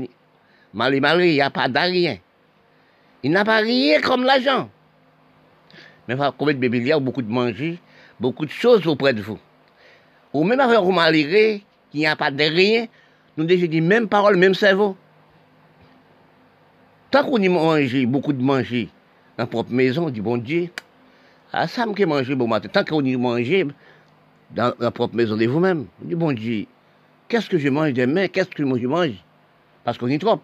Malé, 0.74 0.98
malé, 1.00 1.30
il 1.30 1.34
n'y 1.34 1.40
a 1.40 1.50
pas 1.50 1.68
d'arien. 1.68 2.16
Il 3.22 3.30
n'a 3.30 3.44
pas 3.44 3.58
rien 3.58 4.00
comme 4.00 4.24
l'argent. 4.24 4.68
Mais 6.08 6.16
combien 6.36 6.54
de 6.54 6.68
milliards, 6.68 7.00
beaucoup 7.00 7.22
de 7.22 7.30
manger, 7.30 7.78
beaucoup 8.18 8.44
de 8.44 8.50
choses 8.50 8.86
auprès 8.86 9.14
de 9.14 9.22
vous. 9.22 9.38
Ou 10.32 10.42
même 10.42 10.58
avec 10.58 10.76
un 10.76 10.90
malgré, 10.90 11.62
qu'il 11.90 12.00
n'y 12.00 12.06
a 12.06 12.16
pas 12.16 12.32
de 12.32 12.42
rien, 12.42 12.86
nous 13.36 13.44
déjà 13.44 13.68
dit 13.68 13.80
même 13.80 14.08
parole, 14.08 14.36
même 14.36 14.54
cerveau. 14.54 14.96
Tant 17.12 17.24
qu'on 17.24 17.38
y 17.38 17.48
mange, 17.48 18.04
beaucoup 18.06 18.32
de 18.32 18.42
manger, 18.42 18.88
dans 19.38 19.46
propre 19.46 19.70
maison, 19.70 20.10
du 20.10 20.20
bon 20.20 20.36
Dieu, 20.36 20.70
ah, 21.52 21.68
ça 21.68 21.86
me 21.86 22.04
manger 22.04 22.34
bon 22.34 22.48
matin. 22.48 22.68
Tant 22.68 22.84
qu'on 22.84 23.04
y 23.04 23.16
mange, 23.16 23.48
dans 24.50 24.74
la 24.80 24.90
propre 24.90 25.14
maison 25.14 25.36
de 25.36 25.46
vous-même, 25.46 25.86
du 26.02 26.16
bon 26.16 26.32
Dieu, 26.32 26.66
qu'est-ce 27.28 27.48
que 27.48 27.58
je 27.58 27.68
mange 27.68 27.92
demain, 27.92 28.26
qu'est-ce 28.26 28.48
que 28.48 28.64
je 28.64 28.86
mange? 28.88 29.24
Parce 29.84 29.96
qu'on 29.98 30.08
y 30.08 30.18
trop. 30.18 30.40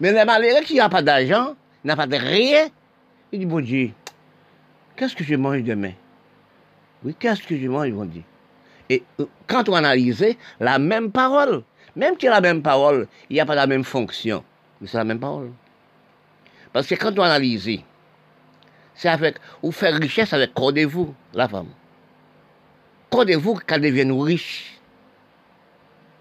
Mais 0.00 0.12
les 0.12 0.24
malheureux 0.24 0.62
qui 0.62 0.76
n'ont 0.76 0.88
pas 0.88 1.02
d'argent, 1.02 1.54
n'a 1.84 1.96
pas 1.96 2.06
de 2.06 2.16
rien, 2.16 2.68
il 3.32 3.40
dit, 3.40 3.46
bon 3.46 3.60
Dieu, 3.60 3.90
qu'est-ce 4.96 5.14
que 5.14 5.24
je 5.24 5.34
mange 5.34 5.62
demain? 5.62 5.92
Oui, 7.04 7.14
qu'est-ce 7.18 7.42
que 7.42 7.56
je 7.56 7.68
mange, 7.68 7.90
bon 7.90 8.06
Dieu? 8.06 8.22
Et 8.88 9.02
euh, 9.20 9.26
quand 9.46 9.68
on 9.68 9.74
analyse 9.74 10.24
la 10.60 10.78
même 10.78 11.10
parole, 11.10 11.62
même 11.96 12.14
a 12.22 12.30
la 12.30 12.40
même 12.40 12.62
parole, 12.62 13.06
il 13.30 13.34
n'y 13.34 13.40
a 13.40 13.46
pas 13.46 13.54
la 13.54 13.66
même 13.66 13.84
fonction. 13.84 14.44
Mais 14.80 14.88
c'est 14.88 14.96
la 14.96 15.04
même 15.04 15.20
parole. 15.20 15.52
Parce 16.72 16.86
que 16.86 16.94
quand 16.94 17.16
on 17.18 17.22
analyse, 17.22 17.70
c'est 18.94 19.08
avec, 19.08 19.36
ou 19.62 19.70
faire 19.72 19.94
richesse 19.94 20.32
avec 20.32 20.54
cordez-vous, 20.54 21.14
la 21.32 21.48
femme? 21.48 21.68
Cordez-vous 23.10 23.56
qu'elle 23.66 23.80
devienne 23.80 24.12
riche? 24.12 24.78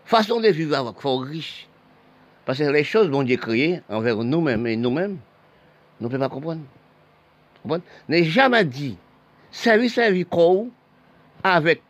Façon 0.06 0.40
de 0.40 0.50
vivre 0.50 0.76
avec 0.76 1.00
faut 1.00 1.18
riche. 1.18 1.68
Parce 2.46 2.60
que 2.60 2.64
les 2.64 2.84
choses 2.84 3.10
vont 3.10 3.24
Dieu 3.24 3.38
créées 3.38 3.82
envers 3.90 4.18
nous-mêmes 4.18 4.68
et 4.68 4.76
nous-mêmes, 4.76 5.18
nous 6.00 6.08
ne 6.08 6.14
pouvons 6.14 6.20
pas 6.20 6.30
comprendre. 6.30 6.62
N'est 8.10 8.26
jamais 8.26 8.66
dit, 8.66 8.98
servir, 9.52 9.90
servir 9.90 10.28
quoi 10.30 10.66
avec 11.44 11.82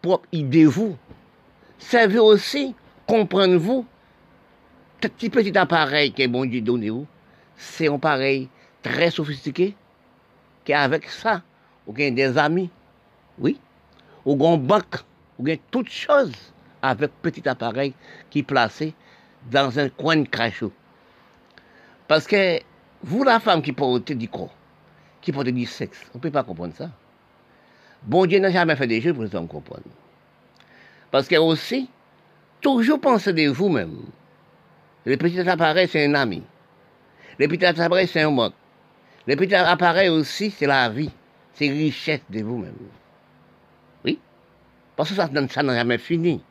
propre 0.00 0.26
idée 0.32 0.66
vous. 0.66 0.96
Servir 1.78 2.24
aussi, 2.24 2.74
comprendre 3.06 3.56
vous. 3.56 3.86
Petit 5.00 5.28
petit 5.28 5.56
appareil 5.58 6.12
que 6.12 6.26
bon 6.26 6.46
Dieu 6.46 6.60
donne 6.60 6.88
vous, 6.88 7.06
c'est 7.56 7.88
un 7.88 7.94
appareil 7.94 8.48
très 8.82 9.10
sophistiqué, 9.10 9.74
qu'avec 10.64 11.08
ça, 11.10 11.42
vous 11.86 11.92
avez 11.92 12.10
des 12.10 12.38
amis, 12.38 12.70
oui, 13.38 13.60
ou 14.24 14.32
une 14.32 14.66
banque, 14.66 14.96
ou 15.38 15.42
avez 15.42 15.60
toutes 15.70 15.90
choses 15.90 16.32
avec 16.80 17.10
petit 17.20 17.46
appareil 17.48 17.92
qui 18.30 18.38
est 18.38 18.42
placé 18.42 18.94
dans 19.50 19.78
un 19.78 19.88
coin 19.88 20.16
de 20.16 20.28
crachot. 20.28 20.72
Parce 22.08 22.26
que 22.26 22.60
vous, 23.02 23.24
la 23.24 23.40
femme 23.40 23.62
qui 23.62 23.72
porte 23.72 24.12
du 24.12 24.28
corps, 24.28 24.54
qui 25.20 25.32
porte 25.32 25.48
du 25.48 25.66
sexe, 25.66 26.00
on 26.14 26.18
ne 26.18 26.22
peut 26.22 26.30
pas 26.30 26.44
comprendre 26.44 26.74
ça. 26.74 26.90
Bon 28.02 28.26
Dieu 28.26 28.38
n'a 28.38 28.50
jamais 28.50 28.76
fait 28.76 28.86
des 28.86 29.00
jeux 29.00 29.14
pour 29.14 29.26
ça 29.26 29.40
comprendre. 29.40 29.82
Parce 31.10 31.28
que 31.28 31.36
aussi, 31.36 31.88
toujours 32.60 33.00
pensez 33.00 33.32
de 33.32 33.48
vous-même. 33.48 33.96
Le 35.04 35.16
petit 35.16 35.40
appareil, 35.40 35.88
c'est 35.88 36.04
un 36.04 36.14
ami. 36.14 36.42
Le 37.38 37.48
petit 37.48 37.64
appareil, 37.64 38.08
c'est 38.08 38.22
un 38.22 38.30
mot. 38.30 38.50
Le 39.26 39.36
petit 39.36 39.54
appareil 39.54 40.08
aussi, 40.08 40.50
c'est 40.50 40.66
la 40.66 40.88
vie. 40.88 41.10
C'est 41.54 41.68
richesse 41.68 42.20
de 42.28 42.42
vous-même. 42.42 42.76
Oui. 44.04 44.18
Parce 44.94 45.10
que 45.10 45.14
ça, 45.14 45.28
n'a 45.28 45.74
jamais 45.74 45.98
fini. 45.98 46.42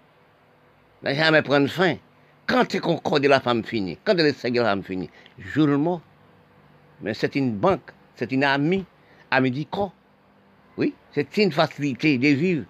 N'a 1.03 1.13
jamais 1.13 1.41
prendre 1.41 1.67
fin. 1.67 1.97
Quand 2.47 2.75
est 2.75 2.79
qu'on 2.79 3.19
de 3.19 3.27
la 3.27 3.39
femme 3.39 3.63
finie, 3.63 3.97
quand 4.03 4.15
est 4.17 4.23
le 4.23 4.51
de 4.51 4.59
la 4.59 4.65
femme 4.65 4.83
finie, 4.83 5.09
joue 5.39 5.65
le 5.65 5.77
mot. 5.77 6.01
Mais 7.01 7.13
c'est 7.13 7.35
une 7.35 7.55
banque, 7.55 7.91
c'est 8.15 8.31
une 8.31 8.43
amie, 8.43 8.85
amie 9.31 9.51
du 9.51 9.65
corps. 9.65 9.93
Oui, 10.77 10.93
c'est 11.11 11.37
une 11.37 11.51
facilité 11.51 12.17
de 12.17 12.27
vivre. 12.27 12.65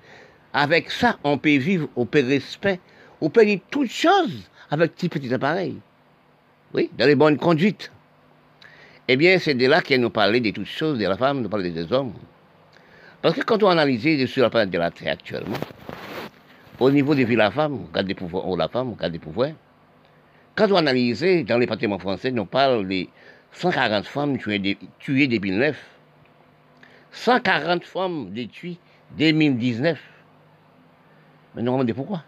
Avec 0.54 0.90
ça, 0.90 1.18
on 1.24 1.38
peut 1.38 1.58
vivre, 1.58 1.90
on 1.96 2.06
peut 2.06 2.26
respect, 2.26 2.80
on 3.20 3.30
peut 3.30 3.46
dire 3.46 3.60
toutes 3.70 3.92
choses 3.92 4.50
avec 4.70 4.96
petit 4.96 5.10
petit 5.10 5.34
appareil. 5.34 5.76
Oui, 6.74 6.90
dans 6.98 7.06
les 7.06 7.16
bonnes 7.16 7.38
conduites. 7.38 7.92
Eh 9.08 9.18
bien, 9.18 9.38
c'est 9.40 9.54
de 9.54 9.68
là 9.68 9.82
qu'elle 9.82 10.02
nous 10.02 10.10
parlait 10.10 10.40
de 10.40 10.52
toutes 10.52 10.66
choses, 10.66 10.98
de 10.98 11.06
la 11.06 11.18
femme, 11.18 11.42
nous 11.42 11.50
parlait 11.50 11.70
des 11.70 11.92
hommes. 11.92 12.14
Parce 13.22 13.36
que 13.36 13.42
quand 13.42 13.62
on 13.62 13.70
analyse 13.70 14.26
sur 14.28 14.44
la 14.44 14.50
planète 14.50 14.72
de 14.72 14.78
la 14.78 14.90
Terre 14.90 15.14
actuellement, 15.14 15.58
au 16.80 16.92
niveau 16.92 17.14
villes 17.14 17.38
la 17.38 17.52
femme, 17.52 17.74
on 17.74 17.88
regarde 17.88 18.08
des 18.08 18.16
pouvoirs, 18.16 18.48
on 18.48 18.56
la 18.56 18.68
femme, 18.68 18.90
on 18.90 18.94
regarde 18.94 19.14
des 19.14 19.20
pouvoirs, 19.20 19.52
quand 20.56 20.72
on 20.72 20.76
analyse 20.76 21.22
dans 21.46 21.58
les 21.58 21.66
bâtiments 21.66 22.00
français, 22.00 22.34
on 22.38 22.46
parle 22.46 22.88
de 22.88 23.08
140 23.52 24.06
femmes 24.06 24.38
tuées, 24.38 24.78
tuées 25.00 25.28
depuis 25.28 25.52
2009. 25.52 25.78
140 27.12 27.84
femmes 27.84 28.34
tuées 28.52 28.78
2019. 29.18 30.00
Mais 31.56 31.62
nous 31.62 31.72
on 31.72 31.78
demande 31.78 31.94
pourquoi? 31.94 32.24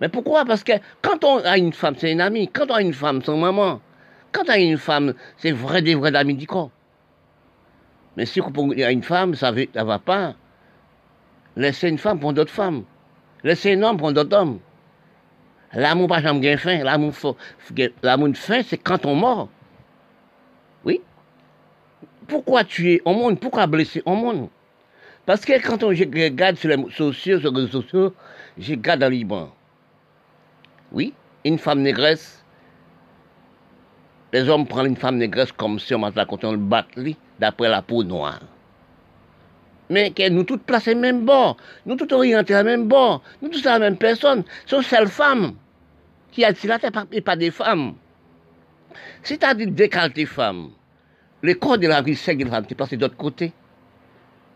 Mais 0.00 0.08
pourquoi? 0.08 0.44
Parce 0.44 0.64
que 0.64 0.72
quand 1.00 1.22
on 1.24 1.38
a 1.38 1.56
une 1.56 1.72
femme, 1.72 1.94
c'est 1.96 2.10
une 2.10 2.20
amie. 2.20 2.48
Quand 2.48 2.70
on 2.70 2.74
a 2.74 2.82
une 2.82 2.92
femme, 2.92 3.22
c'est 3.24 3.32
une 3.32 3.40
maman. 3.40 3.80
Quand 4.32 4.42
on 4.46 4.50
a 4.52 4.58
une 4.58 4.78
femme, 4.78 5.14
c'est 5.36 5.52
vrai 5.52 5.80
des 5.80 5.94
vrais 5.94 6.14
amis 6.16 6.34
du 6.34 6.46
corps. 6.46 6.70
Mais 8.16 8.26
si 8.26 8.40
on 8.40 8.70
a 8.70 8.90
une 8.90 9.02
femme, 9.02 9.34
ça 9.34 9.52
ne 9.52 9.82
va 9.82 9.98
pas. 9.98 10.34
Laisser 11.56 11.88
une 11.88 11.98
femme 11.98 12.18
pour 12.18 12.32
d'autres 12.32 12.52
femmes. 12.52 12.84
Laisser 13.44 13.74
un 13.74 13.82
homme 13.82 13.96
pour 13.96 14.12
d'autres 14.12 14.36
hommes. 14.36 14.58
L'amour 15.74 16.08
pas 16.08 16.20
jamais 16.20 16.56
fin. 16.56 16.82
L'amour 16.84 17.12
l'amour 18.02 18.36
fin, 18.36 18.62
c'est 18.62 18.78
quand 18.78 19.06
on 19.06 19.14
mort. 19.14 19.48
Oui. 20.84 21.00
Pourquoi 22.26 22.64
tuer 22.64 23.00
au 23.04 23.14
monde? 23.14 23.40
Pourquoi 23.40 23.66
blesser 23.66 24.02
au 24.04 24.14
monde? 24.14 24.48
Parce 25.24 25.44
que 25.44 25.52
quand 25.64 25.82
on 25.82 25.88
regarde 25.88 26.56
sur 26.56 26.68
les 26.68 26.76
réseaux 26.76 27.82
sociaux, 27.82 28.14
je 28.58 28.72
regarde 28.72 29.00
dans 29.00 29.08
Liban. 29.08 29.50
Oui, 30.90 31.14
une 31.44 31.58
femme 31.58 31.80
négresse. 31.80 32.44
Les 34.32 34.48
hommes 34.48 34.66
prennent 34.66 34.86
une 34.86 34.96
femme 34.96 35.16
négresse 35.16 35.52
comme 35.52 35.78
si 35.78 35.94
on 35.94 35.98
m'a 35.98 36.10
quand 36.10 36.44
on 36.44 36.52
le 36.52 36.58
bat 36.58 36.86
d'après 37.38 37.68
la 37.68 37.82
peau 37.82 38.02
noire. 38.02 38.40
Mais 39.90 40.10
que 40.10 40.28
nous 40.28 40.44
toutes 40.44 40.62
placés 40.62 40.94
même 40.94 41.24
bord, 41.24 41.56
nous 41.84 41.96
toutes 41.96 42.12
orientés 42.12 42.54
à 42.54 42.62
même 42.62 42.88
bord, 42.88 43.22
nous 43.42 43.48
tous 43.48 43.64
la 43.64 43.78
même 43.78 43.96
personne, 43.96 44.42
une 44.70 44.82
seule 44.82 45.08
femme 45.08 45.54
qui 46.32 46.40
la 46.40 46.78
terre 46.78 47.06
et 47.12 47.20
pas 47.20 47.36
des 47.36 47.50
femmes. 47.50 47.94
C'est-à-dire 49.22 49.70
décalter 49.70 50.26
femmes. 50.26 50.70
Le 51.42 51.54
corps 51.54 51.78
de 51.78 51.86
la 51.86 52.02
vie 52.02 52.16
c'est 52.16 52.34
de 52.34 52.44
la 52.44 52.50
femme, 52.50 52.64
c'est 52.68 52.74
placé 52.74 52.96
d'autre 52.96 53.16
côté. 53.16 53.52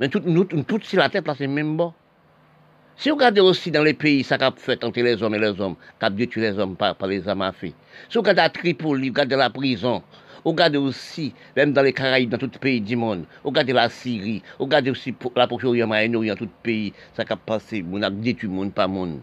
Mais 0.00 0.08
tout, 0.08 0.22
nous, 0.24 0.44
toutes 0.44 0.84
sur 0.84 0.98
la 0.98 1.08
terre 1.08 1.22
placé 1.22 1.46
même 1.46 1.76
bas. 1.76 1.92
Si 2.96 3.10
vous 3.10 3.16
regardez 3.16 3.40
aussi 3.42 3.70
dans 3.70 3.82
les 3.82 3.92
pays, 3.92 4.24
ça 4.24 4.36
a 4.40 4.52
fait 4.56 4.82
entre 4.82 5.00
les 5.00 5.22
hommes 5.22 5.34
et 5.34 5.38
les 5.38 5.60
hommes, 5.60 5.76
qui 5.98 6.06
a 6.06 6.10
détruit 6.10 6.42
les 6.42 6.58
hommes 6.58 6.76
par, 6.76 6.96
les 7.06 7.28
âmes 7.28 7.42
à 7.42 7.52
Si 7.60 7.74
vous 8.14 8.20
regardez 8.20 8.40
à 8.40 8.48
Tripoli, 8.48 9.08
vous 9.08 9.14
regardez 9.14 9.36
la 9.36 9.50
prison, 9.50 10.02
vous 10.44 10.52
regardez 10.52 10.78
aussi, 10.78 11.34
même 11.56 11.74
dans 11.74 11.82
les 11.82 11.92
Caraïbes, 11.92 12.30
dans 12.30 12.38
tout 12.38 12.48
pays 12.48 12.80
du 12.80 12.96
monde, 12.96 13.26
vous 13.42 13.50
regardez 13.50 13.74
la 13.74 13.90
Syrie, 13.90 14.42
vous 14.58 14.64
regardez 14.64 14.90
aussi 14.90 15.14
la 15.34 15.46
Proche-Orient, 15.46 15.86
dans 15.88 16.36
tout 16.36 16.48
pays, 16.62 16.94
ça 17.14 17.24
a 17.28 17.36
passé, 17.36 17.84
on 17.92 18.00
a 18.00 18.08
détruit 18.08 18.48
monde, 18.48 18.72
pas 18.72 18.88
monde. 18.88 19.20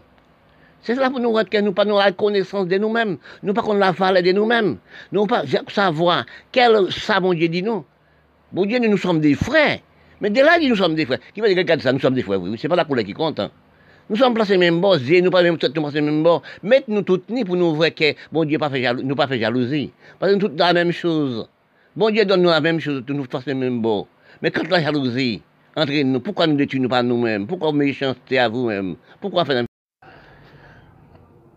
C'est 0.84 0.94
cela 0.94 1.08
pour 1.08 1.18
nous 1.18 1.32
que 1.32 1.60
nous 1.62 1.72
pas 1.72 1.86
la 1.86 2.12
connaissance 2.12 2.68
de 2.68 2.76
nous-mêmes, 2.76 3.16
nous 3.42 3.54
pas 3.54 3.62
qu'on 3.62 3.72
la 3.72 3.90
valeur 3.90 4.22
de 4.22 4.32
nous-mêmes, 4.32 4.76
nous 5.12 5.26
pas 5.26 5.44
savoir 5.68 6.26
quel 6.52 6.92
ça, 6.92 7.20
mon 7.20 7.32
Dieu, 7.32 7.48
dit 7.48 7.62
nous. 7.62 7.86
Bon 8.52 8.66
Dieu, 8.66 8.78
nous, 8.78 8.98
sommes 8.98 9.18
des 9.18 9.34
frères, 9.34 9.78
Mais 10.20 10.28
dès 10.28 10.42
là, 10.42 10.58
nous 10.60 10.76
sommes 10.76 10.94
des 10.94 11.06
frères. 11.06 11.20
Qui 11.34 11.40
va 11.40 11.48
dire, 11.48 11.56
regarde 11.56 11.80
ça, 11.80 11.90
nous 11.90 12.00
sommes 12.00 12.14
des 12.14 12.22
frères, 12.22 12.40
oui. 12.40 12.54
C'est 12.60 12.68
pas 12.68 12.76
la 12.76 12.84
couleur 12.84 13.04
qui 13.04 13.14
compte. 13.14 13.40
Hein. 13.40 13.50
Nous 14.10 14.16
sommes 14.16 14.34
placés 14.34 14.58
même 14.58 14.82
bord, 14.82 14.98
nous 15.00 15.30
pas 15.30 15.42
même 15.42 15.56
nous 15.58 15.82
placés 15.82 16.02
même 16.02 16.22
bord. 16.22 16.42
Mettez-nous 16.62 17.00
toutes 17.00 17.30
ni 17.30 17.44
pour 17.44 17.56
nous 17.56 17.74
voir 17.74 17.94
que 17.94 18.14
bon 18.30 18.44
Dieu 18.44 18.58
pas 18.58 18.68
fait 18.68 18.92
nous 19.02 19.16
pas 19.16 19.26
fait 19.26 19.38
jalousie. 19.38 19.90
Parce 20.18 20.30
que 20.30 20.36
nous 20.36 20.46
toutes 20.46 20.58
la 20.58 20.74
même 20.74 20.92
chose. 20.92 21.48
Bon 21.96 22.10
Dieu 22.10 22.26
donne 22.26 22.42
nous 22.42 22.50
la 22.50 22.60
même 22.60 22.78
chose, 22.78 23.02
nous 23.08 23.24
faisons 23.24 23.42
le 23.46 23.54
même 23.54 23.80
bord. 23.80 24.06
Mais 24.42 24.50
quand 24.50 24.68
la 24.68 24.82
jalousie 24.82 25.40
entre 25.74 25.92
nous, 26.02 26.20
pourquoi 26.20 26.46
nous 26.46 26.56
détruisons 26.56 26.88
pas 26.88 27.02
nous-mêmes? 27.02 27.46
Pourquoi 27.46 27.72
méchanceté 27.72 28.38
à 28.38 28.48
vous-même? 28.48 28.96
Pourquoi 29.20 29.46
faire 29.46 29.64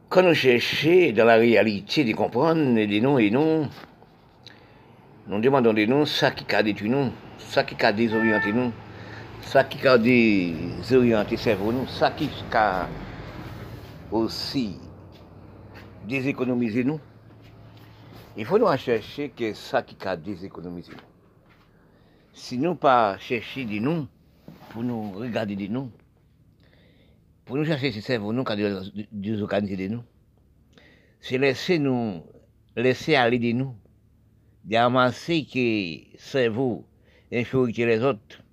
Quand 0.09 0.23
nous 0.23 0.33
cherchons 0.33 1.11
dans 1.13 1.25
la 1.25 1.35
réalité 1.35 2.05
de 2.05 2.13
comprendre 2.13 2.73
des 2.73 3.01
noms 3.01 3.17
et 3.17 3.29
non, 3.29 3.69
nous 5.27 5.41
demandons 5.41 5.73
des 5.73 5.85
noms, 5.85 6.05
ça 6.05 6.31
qui 6.31 6.55
a 6.55 6.63
détruit 6.63 6.89
nous, 6.89 7.11
ça 7.37 7.65
qui 7.65 7.75
a 7.85 7.91
désorienté 7.91 8.53
nous, 8.53 8.71
ça 9.41 9.65
qui 9.65 9.85
a 9.85 9.97
désorienté 9.97 11.31
le 11.31 11.37
cerveau 11.37 11.73
nous, 11.73 11.85
ça 11.87 12.11
qui 12.11 12.29
a 12.53 12.87
aussi 14.09 14.79
déséconomisé 16.07 16.85
nous. 16.85 17.01
Il 18.37 18.45
faut 18.45 18.57
nous 18.57 18.77
chercher 18.77 19.27
que 19.27 19.53
ça 19.53 19.81
qui 19.81 19.97
a 20.07 20.15
déséconomisé 20.15 20.93
nous. 20.93 21.03
Si 22.33 22.57
nous 22.57 22.75
pas 22.75 23.17
chercher 23.17 23.65
de 23.65 23.79
nous, 23.79 24.07
pour 24.69 24.83
nous 24.83 25.11
regarder 25.11 25.57
de 25.57 25.67
nous, 25.67 25.91
pour 27.47 27.55
nous 27.55 27.63
chercher 27.63 27.93
ce 27.93 28.01
cerveau 28.01 28.33
nous 28.33 28.43
qui 28.43 28.51
a 28.61 28.81
désorganisé 29.11 29.77
de 29.77 29.87
nous, 29.87 30.03
c'est 31.21 31.37
laisser 31.37 31.79
nous, 31.79 32.21
laisser 32.75 33.15
aller 33.15 33.39
de 33.39 33.53
nous, 33.53 33.73
de 34.65 34.75
ramasser 34.75 35.45
que 35.45 36.17
cerveau 36.19 36.85
infériorité 37.31 37.85
les 37.85 38.03
autres 38.03 38.43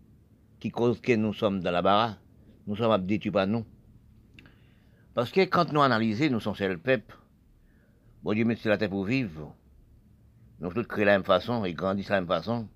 qui 0.60 0.70
cause 0.70 1.00
que 1.00 1.12
nous 1.12 1.34
sommes 1.34 1.60
dans 1.60 1.72
la 1.72 1.82
barre, 1.82 2.18
nous 2.68 2.76
sommes 2.76 3.04
détruits 3.04 3.32
par 3.32 3.48
nous. 3.48 3.64
Parce 5.12 5.32
que 5.32 5.40
quand 5.44 5.72
nous 5.72 5.82
analysons, 5.82 6.30
nous 6.30 6.40
sommes 6.40 6.54
le 6.60 6.78
peuple. 6.78 7.16
Bon 8.22 8.32
Dieu 8.32 8.44
met 8.44 8.54
sur 8.54 8.70
la 8.70 8.78
terre 8.78 8.90
pour 8.90 9.04
vivre. 9.04 9.54
Nous 10.60 10.72
tous 10.72 10.84
créés 10.84 11.04
de 11.04 11.10
la 11.10 11.18
même 11.18 11.24
façon 11.24 11.64
et 11.64 11.74
grandissent 11.74 12.06
de 12.06 12.12
la 12.12 12.20
même 12.20 12.28
façon. 12.28 12.68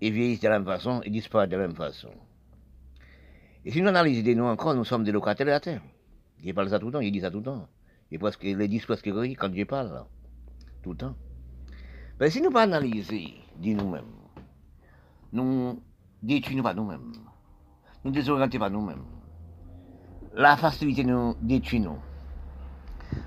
Et 0.00 0.10
vieillissent 0.10 0.40
de 0.40 0.48
la 0.48 0.58
même 0.58 0.66
façon 0.66 1.02
et 1.02 1.10
disparaissent 1.10 1.50
de 1.50 1.56
la 1.56 1.66
même 1.68 1.76
façon. 1.76 2.10
Et 3.66 3.72
si 3.72 3.82
nous 3.82 3.88
analysons 3.88 4.36
nous 4.36 4.44
encore, 4.44 4.76
nous 4.76 4.84
sommes 4.84 5.02
des 5.02 5.10
locataires 5.10 5.44
de 5.44 5.50
la 5.50 5.58
terre. 5.58 5.82
Il 6.44 6.54
parle 6.54 6.70
ça 6.70 6.78
tout 6.78 6.86
le 6.86 6.92
temps, 6.92 7.00
il 7.00 7.10
dit 7.10 7.20
ça 7.20 7.32
tout 7.32 7.38
le 7.38 7.42
temps. 7.42 7.66
Il 8.12 8.18
presque, 8.20 8.44
les 8.44 8.68
dit 8.68 8.78
presque 8.78 9.10
quand 9.10 9.52
je 9.52 9.64
parle, 9.64 10.04
tout 10.84 10.90
le 10.90 10.96
temps. 10.96 11.16
Mais 12.20 12.30
si 12.30 12.40
nous 12.40 12.52
pas 12.52 12.62
analyser, 12.62 13.34
dit 13.56 13.74
nous-mêmes, 13.74 14.04
nous 15.32 15.82
détruisons 16.22 16.62
pas 16.62 16.74
nous-mêmes, 16.74 17.12
nous 18.04 18.12
désorientons 18.12 18.58
pas 18.58 18.70
nous-mêmes. 18.70 19.02
La 20.34 20.56
facilité 20.56 21.02
nous 21.02 21.34
détruit. 21.42 21.84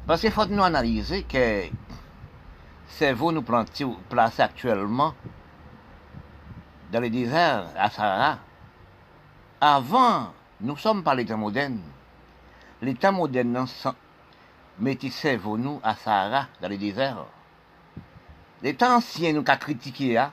Parce 0.08 0.22
qu'il 0.22 0.32
faut 0.32 0.46
nous 0.46 0.64
analyser 0.64 1.24
que 1.24 1.64
le 1.66 1.70
cerveau 2.88 3.34
nous 3.34 3.44
place 3.44 4.40
actuellement 4.40 5.14
dans 6.94 7.02
les 7.02 7.10
déserts 7.10 7.68
à 7.76 7.90
Sahara. 7.90 8.40
Avant, 9.62 10.32
nous 10.62 10.74
ne 10.74 10.80
sommes 10.80 11.04
temps 11.04 11.38
modernes. 11.38 11.82
Les 12.82 12.96
temps 12.96 13.12
modernes 13.12 13.66
mettaient 14.80 15.10
cerveau 15.10 15.58
nous 15.58 15.82
à 15.84 15.96
Sahara, 15.96 16.48
dans 16.62 16.70
les 16.70 16.78
déserts. 16.78 17.26
Les 18.62 18.74
temps 18.74 18.96
anciens, 18.96 19.34
nous 19.34 19.44
avons 19.46 19.60
critiqué, 19.60 20.18
hein. 20.18 20.32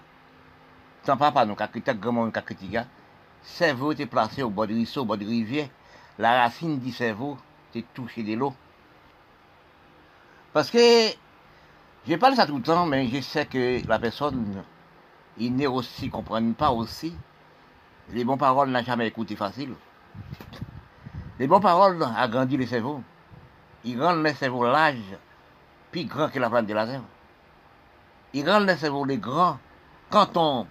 tant 1.03 1.17
papa, 1.17 1.45
nous 1.45 1.57
avons 1.59 1.67
critiqué, 1.67 1.93
grand 1.99 2.13
nous 2.13 2.31
critiqué, 2.31 2.83
cerveau 3.43 3.91
était 3.91 4.07
placé 4.07 4.45
au 4.45 4.51
bord 4.51 4.69
du 4.69 4.75
ruisseau, 4.75 5.03
au 5.03 5.05
bord 5.05 5.19
de 5.19 5.25
rivière. 5.25 5.71
La 6.19 6.43
racine 6.43 6.79
du 6.79 6.93
cerveau 6.93 7.37
était 7.71 7.85
touchée 7.95 8.23
de 8.23 8.35
l'eau. 8.35 8.55
Parce 10.53 10.71
que, 10.71 11.09
je 12.07 12.15
parle 12.15 12.37
ça 12.37 12.47
tout 12.47 12.59
le 12.59 12.63
temps, 12.63 12.87
mais 12.87 13.09
je 13.09 13.21
sais 13.21 13.47
que 13.47 13.85
la 13.89 13.99
personne, 13.99 14.63
il 15.37 15.57
n'est 15.57 15.67
aussi, 15.67 16.11
comprenne 16.11 16.55
pas 16.55 16.71
aussi. 16.71 17.13
Les 18.13 18.25
bonnes 18.25 18.39
paroles 18.39 18.71
n'a 18.71 18.83
jamais 18.83 19.09
écouté 19.09 19.37
facile. 19.37 19.75
Les 21.39 21.47
bonnes 21.47 21.63
paroles 21.63 22.03
agrandissent 22.17 22.59
le 22.59 22.67
cerveau. 22.67 23.03
Ils 23.85 24.01
rendent 24.01 24.23
le 24.23 24.33
cerveau 24.33 24.65
large, 24.65 25.17
plus 25.91 26.05
grand 26.05 26.29
que 26.29 26.39
la 26.39 26.49
plante 26.49 26.67
de 26.67 26.75
la 26.75 26.87
terre. 26.87 27.03
Il 28.33 28.49
rend 28.49 28.61
les 28.61 28.77
cerveaux 28.77 29.05
les 29.05 29.19
grands. 29.19 29.59
Quand 30.11 30.37
on 30.37 30.67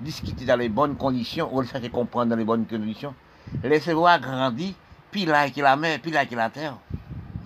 discute 0.00 0.44
dans 0.44 0.58
les 0.58 0.68
bonnes 0.68 0.96
conditions, 0.96 1.48
on 1.52 1.64
cherche 1.64 1.84
à 1.84 1.88
comprendre 1.88 2.30
dans 2.30 2.36
les 2.36 2.44
bonnes 2.44 2.66
conditions, 2.66 3.14
les 3.62 3.80
cerveaux 3.80 4.06
agrandissent, 4.06 4.74
puis 5.10 5.24
là 5.24 5.48
qu'il 5.50 5.62
la 5.62 5.76
mer, 5.76 5.98
puis 6.00 6.10
là 6.10 6.26
qu'il 6.26 6.36
la 6.36 6.50
terre. 6.50 6.76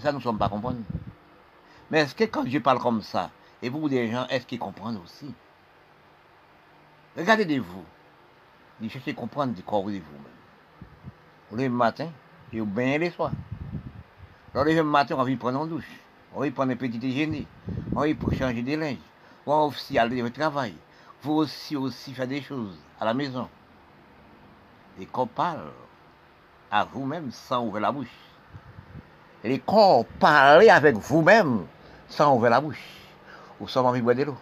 Ça, 0.00 0.12
nous 0.12 0.18
ne 0.18 0.22
sommes 0.22 0.38
pas 0.38 0.48
comprendre. 0.48 0.78
Mais 1.90 2.00
est-ce 2.00 2.14
que 2.14 2.24
quand 2.24 2.44
je 2.46 2.58
parle 2.58 2.78
comme 2.78 3.02
ça, 3.02 3.30
et 3.62 3.68
vous 3.68 3.88
des 3.88 4.10
gens, 4.10 4.26
est-ce 4.28 4.46
qu'ils 4.46 4.58
comprennent 4.58 4.98
aussi? 5.02 5.32
Regardez 7.16 7.44
de 8.82 8.88
vous. 8.88 8.88
Vous 8.88 8.90
cherchez 8.90 9.10
à 9.10 9.14
comprendre 9.14 9.54
du 9.54 9.62
corps 9.62 9.84
de 9.84 9.92
vous-même. 9.92 10.00
Le 11.52 11.68
matin, 11.68 12.08
et 12.52 12.60
au 12.60 12.64
bain 12.64 12.98
les 12.98 13.10
soirs. 13.10 13.32
Alors 14.54 14.64
le 14.64 14.82
matin, 14.82 15.16
on 15.18 15.24
va 15.24 15.36
prendre 15.36 15.62
une 15.64 15.70
douche. 15.70 15.90
On 16.34 16.40
va 16.40 16.50
prendre 16.50 16.72
un 16.72 16.76
petit 16.76 16.98
déjeuner. 16.98 17.46
On 17.94 18.00
va 18.00 18.36
changer 18.36 18.62
des 18.62 18.76
linges 18.76 18.98
vous 19.44 19.52
aussi 19.52 19.98
aller 19.98 20.22
au 20.22 20.30
travail, 20.30 20.74
vous 21.22 21.32
aussi 21.32 21.76
aussi 21.76 22.12
faire 22.14 22.26
des 22.26 22.42
choses 22.42 22.78
à 23.00 23.04
la 23.04 23.14
maison. 23.14 23.48
Et 25.00 25.06
qu'on 25.06 25.26
parle 25.26 25.72
à 26.70 26.84
vous-même 26.84 27.30
sans 27.30 27.64
ouvrir 27.64 27.82
la 27.82 27.92
bouche. 27.92 28.14
Et 29.42 29.58
qu'on 29.58 30.06
parle 30.20 30.68
avec 30.68 30.96
vous-même 30.96 31.66
sans 32.08 32.36
ouvrir 32.36 32.50
la 32.50 32.60
bouche. 32.60 32.82
Ou 33.60 33.68
sans 33.68 33.84
envie 33.84 34.00
de 34.00 34.04
boire 34.04 34.16
de 34.16 34.24
l'eau, 34.24 34.38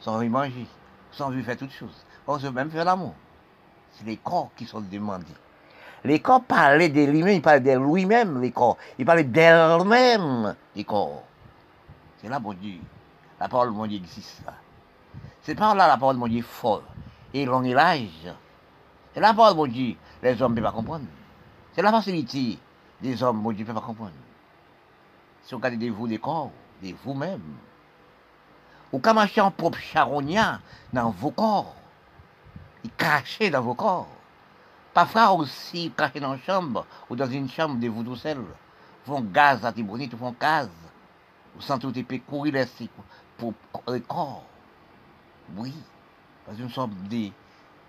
sans 0.00 0.16
envie 0.16 0.26
de 0.26 0.32
manger, 0.32 0.66
sans 1.12 1.26
envie 1.26 1.38
de 1.38 1.42
faire 1.42 1.56
toutes 1.56 1.72
choses. 1.72 2.04
On 2.26 2.38
se 2.38 2.46
même 2.46 2.70
faire 2.70 2.84
l'amour. 2.84 3.14
Les 4.06 4.16
corps 4.16 4.50
qui 4.56 4.66
sont 4.66 4.80
demandés. 4.80 5.26
Les 6.04 6.20
corps 6.20 6.42
parlaient 6.42 6.88
de 6.88 7.04
lui-même, 7.04 7.34
ils 7.34 7.42
parlaient 7.42 7.60
de 7.60 7.78
lui-même, 7.78 8.40
les 8.40 8.50
corps. 8.50 8.78
Ils 8.98 9.04
parlaient 9.04 9.24
d'elle-même, 9.24 10.54
les 10.74 10.84
corps. 10.84 11.22
C'est 12.20 12.28
là, 12.28 12.38
bon 12.38 12.54
Dieu. 12.54 12.78
La 13.38 13.48
parole 13.48 13.68
de 13.68 13.74
mon 13.74 13.86
Dieu 13.86 13.98
existe. 13.98 14.42
C'est 15.42 15.54
par 15.54 15.74
là 15.74 15.88
la 15.88 15.96
parole 15.96 16.16
de 16.16 16.20
mon 16.20 16.28
Dieu 16.28 16.42
folle 16.42 16.82
et 17.32 17.44
long 17.44 17.62
et 17.62 17.74
l'âge. 17.74 18.32
C'est 19.12 19.20
la 19.20 19.34
parole 19.34 19.52
de 19.52 19.58
mon 19.58 19.66
Dieu, 19.66 19.96
les 20.22 20.40
hommes 20.40 20.54
ne 20.54 20.60
peuvent 20.60 20.70
pas 20.70 20.76
comprendre. 20.76 21.06
C'est 21.72 21.82
la 21.82 21.90
facilité 21.90 22.58
des 23.00 23.22
hommes, 23.22 23.40
mon 23.40 23.52
Dieu 23.52 23.64
ne 23.64 23.68
peut 23.68 23.74
pas 23.74 23.86
comprendre. 23.86 24.12
Si 25.42 25.52
vous 25.52 25.58
regardez 25.58 25.88
de 25.88 25.90
vous 25.90 26.06
des 26.06 26.18
corps, 26.18 26.50
de 26.82 26.94
vous-même, 27.04 27.42
ou 28.92 28.98
comme 28.98 29.16
marcher 29.16 29.40
en 29.40 29.50
propre 29.50 29.78
charognat 29.78 30.60
dans 30.92 31.10
vos 31.10 31.30
corps, 31.30 31.74
et 32.84 32.88
cracher 32.96 33.50
dans 33.50 33.62
vos 33.62 33.74
corps. 33.74 34.08
Parfois 34.92 35.32
aussi 35.32 35.92
cracher 35.96 36.20
dans 36.20 36.34
une 36.34 36.42
chambre 36.42 36.86
ou 37.08 37.16
dans 37.16 37.30
une 37.30 37.48
chambre 37.48 37.78
de 37.78 37.88
vous 37.88 38.02
tout 38.02 38.16
seul. 38.16 38.44
Font 39.06 39.20
gaz 39.20 39.64
à 39.64 39.72
Tibonite, 39.72 40.16
font 40.16 40.34
gaz. 40.38 40.68
Vous 41.54 41.62
sentez 41.62 42.04
que 42.04 42.14
vous 42.14 42.20
courir 42.20 42.54
les 42.54 42.88
pour 43.36 43.54
le 43.88 44.00
corps. 44.00 44.44
Oui, 45.56 45.74
parce 46.44 46.58
que 46.58 46.62
nous 46.62 46.70
sommes 46.70 46.94
des 47.08 47.32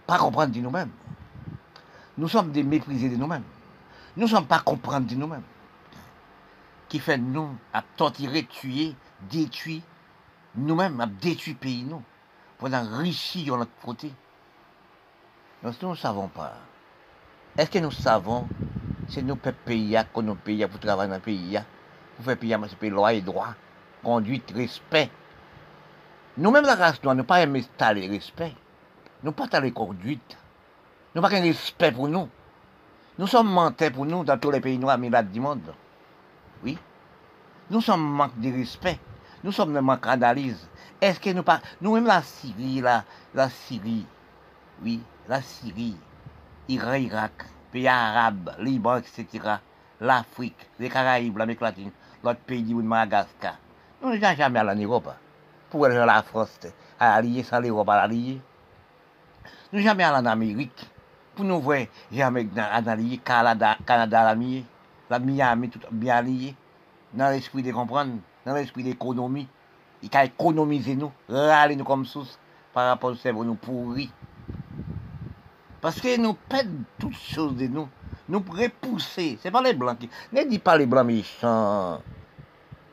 pas 0.07 0.17
comprendre 0.17 0.53
de 0.53 0.59
nous-mêmes. 0.59 0.91
Nous 2.17 2.27
sommes 2.27 2.51
des 2.51 2.63
méprisés 2.63 3.09
de 3.09 3.15
nous-mêmes. 3.15 3.43
Nous 4.17 4.23
ne 4.23 4.29
sommes 4.29 4.45
pas 4.45 4.59
comprendre 4.59 5.07
de 5.07 5.15
nous-mêmes. 5.15 5.43
Qui 6.89 6.99
fait 6.99 7.17
nous 7.17 7.55
à 7.73 7.81
torturer, 7.81 8.45
tuer, 8.45 8.95
détruire 9.29 9.81
nous-mêmes, 10.55 10.99
à 10.99 11.05
détruire 11.05 11.55
pays 11.57 11.83
nous, 11.83 12.01
pour 12.57 12.73
enrichir 12.73 13.53
de 13.53 13.59
notre 13.59 13.71
côté. 13.81 14.11
Nous 15.63 15.89
ne 15.89 15.95
savons 15.95 16.27
pas. 16.27 16.53
Est-ce 17.57 17.69
que 17.69 17.79
nous 17.79 17.91
savons, 17.91 18.47
c'est 19.09 19.21
nous 19.21 19.35
pays, 19.35 19.97
que 20.13 20.21
nous 20.21 20.35
pays 20.35 20.65
pour 20.65 20.79
travailler 20.79 21.09
dans 21.09 21.15
le 21.15 21.21
pays, 21.21 21.59
pour 22.15 22.25
faire 22.25 22.37
payer 22.37 22.57
ce 22.67 22.75
pays 22.75 22.89
loi 22.89 23.13
et 23.13 23.21
droit, 23.21 23.53
conduite, 24.03 24.51
respect. 24.55 25.09
Nous-mêmes, 26.37 26.65
la 26.65 26.75
race 26.75 27.03
noire, 27.03 27.15
nous 27.15 27.23
pas 27.23 27.45
installer 27.45 28.07
le 28.07 28.13
respect. 28.13 28.53
Nous 29.23 29.33
pas 29.33 29.43
installer 29.43 29.71
conduite. 29.71 30.37
Nous 31.13 31.21
pas 31.21 31.29
de 31.29 31.35
respect 31.35 31.91
pour 31.91 32.07
nous. 32.07 32.29
Nous 33.19 33.27
sommes 33.27 33.51
mentés 33.51 33.91
pour 33.91 34.05
nous 34.05 34.23
dans 34.23 34.37
tous 34.37 34.49
les 34.49 34.61
pays 34.61 34.77
noirs 34.77 34.97
du 34.97 35.39
monde. 35.39 35.73
Oui. 36.63 36.77
Nous 37.69 37.81
sommes 37.81 38.01
manque 38.01 38.39
de 38.39 38.51
respect. 38.51 38.97
Nous 39.43 39.51
sommes 39.51 39.79
manque 39.79 40.05
d'analyse. 40.05 40.67
Est-ce 40.99 41.19
que 41.19 41.29
nous 41.31 41.43
pas. 41.43 41.59
Nous-mêmes, 41.81 42.05
la 42.05 42.21
Syrie, 42.21 42.81
la, 42.81 43.03
la 43.35 43.49
Syrie. 43.49 44.05
Oui, 44.83 44.99
la 45.27 45.41
Syrie. 45.41 45.95
Iran, 46.67 46.93
Irak, 46.93 47.45
pays 47.71 47.87
arabes, 47.87 48.55
Liban, 48.59 48.97
etc. 48.97 49.27
L'Afrique, 49.99 50.69
les 50.79 50.89
Caraïbes, 50.89 51.37
l'Amérique 51.37 51.61
latine, 51.61 51.91
l'autre 52.23 52.39
pays 52.39 52.63
du 52.63 52.73
Madagascar. 52.73 53.57
Nous 54.01 54.09
n'avons 54.09 54.35
jamais 54.35 54.59
allé 54.59 54.71
en 54.71 54.87
Europe 54.87 55.13
pour 55.69 55.85
aller 55.85 55.95
la 55.95 56.23
France 56.23 56.59
à 56.99 57.13
allier 57.13 57.43
sans 57.43 57.59
l'Europe 57.59 57.89
à 57.89 58.01
allier. 58.01 58.41
Nous 59.71 59.81
jamais 59.81 60.03
allons 60.03 60.27
en 60.27 60.31
Amérique. 60.31 60.89
Pour 61.35 61.45
nous 61.45 61.59
voir, 61.59 61.81
jamais 62.11 62.45
dans 62.45 62.83
Canada, 63.23 63.77
Canada 63.85 64.23
l'ami, 64.23 64.65
la 65.09 65.19
Miami, 65.19 65.69
tout 65.69 65.79
bien 65.91 66.21
lié. 66.21 66.55
Dans 67.13 67.29
l'esprit 67.29 67.61
de 67.61 67.71
comprendre, 67.71 68.13
dans 68.45 68.53
l'esprit 68.53 68.83
d'économie. 68.83 69.47
Il 70.01 70.09
a 70.17 70.25
économisé 70.25 70.95
nous, 70.95 71.11
râler 71.29 71.75
nous 71.75 71.83
comme 71.83 72.05
source 72.05 72.39
par 72.73 72.87
rapport 72.87 73.11
au 73.11 73.15
cerveau 73.15 73.43
nous 73.43 73.55
pourri. 73.55 74.09
Parce 75.81 75.99
que 75.99 76.17
nous 76.17 76.33
perdons 76.33 76.83
toutes 76.99 77.17
choses 77.17 77.55
de 77.55 77.67
nous. 77.67 77.89
Nous 78.29 78.43
repousser. 78.47 79.39
C'est 79.41 79.51
pas 79.51 79.61
les 79.61 79.73
blancs 79.73 79.97
qui. 79.97 80.09
Ne 80.31 80.43
dis 80.43 80.59
pas 80.59 80.77
les 80.77 80.85
blancs 80.85 81.05
méchants. 81.05 81.99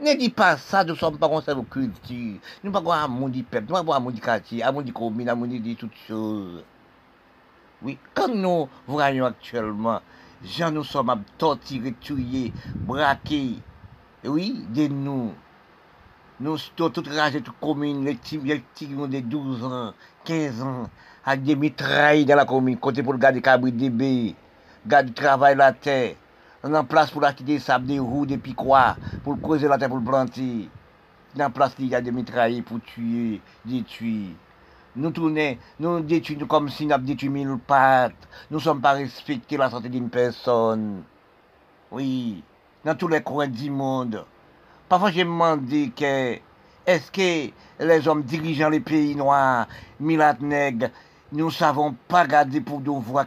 Ne 0.01 0.15
dis 0.17 0.31
pas 0.31 0.57
ça, 0.57 0.85
nous 0.85 0.93
ne 0.93 0.99
sommes 0.99 1.19
pas 1.19 1.29
conservés 1.29 1.65
culture. 1.69 2.39
Nous 2.63 2.71
ne 2.71 2.75
sommes 2.75 2.85
pas 2.85 3.03
amour 3.03 3.29
du 3.29 3.43
peuple, 3.43 3.67
nous 3.69 3.73
ne 3.73 3.79
sommes 3.79 3.87
pas 3.87 3.97
amour 3.97 4.13
du 4.13 4.21
quartier, 4.21 4.63
amour 4.63 4.85
du 4.85 4.93
commune, 4.93 5.29
amour 5.29 5.49
de 5.49 5.75
toutes 5.75 5.97
choses. 6.07 6.63
Oui, 7.83 7.99
quand 8.15 8.29
nous 8.29 8.69
voyons 8.87 9.27
actuellement, 9.27 10.01
gens 10.45 10.71
nous 10.71 10.85
sommes 10.85 11.23
torturés, 11.37 11.95
tués, 12.01 12.53
braqués, 12.77 13.59
oui, 14.25 14.65
de 14.71 14.87
nous. 14.87 15.33
Nous 16.41 16.59
sommes 16.59 16.93
toutes 16.93 17.09
ragés, 17.09 17.43
toutes 17.43 17.59
communes, 17.61 18.05
les 18.05 18.15
petits, 18.15 18.39
les 18.39 18.59
de 18.61 19.21
12 19.21 19.65
ans, 19.65 19.95
15 20.25 20.63
ans, 20.63 20.91
avec 21.29 21.43
des 21.43 21.57
mitrailles 21.57 22.25
dans 22.25 22.37
la 22.37 22.47
commune, 22.47 22.79
côté 22.79 23.03
pour 23.03 23.15
garder 23.19 23.43
cabri 23.43 23.71
des 23.71 24.35
garder 24.87 25.13
travail 25.13 25.57
la 25.57 25.73
terre. 25.75 26.15
En 26.65 26.85
place 26.85 27.11
pour 27.11 27.23
acheter 27.23 27.45
des 27.45 27.59
sables, 27.59 27.87
des 27.87 27.99
roues, 27.99 28.25
des 28.25 28.39
piquois, 28.39 28.97
pour 29.23 29.39
creuser 29.39 29.69
la 29.69 29.77
terre, 29.77 29.91
pour 29.91 29.99
le 29.99 30.05
planter. 30.05 30.71
En 31.39 31.51
place, 31.51 31.75
il 31.79 31.89
y 31.89 31.95
a 31.95 32.01
des 32.01 32.11
mitrailles 32.11 32.63
pour 32.63 32.81
tuer, 32.81 33.43
détruire. 33.67 34.31
Nous 34.97 35.11
tournons, 35.11 35.57
nous 35.79 36.01
détruisons 36.01 36.47
comme 36.47 36.71
si 36.71 36.87
nous 36.87 36.97
détruit 36.97 37.29
mille 37.29 37.59
pattes. 37.59 38.27
Nous 38.51 38.57
ne 38.57 38.63
sommes 38.63 38.81
pas 38.81 38.93
respectés 38.93 39.59
la 39.59 39.69
santé 39.69 39.91
d'une 39.91 40.09
personne. 40.09 41.03
Oui, 41.91 42.43
dans 42.87 42.95
tous 42.95 43.09
les 43.09 43.21
coins 43.21 43.49
du 43.49 43.71
monde. 43.71 44.25
Parfois, 44.89 45.11
j'ai 45.11 45.25
demandé 45.25 45.93
que, 45.95 46.39
est-ce 46.87 47.11
que 47.13 47.53
les 47.85 48.09
hommes 48.09 48.23
dirigeant 48.23 48.71
les 48.71 48.81
pays 48.81 49.15
noirs, 49.15 49.69
milat 50.01 50.37
nègres, 50.41 50.89
nous 51.31 51.47
ne 51.47 51.51
savons 51.51 51.95
pas 52.09 52.27
garder 52.27 52.61
pour 52.61 52.81
nous 52.81 53.01
voir 53.01 53.27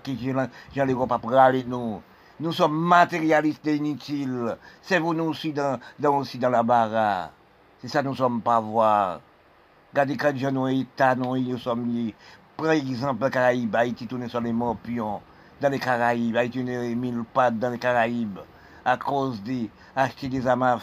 pas 1.07 1.19
pour 1.19 1.33
aller 1.33 1.63
nous. 1.63 2.01
Nous 2.39 2.51
sommes 2.51 2.75
matérialistes 2.75 3.67
et 3.67 3.75
inutiles. 3.75 4.57
C'est 4.81 4.97
vous 4.97 5.13
nous 5.13 5.25
aussi 5.25 5.53
dans, 5.53 5.79
dans, 5.99 6.17
aussi 6.17 6.39
dans 6.39 6.49
la 6.49 6.63
barre. 6.63 7.29
C'est 7.79 7.87
ça 7.87 8.01
nous 8.01 8.15
sommes 8.15 8.41
pas 8.41 8.59
voir. 8.59 9.21
Regardez 9.93 10.17
quand 10.17 10.33
nous 10.51 10.67
État, 10.67 11.13
nous, 11.13 11.37
nous 11.37 11.57
sommes 11.59 11.93
liés. 11.93 12.15
Par 12.57 12.71
exemple, 12.71 13.23
les 13.25 13.29
Caraïbes, 13.31 13.75
Haïti 13.75 14.07
tourne 14.07 14.27
sur 14.27 14.41
les 14.41 14.53
morpions. 14.53 15.21
Dans 15.59 15.69
les 15.69 15.77
Caraïbes, 15.77 16.37
Haïti 16.37 16.63
tourne 16.63 16.95
mille 16.95 17.23
pattes 17.31 17.59
dans 17.59 17.69
les 17.69 17.77
Caraïbes. 17.77 18.39
À 18.83 18.97
cause 18.97 19.43
des 19.43 19.69
acheter 19.95 20.27
des 20.27 20.47
armes 20.47 20.79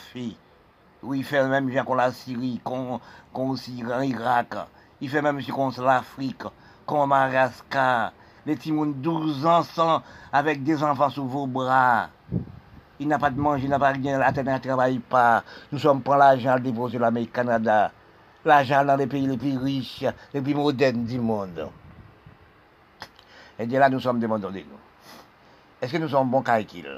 Oui, 1.02 1.18
il 1.18 1.24
fait 1.24 1.46
même 1.48 1.68
gens 1.72 1.84
qu'on 1.84 1.94
la 1.94 2.12
Syrie, 2.12 2.60
qu'on 2.62 3.00
en 3.40 4.02
Irak. 4.02 4.54
Il 5.00 5.08
fait 5.08 5.22
même 5.22 5.42
qu'on 5.44 5.70
l'Afrique, 5.80 6.42
qu'on 6.88 7.06
Madagascar 7.06 8.12
les 8.46 8.56
timons 8.56 8.86
12 8.86 9.44
ans 9.44 9.62
sont 9.62 10.00
avec 10.32 10.64
des 10.64 10.82
enfants 10.82 11.10
sous 11.10 11.28
vos 11.28 11.46
bras. 11.46 12.08
Il 12.98 13.06
n'a 13.06 13.18
pas 13.18 13.28
de 13.28 13.38
manger, 13.38 13.64
il 13.64 13.68
n'a 13.68 13.78
pas 13.78 13.90
rien, 13.90 14.18
la 14.18 14.32
terre 14.32 14.42
ne 14.42 14.56
travaille 14.56 14.98
pas. 14.98 15.44
Nous 15.70 15.78
sommes 15.78 16.00
pas 16.00 16.16
l'argent 16.16 16.52
à 16.52 16.58
déposer 16.58 16.98
l'Amérique 16.98 17.34
Canada. 17.34 17.92
L'argent 18.46 18.86
dans 18.86 18.96
les 18.96 19.06
pays 19.06 19.26
les 19.26 19.36
plus 19.36 19.58
riches, 19.58 20.06
les 20.32 20.40
plus 20.40 20.54
modernes 20.54 21.04
du 21.04 21.20
monde. 21.20 21.68
Et 23.58 23.66
de 23.66 23.76
là, 23.76 23.90
nous 23.90 24.00
sommes 24.00 24.18
demandés 24.18 24.46
de 24.46 24.58
nous. 24.60 24.80
Est-ce 25.82 25.92
que 25.92 25.98
nous 25.98 26.08
sommes 26.08 26.30
bons 26.30 26.42
calculs 26.42 26.88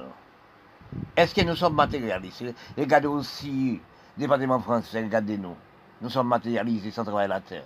Est-ce 1.17 1.35
que 1.35 1.41
nous 1.41 1.57
sommes 1.57 1.75
matérialistes? 1.75 2.45
Regardez 2.79 3.09
aussi, 3.09 3.81
département 4.17 4.61
français, 4.61 5.03
regardez-nous. 5.03 5.57
Nous 6.01 6.11
sommes 6.11 6.29
matérialisés 6.29 6.93
sans 6.93 7.03
travailler 7.03 7.29
la 7.29 7.41
terre. 7.41 7.65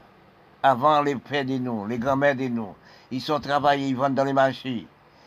Avant, 0.66 1.02
les 1.02 1.14
pères 1.16 1.44
de 1.44 1.58
nous, 1.58 1.86
les 1.86 1.98
grands-mères 1.98 2.34
de 2.34 2.48
nous, 2.48 2.74
ils 3.10 3.20
sont 3.20 3.38
travaillés, 3.38 3.88
ils 3.88 3.96
vendent 3.96 4.14
dans 4.14 4.24
les 4.24 4.32
marchés. 4.32 4.86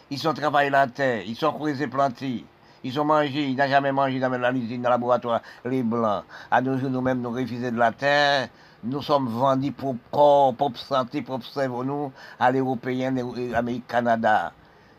Ils 0.10 0.18
sont 0.18 0.34
travaillés 0.34 0.72
la 0.72 0.88
terre, 0.88 1.22
ils 1.28 1.36
sont 1.36 1.54
creusés, 1.54 1.86
plantés. 1.86 2.44
Ils 2.84 2.92
sont 2.92 3.06
mangés, 3.06 3.48
ils 3.48 3.56
n'ont 3.56 3.68
jamais 3.68 3.92
mangé 3.92 4.20
dans 4.20 4.30
la 4.30 4.52
usine, 4.52 4.82
dans 4.82 4.90
le 4.90 4.96
laboratoire, 4.96 5.42
les 5.64 5.84
blancs. 5.84 6.24
À 6.50 6.60
nous, 6.60 6.90
nous-mêmes, 6.90 7.22
nous 7.22 7.30
refusons 7.30 7.70
de 7.70 7.78
la 7.78 7.92
terre. 7.92 8.48
Nous 8.84 9.04
sommes 9.04 9.28
vendus 9.28 9.74
pour 9.74 9.96
corps, 10.10 10.56
pour 10.56 10.76
santé, 10.76 11.22
pour 11.22 11.46
cerveau, 11.46 11.84
nous, 11.84 12.12
à 12.40 12.52
l'Européen, 12.52 13.14
l'Amérique, 13.52 13.86
Canada. 13.86 14.52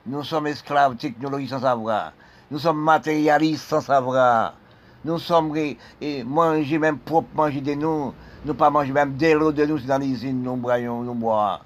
Nous 0.06 0.22
sommes 0.22 0.46
esclaves 0.46 0.94
technologie 0.94 1.48
sans 1.48 1.62
savoir. 1.62 2.12
Nous 2.48 2.60
sommes 2.60 2.80
matérialistes 2.80 3.64
sans 3.64 3.80
savoir. 3.80 4.54
Nous 5.04 5.18
sommes 5.18 5.56
et, 5.56 6.24
même 6.24 6.98
propre 6.98 7.28
manger 7.34 7.60
de 7.60 7.74
nous. 7.74 8.14
Nous 8.44 8.54
pas 8.54 8.70
manger 8.70 8.92
même 8.92 9.16
de 9.16 9.32
l'eau 9.32 9.50
de 9.50 9.64
nous 9.64 9.80
dans 9.80 9.98
l'usine, 10.00 10.42
nous 10.42 10.56
nous 10.56 11.14
bois. 11.14 11.60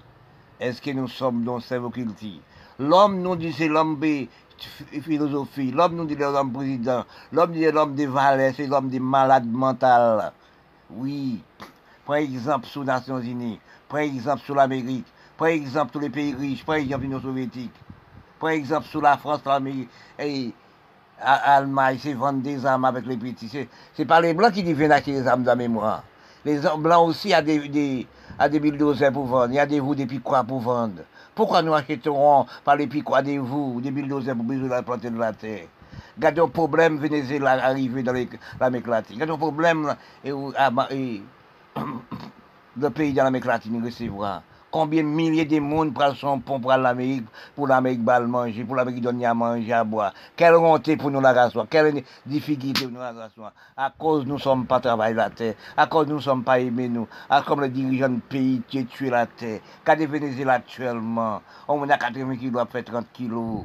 Est-ce 0.59 0.81
que 0.81 0.91
nous 0.91 1.09
sommes 1.09 1.45
dans 1.45 1.61
cette 1.61 1.83
culture 1.93 2.41
L'homme 2.79 3.21
nous 3.21 3.37
dit 3.37 3.53
c'est 3.53 3.69
l'homme 3.69 4.01
philosophie, 5.03 5.71
l'homme 5.71 5.97
nous 5.97 6.07
dit 6.07 6.17
l'homme 6.17 6.53
président, 6.53 7.05
l'homme 7.31 7.53
dit 7.53 7.71
l'homme 7.71 7.95
des 7.95 8.07
valeurs, 8.07 8.55
c'est 8.57 8.67
l'homme 8.67 8.89
des 8.89 9.01
malades 9.01 9.47
mentales. 9.47 10.33
Oui. 10.91 11.43
Par 12.07 12.17
exemple, 12.17 12.67
sous 12.67 12.81
les 12.81 12.87
Nations 12.87 13.21
Unies, 13.21 13.61
par 13.89 14.01
exemple, 14.01 14.43
sous 14.47 14.55
l'Amérique, 14.55 15.07
par 15.37 15.49
exemple, 15.49 15.93
tous 15.93 16.01
les 16.01 16.11
pays 16.11 16.35
riches, 16.35 16.65
par 16.65 16.77
exemple, 16.77 17.03
l'Union 17.03 17.21
soviétique, 17.21 17.75
par 18.41 18.51
exemple, 18.51 18.87
sous 18.87 19.01
la 19.01 19.19
France, 19.19 19.41
l'Amérique, 19.45 19.91
et 20.19 20.53
l'Allemagne, 21.23 21.99
c'est 22.01 22.15
vendre 22.15 22.41
des 22.41 22.65
armes 22.65 22.87
avec 22.87 23.05
les 23.07 23.17
petits. 23.17 23.69
C'est 23.95 24.05
pas 24.07 24.21
les 24.23 24.33
Blancs 24.33 24.53
qui 24.53 24.63
viennent 24.63 24.91
acheter 24.91 25.13
des 25.13 25.27
armes 25.27 25.43
dans 25.43 25.53
la 25.53 25.57
mémoire. 25.57 26.03
Les 26.45 26.59
Blancs 26.79 27.09
aussi 27.09 27.33
ont 27.35 27.43
des 27.43 28.07
des 28.49 28.61
bulldozers 28.61 29.13
pour 29.13 29.27
vendre, 29.27 29.51
il 29.51 29.57
y 29.57 29.59
a 29.59 29.67
des 29.67 29.81
vous 29.81 29.95
des 29.95 30.07
piquois 30.07 30.43
pour 30.43 30.61
vendre. 30.61 31.03
Pourquoi 31.35 31.63
nous 31.63 31.75
achèterons 31.75 32.47
par 32.65 32.77
les 32.77 32.87
piquois 32.87 33.23
des 33.23 33.39
vous, 33.39 33.81
des 33.81 33.91
bulldozers 33.91 34.35
pour 34.35 34.45
besoin 34.45 34.69
la 34.69 34.83
planter 34.83 35.11
de 35.11 35.19
la 35.19 35.33
terre? 35.33 35.67
Gardez 36.19 36.41
un 36.41 36.49
problème 36.49 36.99
Venezuela 36.99 37.53
arrivé 37.65 38.03
dans 38.03 38.13
l'Amérique 38.61 38.87
latine. 38.87 39.19
Gardez 39.19 39.33
un 39.33 39.39
problème 39.39 39.95
et, 40.25 40.31
et, 40.31 41.23
le 42.77 42.91
pays 42.91 43.13
de 43.13 43.19
l'Amérique 43.19 43.47
latine 43.47 43.83
recevra. 43.85 44.43
Combien 44.73 45.03
de 45.03 45.09
milliers 45.09 45.45
de 45.45 45.61
monde 45.61 45.93
prennent 45.93 46.15
son 46.15 46.41
pont 46.41 46.59
pour 46.59 46.73
l'Amérique, 46.73 47.27
pour 47.55 47.67
l'Amérique 47.67 48.03
balle 48.03 48.27
manger, 48.27 48.65
pour 48.65 48.75
l'Amérique 48.75 49.03
donner 49.03 49.27
à 49.27 49.35
manger, 49.35 49.71
à 49.71 49.85
boire. 49.85 50.15
Quelle 50.35 50.55
honte 50.55 50.97
pour 50.97 51.11
nous 51.11 51.21
la 51.21 51.35
rasseoir, 51.35 51.67
quelle 51.69 52.03
difficulté 52.25 52.85
pour 52.85 52.93
nous 52.93 53.01
la 53.01 53.13
rasseoir. 53.13 53.53
À 53.77 53.91
cause 53.91 54.25
nous 54.25 54.37
ne 54.37 54.41
sommes 54.41 54.65
pas 54.65 54.81
travaillés 54.81 55.15
la 55.15 55.29
terre, 55.29 55.57
à 55.77 55.87
cause 55.87 56.07
nous 56.07 56.17
ne 56.17 56.21
sommes 56.21 56.43
pas 56.43 56.59
aimés 56.59 56.89
nous, 56.89 57.07
à 57.29 57.43
cause 57.43 57.61
les 57.61 57.69
dirigeants 57.69 58.09
du 58.09 58.21
pays 58.21 58.63
qui 58.67 58.87
tué 58.87 59.11
la 59.11 59.27
terre. 59.27 59.61
Quand 59.85 59.95
des 59.95 60.07
Venezuela 60.07 60.55
actuellement, 60.55 61.43
on 61.69 61.87
a 61.91 61.99
80 61.99 62.37
kilos, 62.37 62.67
fait 62.73 62.83
30 62.83 63.13
kilos. 63.13 63.65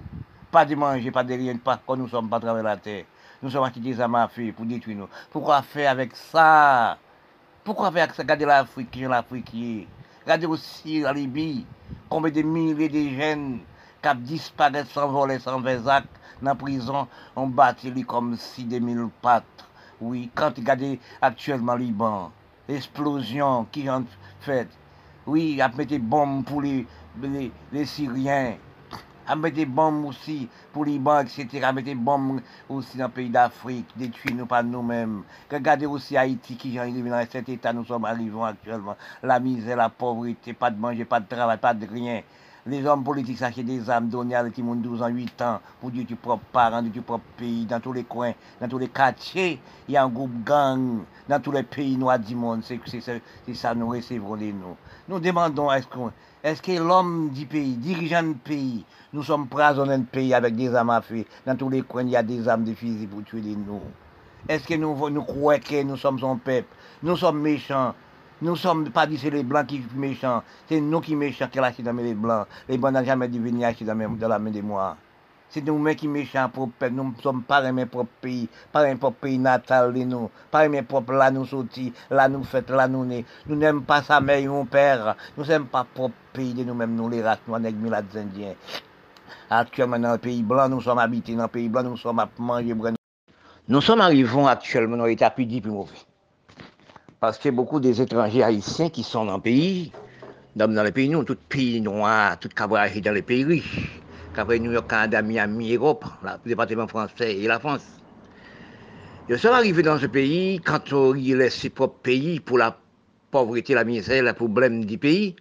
Pas 0.51 0.65
de 0.65 0.75
manger, 0.75 1.09
pas 1.09 1.23
de 1.23 1.33
rien, 1.33 1.55
pas 1.55 1.79
quand 1.87 1.95
nous 1.95 2.09
sommes 2.09 2.27
pas 2.27 2.41
travaillés 2.41 2.65
la 2.65 2.75
terre. 2.75 3.05
Nous 3.41 3.49
sommes 3.49 3.63
achetés 3.63 3.79
des 3.79 4.01
armes 4.01 4.27
pour 4.55 4.65
détruire 4.65 4.97
nous. 4.97 5.07
Pourquoi 5.31 5.61
faire 5.61 5.89
avec 5.89 6.13
ça? 6.17 6.97
Pourquoi 7.63 7.91
faire 7.91 8.03
avec 8.03 8.15
ça? 8.15 8.23
Regardez 8.23 8.45
l'Afrique, 8.45 8.97
l'Afrique 9.07 9.87
Regardez 10.27 10.47
aussi 10.47 10.99
la 10.99 11.13
Libye, 11.13 11.65
combien 12.09 12.29
de 12.29 12.41
milliers 12.41 12.89
de 12.89 13.17
jeunes 13.17 13.59
qui 14.03 14.15
disparaissent 14.23 14.89
sans 14.89 15.07
voler, 15.07 15.39
sans 15.39 15.63
faire 15.63 15.81
dans 15.81 16.03
la 16.41 16.53
prison, 16.53 17.07
on 17.33 17.47
bâti 17.47 18.03
comme 18.03 18.35
si 18.35 18.65
des 18.65 18.81
mille 18.81 19.07
pattes. 19.21 19.45
Oui, 20.01 20.29
quand 20.35 20.51
regardez 20.57 20.99
actuellement 21.21 21.75
Liban, 21.75 22.29
l'explosion 22.67 23.67
qui 23.71 23.89
ont 23.89 24.05
fait, 24.41 24.67
oui, 25.25 25.61
a 25.61 25.69
mis 25.69 25.85
des 25.85 25.97
bombes 25.97 26.43
pour 26.43 26.61
les 26.61 26.85
Syriens, 27.85 28.55
à 29.27 29.35
mettre 29.35 29.55
des 29.55 29.65
bombes 29.65 30.05
aussi 30.05 30.47
pour 30.71 30.85
les 30.85 30.97
banques, 30.97 31.27
etc., 31.37 31.65
à 31.65 31.73
mettre 31.73 31.87
des 31.87 31.95
bombes 31.95 32.41
aussi 32.69 32.97
dans 32.97 33.05
le 33.05 33.11
pays 33.11 33.29
d'Afrique, 33.29 33.87
détruire 33.95 34.35
nous 34.35 34.45
pas 34.45 34.63
nous-mêmes. 34.63 35.23
Regardez 35.51 35.85
aussi 35.85 36.15
Haïti 36.15 36.55
qui 36.55 36.79
arrive 36.79 37.09
dans 37.09 37.25
cet 37.29 37.49
état, 37.49 37.73
nous 37.73 37.85
sommes 37.85 38.05
arrivés 38.05 38.41
actuellement. 38.43 38.95
La 39.23 39.39
misère, 39.39 39.77
la 39.77 39.89
pauvreté, 39.89 40.53
pas 40.53 40.71
de 40.71 40.79
manger, 40.79 41.05
pas 41.05 41.19
de 41.19 41.27
travail, 41.27 41.57
pas 41.57 41.73
de 41.73 41.85
rien. 41.85 42.21
Les 42.69 42.85
hommes 42.85 43.01
politiques 43.01 43.37
s'achètent 43.37 43.65
des 43.65 43.89
armes 43.89 44.09
données 44.09 44.35
à 44.35 44.43
des 44.43 44.61
12 44.61 45.01
ans, 45.01 45.07
8 45.07 45.41
ans, 45.41 45.61
pour 45.79 45.89
dire 45.89 46.05
du 46.05 46.17
propre 46.17 46.43
parent, 46.51 46.81
du 46.81 47.01
propre 47.01 47.23
pays, 47.37 47.65
dans 47.65 47.79
tous 47.79 47.93
les 47.93 48.03
coins, 48.03 48.33
dans 48.59 48.67
tous 48.67 48.77
les 48.77 48.89
quartiers. 48.89 49.61
Il 49.87 49.93
y 49.93 49.97
a 49.97 50.03
un 50.03 50.09
groupe 50.09 50.43
gang 50.43 50.99
dans 51.29 51.39
tous 51.39 51.53
les 51.53 51.63
pays 51.63 51.95
noirs 51.95 52.19
du 52.19 52.35
monde. 52.35 52.63
C'est 52.65 52.81
ça 53.53 53.73
nous 53.73 53.87
recevons 53.87 54.35
de 54.35 54.51
nous. 54.51 54.75
Nous 55.07 55.19
demandons, 55.21 55.71
est-ce 55.71 55.87
que, 55.87 55.97
est 56.47 56.61
que 56.61 56.71
l'homme 56.71 57.29
du 57.29 57.45
pays, 57.45 57.75
dirigeant 57.75 58.23
du 58.23 58.35
pays, 58.35 58.85
nous 59.13 59.23
sommes 59.23 59.47
prisonniers 59.47 59.97
de 59.97 60.03
pays 60.03 60.33
avec 60.33 60.55
des 60.55 60.73
armes 60.73 60.91
à 60.91 61.01
feu. 61.01 61.25
Dans 61.45 61.55
tous 61.55 61.69
les 61.69 61.81
coins, 61.81 62.03
il 62.03 62.09
y 62.11 62.15
a 62.15 62.23
des 62.23 62.47
armes, 62.47 62.63
des 62.63 62.73
fusils 62.73 63.07
pour 63.07 63.23
tuer 63.23 63.41
nous. 63.41 63.81
Est-ce 64.47 64.65
que 64.65 64.75
nous, 64.75 65.09
nous 65.09 65.23
croyons 65.23 65.61
que 65.61 65.83
nous 65.83 65.97
sommes 65.97 66.19
son 66.19 66.37
peuple? 66.37 66.69
Nous 67.03 67.17
sommes 67.17 67.41
méchants. 67.41 67.93
Nous 68.41 68.55
sommes 68.55 68.91
pas 68.91 69.07
dit 69.07 69.17
c'est 69.17 69.31
les 69.31 69.43
blancs 69.43 69.65
qui 69.65 69.77
sont 69.77 69.99
méchants, 69.99 70.43
c'est 70.69 70.79
nous 70.79 71.01
qui 71.01 71.15
méchants 71.15 71.47
qui 71.51 71.57
lâchent 71.57 71.81
dans 71.81 71.93
les 71.93 72.13
blancs. 72.13 72.45
Les 72.69 72.77
blancs 72.77 72.93
n'ont 72.93 73.03
jamais 73.03 73.27
dû 73.27 73.41
venir 73.41 73.73
dans, 73.81 74.27
la 74.27 74.39
main 74.39 74.51
des 74.51 74.61
moi. 74.61 74.95
Se 75.47 75.61
nou 75.63 75.79
men 75.79 75.95
ki 75.95 76.09
mechan 76.11 76.49
propè, 76.51 76.89
nou 76.91 77.13
som 77.23 77.39
pare 77.47 77.69
men 77.75 77.87
prop 77.91 78.09
peyi, 78.23 78.49
pare 78.73 78.89
men 78.89 78.99
prop 78.99 79.15
peyi 79.21 79.37
natal 79.39 79.93
li 79.95 80.03
nou, 80.07 80.27
pare 80.51 80.67
men 80.71 80.83
prop 80.87 81.07
la 81.15 81.29
nou 81.31 81.47
soti, 81.47 81.85
la 82.11 82.25
nou 82.31 82.43
fèt, 82.43 82.73
la 82.75 82.89
nou 82.91 83.07
ne. 83.07 83.21
Nou 83.47 83.55
nem 83.59 83.79
pa 83.87 84.01
sa 84.03 84.19
men 84.23 84.43
yon 84.43 84.67
per, 84.71 85.13
nou 85.37 85.47
sem 85.47 85.63
pa 85.71 85.85
prop 85.87 86.15
peyi 86.35 86.51
de 86.57 86.65
nou 86.67 86.75
men 86.75 86.91
nou 86.97 87.07
li 87.13 87.21
rat 87.23 87.45
nou 87.47 87.55
anèk 87.55 87.77
milad 87.79 88.09
zendyen. 88.11 88.59
Aktiyelman 89.55 90.03
nan 90.03 90.19
peyi 90.19 90.41
blan 90.43 90.73
nou 90.73 90.83
som 90.83 90.99
habite, 90.99 91.31
nan 91.39 91.47
peyi 91.53 91.69
blan 91.71 91.87
nou 91.87 91.99
som 91.99 92.19
ap 92.19 92.35
manje 92.43 92.75
bren. 92.75 92.99
Nou 93.71 93.79
som 93.83 94.03
arrivon 94.03 94.49
aktiyelman 94.51 94.99
nou 94.99 95.11
eta 95.11 95.29
pi 95.31 95.45
di 95.47 95.61
pi 95.63 95.71
mouvi. 95.71 96.03
Paske 97.23 97.53
beaucoup 97.55 97.79
des 97.79 98.01
étrangers 98.03 98.43
haïtiens 98.43 98.91
ki 98.91 99.07
son 99.07 99.31
nan 99.31 99.39
peyi, 99.41 99.93
nan 100.59 100.75
le 100.75 100.91
peyi 100.91 101.07
nou, 101.13 101.23
tout 101.23 101.39
peyi 101.47 101.79
noua, 101.81 102.35
tout 102.35 102.51
kabraje 102.51 102.99
dan 102.99 103.15
le 103.15 103.23
peyi 103.23 103.47
riche. 103.47 104.06
Après 104.37 104.59
New 104.59 104.71
York, 104.71 104.87
Canada, 104.87 105.21
Miami, 105.21 105.75
Europe, 105.75 106.05
le 106.23 106.49
département 106.49 106.87
français 106.87 107.35
et 107.35 107.47
la 107.47 107.59
France. 107.59 107.81
Ils 109.29 109.39
sont 109.39 109.49
arrivés 109.49 109.83
dans 109.83 109.97
ce 109.97 110.05
pays 110.05 110.61
quand 110.63 110.93
on 110.93 111.13
laisse 111.13 111.55
ses 111.55 111.69
propres 111.69 111.99
pays 112.01 112.39
pour 112.39 112.57
la 112.57 112.77
pauvreté, 113.31 113.73
la 113.73 113.83
misère, 113.83 114.23
le 114.23 114.33
problème 114.33 114.85
du 114.85 114.97
pays. 114.97 115.35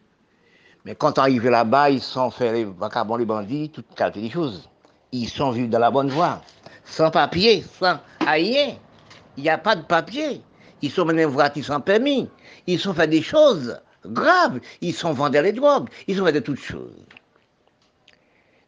Mais 0.84 0.94
quand 0.94 1.18
on 1.18 1.22
arrive 1.22 1.48
là-bas, 1.48 1.90
ils 1.90 2.00
sont 2.00 2.30
fait 2.30 2.52
les 2.52 2.64
vagabonds, 2.64 3.16
les 3.16 3.24
bandits, 3.24 3.70
toutes 3.70 3.94
qualité 3.94 4.22
des 4.22 4.30
choses. 4.30 4.68
Ils 5.12 5.28
sont 5.28 5.50
vus 5.50 5.68
dans 5.68 5.78
la 5.78 5.90
bonne 5.90 6.08
voie, 6.08 6.40
sans 6.84 7.10
papier, 7.10 7.64
sans 7.78 7.98
rien. 8.26 8.76
Il 9.36 9.42
n'y 9.42 9.50
a 9.50 9.58
pas 9.58 9.76
de 9.76 9.82
papier. 9.82 10.40
Ils 10.82 10.90
sont 10.90 11.04
menés 11.04 11.24
voiture 11.24 11.64
sans 11.64 11.80
permis. 11.80 12.28
Ils 12.66 12.78
sont 12.78 12.94
fait 12.94 13.08
des 13.08 13.22
choses 13.22 13.78
graves. 14.06 14.60
Ils 14.80 14.94
sont 14.94 15.12
vendus 15.12 15.42
les 15.42 15.52
drogues. 15.52 15.88
Ils 16.06 16.20
ont 16.22 16.24
fait 16.24 16.32
de 16.32 16.40
toutes 16.40 16.60
choses. 16.60 17.06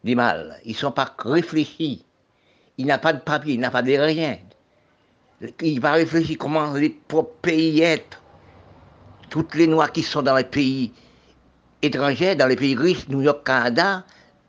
Des 0.03 0.15
mal. 0.15 0.59
Ils 0.65 0.71
ne 0.71 0.77
sont 0.77 0.91
pas 0.91 1.13
réfléchis. 1.19 2.05
Il 2.77 2.85
n'a 2.85 2.97
pas 2.97 3.13
de 3.13 3.19
papier, 3.19 3.55
il 3.55 3.59
n'a 3.59 3.71
pas 3.71 3.81
de 3.81 3.91
rien. 3.91 4.37
Il 5.61 5.79
va 5.79 5.93
réfléchir 5.93 6.37
comment 6.37 6.73
les 6.73 6.89
propres 6.89 7.35
pays 7.41 7.81
être. 7.81 8.21
Toutes 9.29 9.55
les 9.55 9.67
Noirs 9.67 9.91
qui 9.91 10.01
sont 10.01 10.21
dans 10.21 10.35
les 10.35 10.43
pays 10.43 10.91
étrangers, 11.81 12.35
dans 12.35 12.47
les 12.47 12.55
pays 12.55 12.75
riches, 12.75 13.07
New 13.09 13.21
York, 13.21 13.45
Canada, 13.45 14.03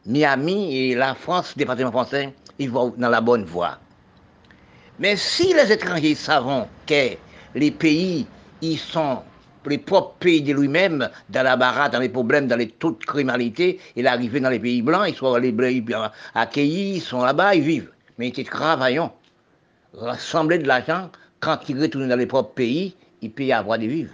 Miami 0.07 0.77
et 0.77 0.95
la 0.95 1.15
France, 1.15 1.57
département 1.57 1.91
français, 1.91 2.35
ils 2.59 2.71
vont 2.71 2.95
dans 2.97 3.09
la 3.09 3.21
bonne 3.21 3.45
voie. 3.45 3.79
Mais 4.99 5.17
si 5.17 5.53
les 5.53 5.73
étrangers 5.73 6.15
savent 6.15 6.67
que 6.87 7.17
les 7.55 7.71
pays, 7.71 8.27
ils 8.63 8.79
sont 8.79 9.23
les 9.67 9.79
propres 9.79 10.15
pays 10.19 10.43
de 10.43 10.53
lui-même, 10.55 11.09
dans 11.29 11.43
la 11.43 11.57
baraque, 11.57 11.93
dans 11.93 11.99
les 12.01 12.09
problèmes, 12.09 12.47
dans 12.47 12.57
les 12.57 12.69
taux 12.69 12.93
de 12.93 13.05
criminalité, 13.05 13.79
il 13.97 14.07
est 14.07 14.09
arrivé 14.09 14.41
dans 14.41 14.49
les 14.49 14.59
pays 14.59 14.83
blancs, 14.83 15.07
ils 15.09 15.15
sont 15.15 15.35
accueillis, 16.35 16.97
ils 16.97 17.01
sont 17.01 17.23
là-bas, 17.23 17.55
ils 17.55 17.63
vivent. 17.63 17.91
Mais 18.19 18.29
ils 18.29 18.31
étaient 18.31 18.45
travaillants. 18.45 19.15
Rassembler 19.95 20.59
de 20.59 20.69
l'argent, 20.69 21.11
quand 21.41 21.59
ils 21.69 21.81
retournent 21.81 22.09
dans 22.09 22.17
les 22.17 22.27
propres 22.27 22.55
pays, 22.55 22.95
ils 23.23 23.31
payent 23.31 23.53
avoir 23.53 23.79
de 23.79 23.87
vivre. 23.87 24.13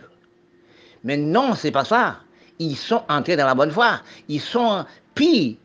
Mais 1.04 1.16
non, 1.16 1.54
c'est 1.54 1.70
pas 1.70 1.84
ça. 1.84 2.18
Ils 2.58 2.76
sont 2.76 3.02
entrés 3.08 3.36
dans 3.36 3.46
la 3.46 3.54
bonne 3.54 3.70
voie. 3.70 4.00
Ils 4.28 4.40
sont 4.40 4.84
pis 5.14 5.58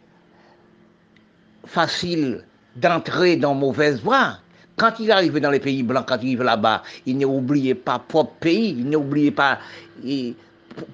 faciles 1.65 2.45
d'entrer 2.75 3.37
dans 3.37 3.53
mauvaise 3.53 4.01
voie 4.01 4.37
quand 4.77 4.99
il 4.99 5.11
arrive 5.11 5.39
dans 5.39 5.51
les 5.51 5.59
pays 5.59 5.83
blancs, 5.83 6.05
quand 6.07 6.17
il 6.21 6.27
arrive 6.27 6.43
là-bas, 6.43 6.83
il 7.05 7.17
n'oubliait 7.17 7.75
pas 7.75 7.99
propre 7.99 8.33
pays, 8.39 8.75
il 8.77 8.89
n'oubliait 8.89 9.31
pas 9.31 9.59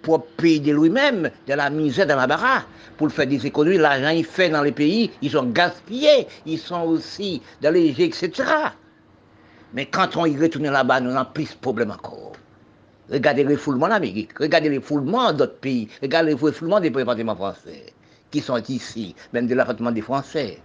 propre 0.02 0.28
pays 0.38 0.60
de 0.60 0.74
lui-même, 0.74 1.30
de 1.48 1.54
la 1.54 1.70
misère, 1.70 2.08
de 2.08 2.14
la 2.14 2.28
baraque, 2.28 2.66
pour 2.98 3.12
faire 3.12 3.28
des 3.28 3.46
économies. 3.46 3.78
L'argent 3.78 4.10
il 4.10 4.26
fait 4.26 4.50
dans 4.50 4.62
les 4.62 4.72
pays, 4.72 5.12
ils 5.22 5.32
sont 5.32 5.46
gaspillés, 5.46 6.28
ils 6.46 6.60
sont 6.60 6.82
aussi 6.82 7.42
dans 7.62 7.74
etc. 7.74 8.32
Mais 9.74 9.86
quand 9.86 10.16
on 10.18 10.26
y 10.26 10.38
retourne 10.38 10.70
là-bas, 10.70 11.00
nous 11.02 11.12
avons 11.12 11.30
plus 11.34 11.50
de 11.50 11.60
problèmes 11.60 11.92
encore. 11.92 12.34
Regardez 13.12 13.44
les 13.44 13.56
foulements 13.56 13.88
d'Amérique, 13.88 14.38
regardez 14.38 14.70
les 14.70 14.82
foulements 14.82 15.32
d'autres 15.32 15.60
pays, 15.60 15.88
regardez 16.02 16.36
les 16.36 16.52
foulements 16.52 16.80
des 16.80 16.90
départements 16.90 17.36
français 17.36 17.94
qui 18.32 18.42
sont 18.42 18.62
ici, 18.68 19.16
même 19.32 19.48
de 19.48 19.56
l'appartement 19.56 19.92
des 19.92 20.02
Français 20.02 20.60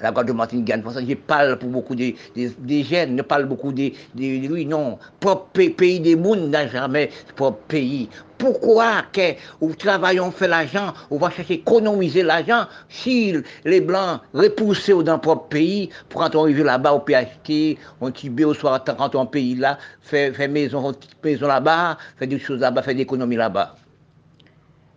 la 0.00 0.12
Guadeloupe 0.12 0.36
Martinique 0.36 0.66
gagne. 0.66 0.82
Je 1.06 1.14
parle 1.14 1.58
pour 1.58 1.70
beaucoup 1.70 1.94
des, 1.94 2.16
des, 2.36 2.84
jeunes, 2.84 3.16
ne 3.16 3.22
parle 3.22 3.46
beaucoup 3.46 3.72
des, 3.72 3.94
des 4.14 4.48
oui, 4.48 4.66
non. 4.66 4.98
Propre 5.20 5.68
pays 5.68 6.00
des 6.00 6.16
mondes 6.16 6.50
n'a 6.50 6.68
jamais 6.68 7.10
propre 7.36 7.58
pays. 7.68 8.08
Pourquoi 8.38 9.02
que 9.12 9.34
nous 9.60 9.74
travaillons, 9.74 10.30
fait 10.30 10.46
l'argent, 10.46 10.94
on 11.10 11.18
va 11.18 11.30
chercher 11.30 11.54
à 11.54 11.56
économiser 11.56 12.22
l'argent 12.22 12.66
si 12.88 13.34
les 13.64 13.80
Blancs 13.80 14.20
repoussés 14.32 14.92
dans 15.02 15.14
le 15.14 15.20
propre 15.20 15.48
pays, 15.48 15.90
pour 16.08 16.20
quand 16.20 16.36
on 16.36 16.44
arrive 16.44 16.62
là-bas, 16.62 16.94
on 16.94 17.00
peut 17.00 17.16
acheter, 17.16 17.78
on 18.00 18.12
tibé 18.12 18.44
au 18.44 18.54
soir, 18.54 18.84
quand 18.84 19.14
on 19.16 19.26
pays 19.26 19.56
là, 19.56 19.78
fait, 20.02 20.32
fait 20.32 20.46
maison, 20.46 20.94
maison 21.24 21.48
là-bas, 21.48 21.98
fait 22.16 22.28
des 22.28 22.38
choses 22.38 22.60
là-bas, 22.60 22.82
fait 22.82 22.94
des 22.94 23.02
économies 23.02 23.36
là-bas. 23.36 23.74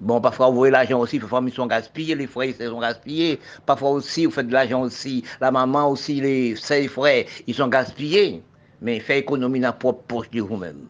Bon, 0.01 0.19
parfois, 0.19 0.49
vous 0.49 0.55
voyez 0.55 0.71
l'argent 0.71 0.99
aussi, 0.99 1.19
parfois, 1.19 1.43
ils 1.45 1.53
sont 1.53 1.67
gaspillés, 1.67 2.15
les 2.15 2.25
frères, 2.25 2.49
ils 2.59 2.67
sont 2.67 2.79
gaspillés. 2.79 3.39
Parfois 3.67 3.91
aussi, 3.91 4.25
vous 4.25 4.31
faites 4.31 4.47
de 4.47 4.53
l'argent 4.53 4.81
aussi. 4.81 5.23
La 5.39 5.51
maman 5.51 5.91
aussi, 5.91 6.19
les 6.19 6.55
sept 6.55 6.89
frères, 6.89 7.25
ils 7.45 7.53
sont 7.53 7.67
gaspillés. 7.67 8.41
Mais 8.81 8.99
faites 8.99 9.19
économie 9.19 9.59
dans 9.59 9.67
la 9.67 9.73
propre 9.73 10.01
poche 10.07 10.31
de 10.31 10.41
vous-même. 10.41 10.87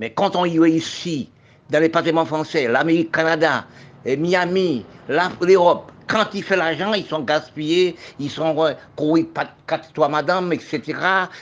Mais 0.00 0.10
quand 0.12 0.34
on 0.34 0.44
y 0.44 0.56
est 0.56 0.72
ici, 0.72 1.30
dans 1.70 1.78
les 1.78 1.86
départements 1.86 2.24
français, 2.24 2.66
l'Amérique, 2.66 3.12
Canada, 3.12 3.64
Miami, 4.04 4.84
l'Europe, 5.08 5.92
quand 6.08 6.26
ils 6.34 6.42
font 6.42 6.56
l'argent, 6.56 6.94
ils 6.94 7.06
sont 7.06 7.20
gaspillés, 7.20 7.94
ils 8.18 8.30
sont 8.30 8.56
courus, 8.96 9.26
quatre 9.68 9.92
toi 9.92 10.08
madame, 10.08 10.52
etc. 10.52 10.98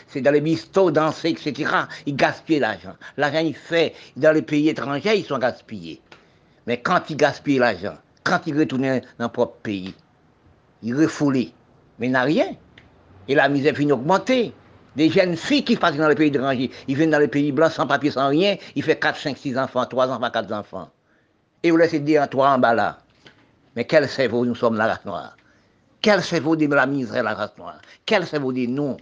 C'est 0.09 0.21
dans 0.21 0.33
les 0.33 0.43
bistrots, 0.43 0.91
danser, 0.91 1.31
etc. 1.31 1.71
Ils 2.05 2.17
gaspillent 2.17 2.59
l'argent. 2.59 2.95
L'argent, 3.17 3.41
il 3.41 3.55
fait 3.55 3.95
dans 4.17 4.33
les 4.33 4.43
pays 4.43 4.69
étrangers, 4.69 5.17
ils 5.17 5.25
sont 5.25 5.39
gaspillés. 5.39 6.03
Mais 6.67 6.81
quand 6.81 7.11
il 7.11 7.17
gaspille 7.17 7.59
l'argent, 7.59 7.97
quand 8.25 8.41
il 8.47 8.59
retourne 8.59 9.01
dans 9.19 9.29
propre 9.29 9.57
pays, 9.63 9.95
il 10.83 10.95
refoulé, 10.97 11.53
mais 11.99 12.07
il 12.07 12.13
n'a 12.13 12.23
rien. 12.23 12.57
Et 13.29 13.35
la 13.35 13.49
misère 13.49 13.75
finit 13.75 13.89
d'augmenter. 13.89 14.53
Des 14.97 15.11
jeunes 15.11 15.37
filles 15.37 15.63
qui 15.63 15.77
partent 15.77 15.97
dans 15.97 16.09
les 16.09 16.15
pays 16.15 16.29
étrangers, 16.29 16.71
ils 16.89 16.97
viennent 16.97 17.11
dans 17.11 17.19
les 17.19 17.29
pays 17.29 17.53
blancs 17.53 17.73
sans 17.73 17.87
papier, 17.87 18.11
sans 18.11 18.29
rien, 18.29 18.57
ils 18.75 18.83
font 18.83 18.95
4, 18.99 19.19
5, 19.19 19.37
6 19.37 19.59
enfants, 19.59 19.85
3 19.85 20.09
enfants, 20.09 20.31
4 20.31 20.53
enfants. 20.53 20.91
Et 21.63 21.71
vous 21.71 21.77
laissez 21.77 22.01
dire 22.01 22.23
à 22.23 22.29
toi 22.29 22.51
en 22.51 22.59
bas 22.59 22.73
là. 22.73 22.99
Mais 23.75 23.85
quel 23.85 24.09
cerveau 24.09 24.47
nous 24.47 24.55
sommes 24.55 24.77
la 24.77 24.87
race 24.87 25.05
noire? 25.05 25.37
Quel 26.01 26.23
cerveau 26.23 26.57
de 26.57 26.67
la 26.67 26.87
misère 26.87 27.23
la 27.23 27.35
race 27.35 27.53
noire? 27.59 27.79
Quel 28.07 28.27
cerveau 28.27 28.53
de 28.55 28.65
nous 28.65 28.97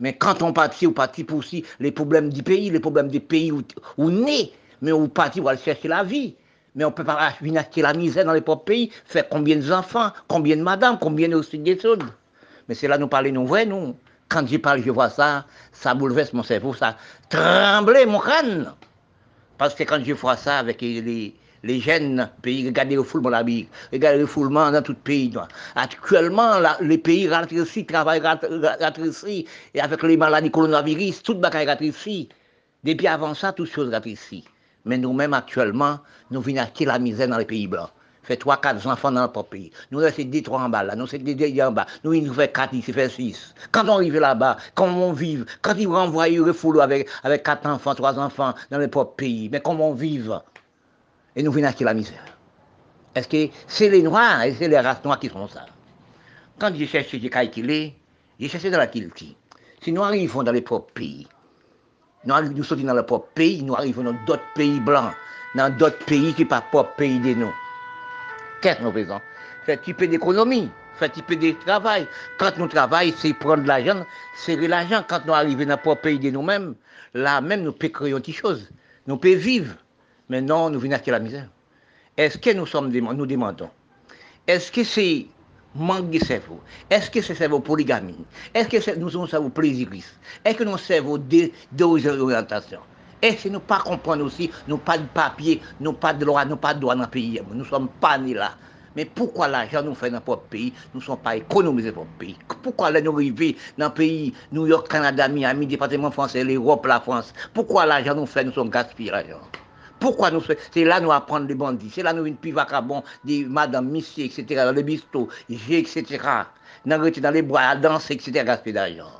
Mais 0.00 0.14
quand 0.14 0.40
on 0.40 0.54
partit, 0.54 0.86
on 0.86 0.92
partit 0.92 1.24
pour 1.24 1.38
aussi 1.38 1.62
les 1.78 1.92
problèmes 1.92 2.30
du 2.30 2.42
pays, 2.42 2.70
les 2.70 2.80
problèmes 2.80 3.08
des 3.08 3.20
pays 3.20 3.52
où, 3.52 3.62
on 3.98 4.26
est, 4.26 4.52
mais 4.80 4.92
on 4.92 5.08
partit 5.08 5.40
pour 5.40 5.50
aller 5.50 5.58
chercher 5.58 5.88
la 5.88 6.04
vie. 6.04 6.34
Mais 6.74 6.84
on 6.84 6.92
peut 6.92 7.04
pas 7.04 7.34
venir 7.40 7.64
la 7.76 7.92
misère 7.92 8.24
dans 8.24 8.32
les 8.32 8.40
propres 8.40 8.64
pays, 8.64 8.90
faire 9.04 9.28
combien 9.28 9.56
d'enfants, 9.56 10.10
combien 10.28 10.56
de 10.56 10.62
madames, 10.62 10.98
combien 10.98 11.28
de 11.28 11.56
des 11.56 11.78
choses. 11.78 11.98
Mais 12.68 12.74
c'est 12.74 12.88
là 12.88 12.96
nous 12.98 13.08
parlons, 13.08 13.32
nous 13.32 13.46
vrai, 13.46 13.66
nous. 13.66 13.96
Quand 14.28 14.46
je 14.46 14.56
parle, 14.56 14.82
je 14.82 14.90
vois 14.90 15.10
ça, 15.10 15.44
ça 15.72 15.94
bouleverse 15.94 16.32
mon 16.32 16.42
cerveau, 16.42 16.72
ça 16.72 16.96
tremble 17.28 18.06
mon 18.06 18.18
crâne. 18.18 18.72
Parce 19.58 19.74
que 19.74 19.82
quand 19.82 20.02
je 20.02 20.14
vois 20.14 20.38
ça 20.38 20.58
avec 20.58 20.80
les, 20.80 21.34
les 21.62 21.80
jeunes 21.80 22.28
pays, 22.40 22.66
regardez 22.66 22.94
le 22.94 23.02
foulement 23.02 23.28
la 23.28 23.42
Bible, 23.42 23.68
regardez 23.92 24.20
le 24.20 24.26
foulement 24.26 24.70
dans 24.70 24.82
tout 24.82 24.92
le 24.92 24.98
pays. 24.98 25.32
Actuellement, 25.74 26.54
les 26.80 26.98
pays 26.98 27.28
ralentissent, 27.28 27.86
travaillent 27.86 28.20
ralentissent, 28.20 29.24
et 29.74 29.80
avec 29.80 30.02
les 30.02 30.16
maladies 30.16 30.50
coronavirus, 30.50 31.22
tout 31.22 31.34
le 31.34 31.40
monde 31.40 31.52
ralentissent. 31.52 32.28
Depuis 32.82 33.06
avant 33.06 33.34
ça, 33.34 33.52
toutes 33.52 33.70
choses 33.70 33.90
ralentissent. 33.90 34.44
Mais 34.84 34.98
nous-mêmes, 34.98 35.34
actuellement, 35.34 36.00
nous 36.30 36.40
venons 36.40 36.62
acheter 36.62 36.84
la 36.84 36.98
misère 36.98 37.28
dans 37.28 37.38
les 37.38 37.44
pays 37.44 37.66
blancs. 37.66 37.90
Fait 38.24 38.36
trois, 38.36 38.60
quatre 38.60 38.86
enfants 38.86 39.10
dans 39.10 39.24
le 39.24 39.42
pays. 39.42 39.72
Nous 39.90 39.98
laissons 39.98 40.22
des 40.22 40.42
trois 40.42 40.60
en 40.60 40.68
bas 40.68 40.84
là, 40.84 40.94
nous 40.94 41.06
laissons 41.06 41.24
des 41.24 41.34
deux 41.34 41.60
en 41.60 41.72
bas. 41.72 41.86
Nous, 42.04 42.12
il 42.12 42.24
nous 42.24 42.34
fait 42.34 42.52
quatre 42.52 42.72
ici, 42.72 42.92
fait 42.92 43.08
six. 43.08 43.52
Quand 43.72 43.88
on 43.88 43.94
arrive 43.94 44.16
là-bas, 44.16 44.58
comment 44.74 45.08
on 45.08 45.12
vive? 45.12 45.44
Quand 45.60 45.74
ils 45.74 45.88
renvoient 45.88 46.28
le 46.28 46.52
foulou 46.52 46.80
avec, 46.80 47.08
avec 47.24 47.42
quatre 47.42 47.66
enfants, 47.66 47.96
trois 47.96 48.18
enfants 48.18 48.54
dans 48.70 48.78
les 48.78 48.86
propres 48.86 49.16
pays, 49.16 49.48
mais 49.50 49.60
comment 49.60 49.90
on 49.90 49.94
vive? 49.94 50.40
Et 51.34 51.42
nous 51.42 51.50
venons 51.50 51.66
acheter 51.66 51.84
la 51.84 51.94
misère. 51.94 52.24
Est-ce 53.14 53.26
que 53.26 53.52
c'est 53.66 53.90
les 53.90 54.02
Noirs 54.02 54.42
et 54.42 54.54
c'est 54.54 54.68
les 54.68 54.78
races 54.78 55.04
noires 55.04 55.18
qui 55.18 55.28
font 55.28 55.48
ça? 55.48 55.66
Quand 56.58 56.72
j'ai 56.74 56.86
cherché, 56.86 57.18
j'ai 57.20 57.28
calculé, 57.28 57.96
j'ai 58.38 58.48
cherché 58.48 58.70
dans 58.70 58.78
la 58.78 58.86
Kilti. 58.86 59.36
Si 59.82 59.90
nous 59.90 60.02
arrivons 60.02 60.44
dans 60.44 60.52
les 60.52 60.62
propres 60.62 60.92
pays, 60.92 61.26
nous, 62.24 62.52
nous 62.52 62.64
sommes 62.64 62.82
dans 62.82 62.94
le 62.94 63.02
propre 63.02 63.28
pays, 63.34 63.62
nous 63.62 63.74
arrivons 63.74 64.04
dans 64.04 64.16
d'autres 64.26 64.52
pays 64.54 64.80
blancs, 64.80 65.12
dans 65.54 65.74
d'autres 65.76 66.04
pays 66.04 66.32
qui 66.34 66.44
ne 66.44 66.46
sont 66.46 66.50
pas 66.50 66.60
propre 66.60 66.94
pays 66.96 67.18
de 67.18 67.34
nous. 67.34 67.52
Qu'est-ce 68.60 68.78
que 68.78 68.84
nous 68.84 68.92
faisons? 68.92 69.20
Faire 69.64 69.78
un 69.78 69.80
petit 69.80 69.94
peu 69.94 70.06
d'économie, 70.06 70.70
faire 70.98 71.08
un 71.08 71.10
petit 71.10 71.22
peu 71.22 71.36
de 71.36 71.52
travail. 71.64 72.06
Quand 72.38 72.56
nous 72.58 72.68
travaillons, 72.68 73.14
c'est 73.16 73.34
prendre 73.34 73.64
l'argent, 73.64 74.04
c'est 74.36 74.56
l'argent. 74.56 75.04
Quand 75.08 75.24
nous 75.26 75.32
arrivons 75.32 75.64
dans 75.64 75.70
le 75.70 75.76
propre 75.76 76.02
pays 76.02 76.18
de 76.18 76.30
nous-mêmes, 76.30 76.74
là 77.14 77.40
même 77.40 77.62
nous 77.62 77.72
pouvons 77.72 77.92
créer 77.92 78.14
autre 78.14 78.30
chose. 78.30 78.70
Nous 79.06 79.16
pouvons 79.16 79.36
vivre. 79.36 79.74
Mais 80.28 80.40
non, 80.40 80.70
nous 80.70 80.78
venons 80.78 80.94
acheter 80.94 81.10
la 81.10 81.18
misère. 81.18 81.48
Est-ce 82.16 82.38
que 82.38 82.50
nous 82.50 82.66
sommes 82.66 82.90
nous 82.92 83.26
demandons? 83.26 83.70
Est-ce 84.46 84.70
que 84.70 84.84
c'est 84.84 85.26
manque 85.74 86.10
de 86.10 86.18
cerveau. 86.18 86.60
Est-ce 86.90 87.10
que 87.10 87.20
c'est 87.22 87.34
cerveau 87.34 87.60
polygamie? 87.60 88.24
Est-ce 88.54 88.68
que 88.68 88.98
nous 88.98 89.10
sommes 89.10 89.28
cerveau 89.28 89.48
plaisiriste 89.48 90.14
Est-ce 90.44 90.56
que 90.58 90.64
nous 90.64 90.70
sommes 90.72 90.78
cerveau 90.78 91.18
d'orientation 91.72 92.80
Est-ce 93.20 93.44
que 93.44 93.48
nous 93.48 93.60
pas 93.60 93.80
comprendre 93.80 94.24
aussi, 94.24 94.50
nous 94.68 94.78
pas 94.78 94.98
de 94.98 95.06
papier, 95.06 95.60
nous 95.80 95.92
pas 95.92 96.12
de 96.12 96.24
loi, 96.24 96.44
nous 96.44 96.56
pas 96.56 96.74
de 96.74 96.80
droit 96.80 96.94
dans 96.94 97.02
le 97.02 97.08
pays? 97.08 97.40
Nous 97.50 97.58
ne 97.60 97.64
sommes 97.64 97.88
pas 98.00 98.18
nés 98.18 98.34
là. 98.34 98.52
Mais 98.94 99.06
pourquoi 99.06 99.48
l'argent 99.48 99.82
nous 99.82 99.94
fait 99.94 100.10
dans 100.10 100.22
notre 100.26 100.42
pays, 100.42 100.72
nous 100.92 101.00
ne 101.00 101.04
sommes 101.04 101.18
pas 101.18 101.36
économisés 101.36 101.92
pour 101.92 102.04
le 102.04 102.10
pays. 102.18 102.36
Pourquoi 102.62 102.90
là 102.90 103.00
nous 103.00 103.14
arrivons 103.14 103.54
dans 103.78 103.86
le 103.86 103.94
pays, 103.94 104.34
New 104.52 104.66
York, 104.66 104.88
Canada, 104.88 105.28
Miami, 105.28 105.66
département 105.66 106.10
français, 106.10 106.44
l'Europe, 106.44 106.84
la 106.86 107.00
France? 107.00 107.32
Pourquoi 107.54 107.86
l'argent 107.86 108.14
nous 108.14 108.26
fait, 108.26 108.44
nous 108.44 108.52
sommes 108.52 108.68
gaspillés 108.70 109.10
l'argent? 109.10 109.40
Pourquoi 110.02 110.32
nous 110.32 110.42
C'est 110.72 110.84
là 110.84 111.00
nous 111.00 111.12
apprenons 111.12 111.46
les 111.46 111.54
bandits, 111.54 111.90
c'est 111.94 112.02
là 112.02 112.12
nous 112.12 112.26
une 112.26 112.36
plus 112.36 112.50
vacabon 112.50 113.04
des 113.24 113.44
madame, 113.44 113.88
monsieur, 113.88 114.24
etc., 114.24 114.44
dans 114.64 114.72
les 114.72 114.82
bistrots, 114.82 115.28
j'ai, 115.48 115.78
etc. 115.78 116.18
Dans 116.84 117.30
les 117.32 117.42
bois 117.42 117.60
à 117.60 117.76
danser, 117.76 118.14
etc., 118.14 118.44
gaspiller 118.44 118.74
d'argent. 118.74 119.12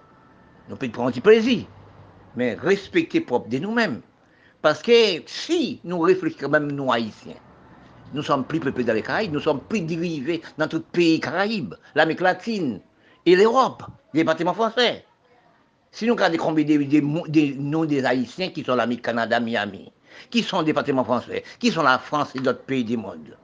Nous 0.68 0.76
pouvons 0.76 0.90
prendre 0.92 1.12
du 1.12 1.20
plaisir, 1.20 1.66
mais 2.34 2.54
respecter 2.54 3.20
propre 3.20 3.48
de 3.48 3.58
nous-mêmes. 3.58 4.00
Parce 4.60 4.82
que 4.82 5.22
si 5.26 5.80
nous 5.84 6.00
réfléchissons, 6.00 6.48
même 6.48 6.72
nous 6.72 6.92
haïtiens, 6.92 7.34
nous 8.12 8.22
sommes 8.22 8.44
plus 8.44 8.60
peuplés 8.60 8.84
dans 8.84 8.94
les 8.94 9.02
Caraïbes, 9.02 9.32
nous 9.32 9.40
sommes 9.40 9.60
plus 9.60 9.80
dérivés 9.80 10.42
dans 10.58 10.66
tout 10.66 10.80
pays 10.80 11.20
Caraïbes, 11.20 11.74
l'Amérique 11.94 12.20
latine 12.20 12.80
et 13.24 13.36
l'Europe, 13.36 13.84
les 14.14 14.24
bâtiments 14.24 14.54
français. 14.54 15.04
Si 15.92 16.06
nous 16.06 16.14
regardons 16.14 16.38
combien 16.38 16.64
des, 16.64 17.56
noms 17.56 17.84
des 17.84 18.04
Haïtiens 18.04 18.48
qui 18.50 18.64
sont 18.64 18.74
l'Amérique 18.74 19.04
Canada, 19.04 19.38
Miami, 19.38 19.92
qui 20.30 20.42
sont 20.42 20.62
des 20.62 20.72
bâtiments 20.72 21.04
français, 21.04 21.44
qui 21.58 21.70
sont 21.70 21.82
la 21.82 21.98
France 21.98 22.30
et 22.34 22.40
d'autres 22.40 22.62
pays 22.62 22.84
du 22.84 22.96
monde. 22.96 23.36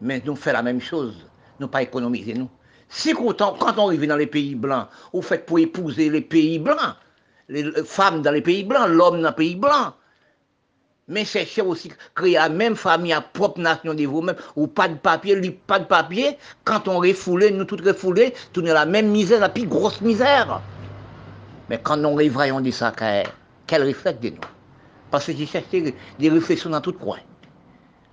Mais 0.00 0.22
nous 0.24 0.36
faisons 0.36 0.54
la 0.54 0.62
même 0.62 0.80
chose, 0.80 1.14
nous 1.58 1.68
pas 1.68 1.82
économiser 1.82 2.34
nous. 2.34 2.48
Si 2.88 3.12
quand 3.12 3.42
on 3.42 3.86
arrive 3.86 4.06
dans 4.06 4.16
les 4.16 4.26
pays 4.26 4.54
blancs, 4.54 4.88
vous 5.12 5.22
faites 5.22 5.44
pour 5.44 5.58
épouser 5.58 6.08
les 6.08 6.22
pays 6.22 6.58
blancs, 6.58 6.96
les 7.48 7.70
femmes 7.84 8.22
dans 8.22 8.30
les 8.30 8.42
pays 8.42 8.64
blancs, 8.64 8.88
l'homme 8.88 9.20
dans 9.20 9.28
les 9.28 9.34
pays 9.34 9.56
blancs, 9.56 9.94
mais 11.10 11.24
cherchez 11.24 11.62
aussi 11.62 11.90
créer 12.14 12.34
la 12.34 12.48
même 12.50 12.76
famille, 12.76 13.12
la 13.12 13.22
propre 13.22 13.60
nation 13.60 13.94
de 13.94 14.04
vous-même, 14.04 14.36
ou 14.56 14.66
pas 14.66 14.88
de 14.88 14.94
papier, 14.94 15.58
pas 15.66 15.78
de 15.78 15.86
papier, 15.86 16.36
quand 16.64 16.86
on 16.86 16.98
refoulé, 16.98 17.50
nous 17.50 17.64
tous 17.64 17.82
refoulés, 17.82 18.34
tout 18.52 18.60
la 18.60 18.84
même 18.84 19.08
misère, 19.08 19.40
la 19.40 19.48
plus 19.48 19.66
grosse 19.66 20.00
misère. 20.02 20.60
Mais 21.70 21.80
quand 21.82 21.96
nous 21.96 22.08
on 22.08 22.60
dit 22.60 22.72
ça, 22.72 22.92
quel 23.66 23.82
réflexe 23.82 24.20
de 24.20 24.30
nous 24.30 24.36
Parce 25.10 25.26
que 25.26 25.32
j'ai 25.32 25.46
cherché 25.46 25.94
des 26.18 26.28
réflexions 26.28 26.70
dans 26.70 26.80
tout 26.80 26.92
coin. 26.92 27.18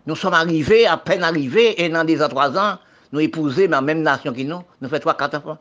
Nous 0.06 0.16
sommes 0.16 0.34
arrivés, 0.34 0.86
à 0.86 0.98
peine 0.98 1.24
arrivés, 1.24 1.82
et 1.84 1.89
dans 1.89 2.04
des 2.04 2.22
ans, 2.22 2.30
trois 2.30 2.58
ans, 2.58 2.78
nous 3.12 3.20
épouser 3.20 3.68
la 3.68 3.82
même 3.82 4.02
nation 4.02 4.34
que 4.34 4.41
nous, 4.41 4.62
nous 4.82 4.89
faisons 4.89 5.02
trois, 5.02 5.16
quatre 5.16 5.38
enfants. 5.38 5.58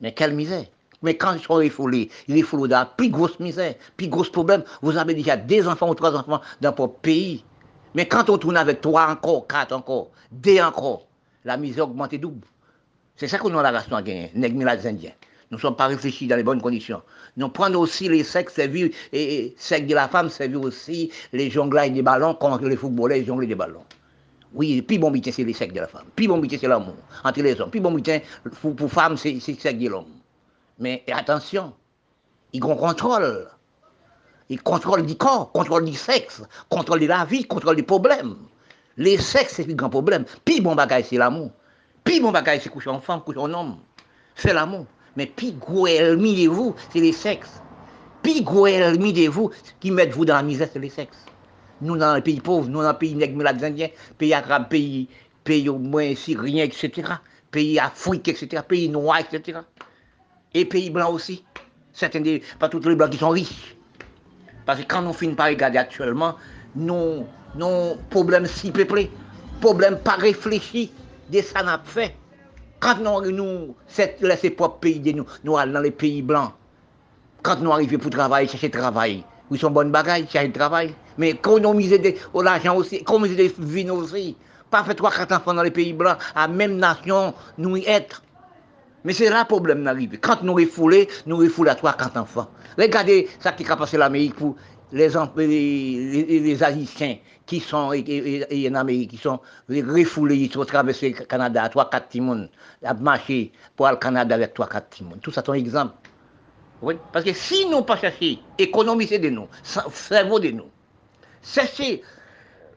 Mais 0.00 0.12
quelle 0.12 0.34
misère 0.34 0.64
mais 1.02 1.16
quand 1.16 1.34
ils 1.34 1.42
sont 1.42 1.54
refoulés, 1.54 2.10
ils 2.28 2.40
refoulés 2.40 2.68
dans 2.68 2.78
la 2.78 2.86
plus 2.86 3.10
grosse 3.10 3.38
misère, 3.40 3.74
plus 3.96 4.08
gros 4.08 4.22
problème. 4.24 4.62
Vous 4.80 4.96
avez 4.96 5.14
déjà 5.14 5.36
des 5.36 5.66
enfants 5.66 5.90
ou 5.90 5.94
trois 5.94 6.14
enfants 6.14 6.40
dans 6.60 6.72
votre 6.72 6.94
pays. 7.00 7.44
Mais 7.94 8.06
quand 8.06 8.30
on 8.30 8.38
tourne 8.38 8.56
avec 8.56 8.80
trois 8.80 9.08
encore, 9.08 9.46
quatre 9.46 9.72
encore, 9.72 10.10
deux 10.30 10.60
encore, 10.60 11.06
la 11.44 11.56
misère 11.56 11.88
augmente 11.88 12.14
double. 12.14 12.46
C'est 13.16 13.28
ça 13.28 13.38
que 13.38 13.48
nous 13.48 13.58
avons 13.58 13.62
la 13.62 13.96
à 13.96 14.02
gagner, 14.02 14.30
les 14.34 14.86
Indiens. 14.86 15.10
Nous 15.50 15.58
ne 15.58 15.60
sommes 15.60 15.76
pas 15.76 15.86
réfléchis 15.86 16.26
dans 16.26 16.36
les 16.36 16.42
bonnes 16.42 16.62
conditions. 16.62 17.02
Nous 17.36 17.48
prenons 17.48 17.80
aussi 17.80 18.08
les 18.08 18.24
sexes 18.24 18.54
servir, 18.54 18.90
et, 19.12 19.54
sexe 19.56 19.86
de 19.86 19.94
la 19.94 20.08
femme 20.08 20.28
servir 20.28 20.60
aussi 20.60 21.10
les 21.32 21.50
jongleurs 21.50 21.90
des 21.90 22.02
ballons 22.02 22.34
contre 22.34 22.64
les 22.64 22.76
footballeurs 22.76 23.18
et 23.18 23.24
les 23.24 23.46
des 23.46 23.54
ballons. 23.54 23.84
Oui, 24.54 24.82
puis 24.82 24.98
bon 24.98 25.12
c'est 25.24 25.44
les 25.44 25.54
sexes 25.54 25.72
de 25.72 25.80
la 25.80 25.86
femme. 25.86 26.04
Puis 26.14 26.28
bon 26.28 26.42
c'est 26.48 26.62
l'amour 26.68 26.96
entre 27.24 27.40
les 27.40 27.58
hommes. 27.58 27.70
Puis 27.70 27.80
bon 27.80 27.96
pour, 28.60 28.76
pour 28.76 28.92
femmes, 28.92 29.16
c'est 29.16 29.32
le 29.32 29.40
sexe 29.40 29.64
de 29.64 29.88
l'homme. 29.88 30.12
Mais 30.78 31.04
attention, 31.10 31.72
ils 32.52 32.60
contrôle. 32.60 33.48
Ils 34.48 34.62
contrôlent 34.62 35.06
du 35.06 35.16
corps, 35.16 35.50
contrôlent 35.52 35.86
du 35.86 35.94
sexe, 35.94 36.42
contrôlent 36.68 37.00
de 37.00 37.06
la 37.06 37.24
vie, 37.24 37.44
contrôlent 37.44 37.76
des 37.76 37.82
problèmes. 37.82 38.36
Les 38.98 39.16
sexes, 39.16 39.54
c'est 39.54 39.70
un 39.70 39.74
grand 39.74 39.88
problème. 39.88 40.26
Puis 40.44 40.60
bon 40.60 40.74
bagage, 40.74 41.06
c'est 41.08 41.16
l'amour. 41.16 41.50
Puis 42.04 42.20
bon 42.20 42.30
bagage, 42.30 42.60
c'est 42.62 42.68
coucher 42.68 42.90
en 42.90 43.00
femme, 43.00 43.22
coucher 43.22 43.38
en 43.38 43.52
homme. 43.54 43.78
C'est 44.34 44.52
l'amour. 44.52 44.86
Mais 45.16 45.26
puis 45.26 45.52
gros 45.52 45.86
ennemi 45.86 46.44
de 46.44 46.48
vous, 46.48 46.74
c'est 46.92 47.00
les 47.00 47.12
sexes. 47.12 47.60
Puis 48.22 48.42
gros 48.42 48.66
de 48.66 49.28
vous, 49.28 49.50
qui 49.80 49.90
mettent 49.90 50.12
vous 50.14 50.24
dans 50.24 50.36
la 50.36 50.42
misère, 50.42 50.68
c'est 50.72 50.78
les 50.78 50.90
sexes. 50.90 51.24
Nous, 51.80 51.96
dans 51.96 52.14
les 52.14 52.22
pays 52.22 52.40
pauvres, 52.40 52.68
nous, 52.68 52.82
dans 52.82 52.92
les 52.92 52.98
pays 52.98 53.14
nègres, 53.14 53.46
indiens, 53.46 53.88
pays 54.16 54.32
arabes, 54.32 54.68
pays, 54.68 55.08
pays 55.42 55.68
au 55.68 55.78
moins 55.78 56.14
syriens, 56.14 56.64
etc., 56.64 57.14
pays 57.50 57.78
africains, 57.78 58.32
etc., 58.32 58.62
pays 58.66 58.88
noirs, 58.88 59.18
etc 59.18 59.58
et 60.54 60.64
pays 60.64 60.90
blancs 60.90 61.12
aussi. 61.14 61.44
Certains 61.92 62.20
des, 62.20 62.42
pas 62.58 62.68
tous 62.68 62.80
les 62.80 62.94
blancs 62.94 63.10
qui 63.10 63.18
sont 63.18 63.30
riches. 63.30 63.76
Parce 64.64 64.80
que 64.80 64.86
quand 64.86 65.02
nous 65.02 65.12
finissons 65.12 65.36
par 65.36 65.48
regarder 65.48 65.78
actuellement, 65.78 66.36
nos, 66.74 67.26
nos 67.54 67.96
problèmes 68.10 68.46
si 68.46 68.70
peuplés, 68.70 69.10
problèmes 69.60 69.98
pas 69.98 70.14
réfléchis, 70.14 70.92
des 71.28 71.42
ça 71.42 71.62
n'a. 71.62 71.82
Quand 72.82 72.96
nous, 72.98 73.30
nous 73.30 73.76
laissons 74.22 74.50
propres 74.56 74.80
pays 74.80 74.98
de 74.98 75.12
nous, 75.12 75.24
nous 75.44 75.56
allons 75.56 75.72
dans 75.74 75.80
les 75.80 75.92
pays 75.92 76.20
blancs, 76.20 76.50
quand 77.40 77.60
nous 77.60 77.70
arrivons 77.70 77.96
pour 77.98 78.10
travailler, 78.10 78.48
chercher 78.48 78.70
travail, 78.70 79.22
ils 79.52 79.58
sont 79.60 79.70
bonnes 79.70 79.92
bagailles, 79.92 80.26
chercher 80.28 80.50
travail. 80.50 80.92
Mais 81.16 81.30
économiser 81.30 81.98
de 82.00 82.14
l'argent 82.42 82.74
aussi, 82.74 82.96
économiser 82.96 83.36
des 83.36 83.54
vignes 83.58 83.92
aussi. 83.92 84.36
Pas 84.68 84.82
faire 84.82 84.96
trois, 84.96 85.12
quatre 85.12 85.30
enfants 85.32 85.54
dans 85.54 85.62
les 85.62 85.70
pays 85.70 85.92
blancs, 85.92 86.16
à 86.34 86.48
même 86.48 86.76
nation, 86.76 87.32
nous 87.56 87.76
y 87.76 87.84
être. 87.86 88.20
Mais 89.04 89.12
c'est 89.12 89.30
là 89.30 89.40
le 89.42 89.46
problème 89.46 89.84
d'arriver. 89.84 90.16
Quand 90.16 90.42
nous 90.42 90.54
refoulons, 90.54 91.04
nous 91.26 91.36
refoulons 91.36 91.70
à 91.70 91.74
trois, 91.76 91.92
quatre 91.92 92.16
enfants. 92.16 92.48
Regardez 92.76 93.28
ce 93.38 93.48
qui 93.50 93.70
a 93.70 93.76
passé 93.76 93.96
l'Amérique 93.96 94.34
pour 94.34 94.56
les, 94.90 95.08
les, 95.36 96.40
les, 96.40 96.62
Haïtiens 96.64 97.16
qui 97.52 97.60
sont 97.60 97.92
en 97.92 98.74
Amérique, 98.74 99.10
qui 99.10 99.18
sont 99.18 99.40
refoulés, 99.68 100.36
ils 100.36 100.52
sont 100.52 100.64
traversés 100.64 101.10
le 101.18 101.24
Canada, 101.26 101.68
trois, 101.68 101.90
quatre 101.90 102.08
timons, 102.08 102.48
à 102.82 102.94
marcher 102.94 103.52
pour 103.76 103.86
aller 103.86 103.96
au 103.96 103.98
Canada 104.00 104.34
avec 104.34 104.54
trois, 104.54 104.66
quatre 104.66 104.88
timons. 104.88 105.16
Tout 105.20 105.30
ça, 105.30 105.42
c'est 105.44 105.50
un 105.50 105.54
exemple. 105.54 105.94
Oui? 106.80 106.94
Parce 107.12 107.24
que 107.26 107.34
si 107.34 107.66
nous 107.68 107.82
pas 107.82 107.98
chercher, 107.98 108.38
économiser 108.56 109.18
de 109.18 109.28
nous, 109.28 109.48
cerveau 109.62 110.40
de 110.40 110.48
nous, 110.48 110.70
chercher, 111.42 112.02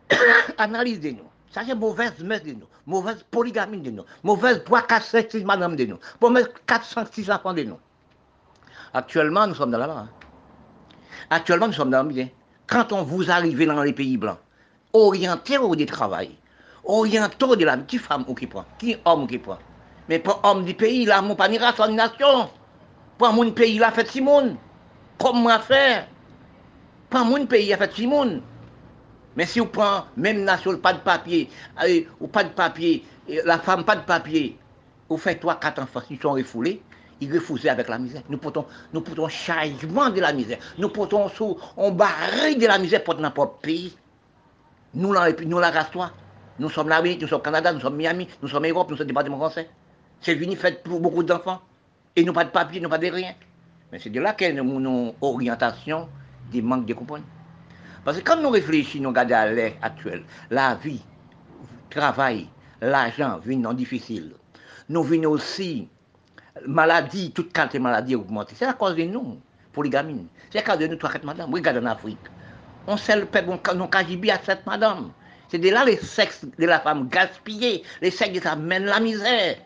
analyse 0.58 1.00
de 1.00 1.12
nous, 1.12 1.30
ça, 1.52 1.62
c'est 1.66 1.74
mauvaise 1.74 2.20
mère 2.20 2.44
de 2.44 2.52
nous, 2.52 2.68
mauvaise 2.86 3.24
polygamie 3.32 3.80
de 3.80 3.92
nous, 3.92 4.04
mauvaise 4.24 4.62
3, 4.66 4.82
4, 4.82 5.06
5, 5.06 5.32
6 5.32 5.46
madame 5.46 5.78
de 5.78 5.86
nous, 5.86 6.00
mauvaise 6.22 6.50
4, 6.66 6.86
5, 6.86 7.08
6 7.14 7.32
enfants 7.32 7.54
de 7.54 7.64
nous. 7.64 7.80
Actuellement, 8.94 9.48
nous 9.48 9.56
sommes 9.56 9.72
dans 9.72 9.78
la 9.78 9.88
bas. 9.88 9.98
Hein. 10.00 10.10
Actuellement, 11.30 11.68
nous 11.68 11.74
sommes 11.74 11.92
dans 11.92 12.04
le 12.04 12.10
bien. 12.10 12.28
Quand 12.68 12.92
on 12.92 13.04
vous 13.04 13.32
arrive 13.32 13.66
dans 13.66 13.82
les 13.84 13.94
pays 13.94 14.18
blancs, 14.18 14.38
orienté 14.96 15.58
au 15.58 15.76
travail, 15.86 16.32
orienté 16.84 17.56
de 17.58 17.66
la 17.66 17.78
qui 17.78 17.98
femme 17.98 18.24
ou 18.28 18.34
qui 18.34 18.48
prend, 18.48 18.66
qui 18.80 18.96
homme 19.06 19.28
qui 19.28 19.38
prend. 19.38 19.60
Mais 20.08 20.20
pas 20.20 20.40
homme 20.44 20.64
du 20.64 20.74
pays, 20.74 21.06
là, 21.06 21.22
mon 21.22 21.36
pas 21.36 21.50
ni 21.50 21.58
race, 21.58 21.80
nation. 21.90 22.50
Pas 23.18 23.32
mon 23.32 23.52
pays, 23.52 23.78
là, 23.80 23.92
fait 23.92 24.08
Simone. 24.08 24.56
Comme 25.18 25.42
moi 25.42 25.60
faire. 25.60 26.08
Pas 27.10 27.24
mon 27.24 27.46
pays, 27.46 27.74
a 27.74 27.78
fait 27.78 27.94
Simone. 27.94 28.42
Mais 29.36 29.46
si 29.46 29.60
vous 29.60 29.66
prenez 29.66 30.04
même 30.16 30.44
nation, 30.44 30.78
pas 30.78 30.94
de 30.94 31.00
papier, 31.00 31.50
ou 32.20 32.28
pas 32.28 32.44
de 32.44 32.50
papier, 32.50 33.04
la 33.46 33.60
femme 33.60 33.84
pas 33.84 33.98
de 33.98 34.04
papier, 34.04 34.58
vous 35.10 35.18
faites 35.18 35.42
trois, 35.42 35.56
quatre 35.56 35.82
enfants, 35.82 36.02
ils 36.10 36.22
sont 36.22 36.32
refoulés, 36.32 36.82
ils 37.20 37.34
refusent 37.34 37.68
avec 37.68 37.90
la 37.90 37.98
misère. 37.98 38.22
Nous 38.30 38.38
portons, 38.38 38.66
nous 38.94 39.02
portons 39.02 39.28
changement 39.28 40.10
de 40.10 40.22
la 40.22 40.32
misère. 40.32 40.60
Nous 40.78 40.90
portons 40.90 41.28
sous, 41.30 41.58
on 41.76 41.92
barre 41.92 42.56
de 42.58 42.66
la 42.66 42.78
misère 42.78 43.04
pour 43.04 43.16
notre 43.16 43.58
pays. 43.60 43.94
Nous, 44.96 45.12
la, 45.12 45.32
nous 45.34 45.60
la 45.60 45.72
race 45.72 45.92
Nous 46.58 46.70
sommes 46.70 46.88
l'Amérique, 46.88 47.22
nous 47.22 47.28
sommes 47.28 47.42
Canada, 47.42 47.74
nous 47.74 47.82
sommes 47.82 47.98
Miami, 47.98 48.30
nous 48.42 48.48
sommes 48.48 48.66
Europe, 48.66 48.90
nous 48.90 48.96
sommes 48.96 49.08
département 49.08 49.38
français. 49.38 49.70
C'est 50.22 50.36
venu 50.36 50.56
fait 50.56 50.82
pour 50.84 51.02
beaucoup 51.02 51.22
d'enfants. 51.22 51.62
Et 52.16 52.24
nous 52.24 52.32
pas 52.32 52.46
de 52.46 52.50
papier, 52.50 52.80
nous 52.80 52.88
pas 52.88 52.98
de 52.98 53.08
rien. 53.08 53.34
Mais 53.92 54.00
c'est 54.00 54.10
de 54.10 54.22
là 54.22 54.34
qu'est 54.34 54.52
une 54.52 55.14
orientation 55.22 56.08
des 56.50 56.62
manques 56.62 56.86
de 56.86 56.94
compagnie. 56.94 57.26
Parce 58.06 58.18
que 58.18 58.24
quand 58.24 58.42
nous 58.42 58.50
réfléchissons, 58.50 59.04
nous 59.04 59.10
regardons 59.10 59.36
à 59.36 59.48
l'ère 59.48 59.74
actuelle, 59.82 60.24
la 60.50 60.76
vie, 60.76 61.02
le 61.62 61.90
travail, 61.90 62.48
l'argent 62.82 63.40
viennent 63.44 63.68
difficile. 63.74 64.32
Nous 64.88 65.04
venons 65.04 65.32
aussi, 65.32 65.90
maladie, 66.66 67.32
toute 67.32 67.52
qualité 67.52 67.80
de 67.80 67.84
maladie 67.84 68.16
augmentée. 68.16 68.56
C'est 68.58 68.66
à 68.66 68.74
cause 68.74 68.96
de 68.96 69.04
nous, 69.04 69.40
pour. 69.74 69.84
C'est 70.52 70.60
à 70.60 70.62
cause 70.62 70.80
de 70.80 70.88
nous, 70.88 70.96
trois, 70.96 71.12
quatre 71.12 71.26
madame. 71.26 71.54
Regarde 71.54 71.84
en 71.84 71.86
Afrique. 71.88 72.18
On 72.88 72.98
sait 72.98 73.16
le 73.20 73.26
peuple, 73.26 73.50
on 73.50 73.88
cagibi 73.88 74.32
à 74.32 74.40
cette 74.44 74.66
madame. 74.66 75.12
C'est 75.50 75.58
de 75.60 75.70
là 75.70 75.86
les 75.86 75.98
sexes 75.98 76.46
de 76.58 76.66
la 76.66 76.80
femme 76.80 77.08
gaspillés, 77.10 77.84
les 78.02 78.12
sexes 78.12 78.34
de 78.34 78.40
ça 78.42 78.56
mène 78.56 78.86
la 78.86 79.00
misère. 79.00 79.58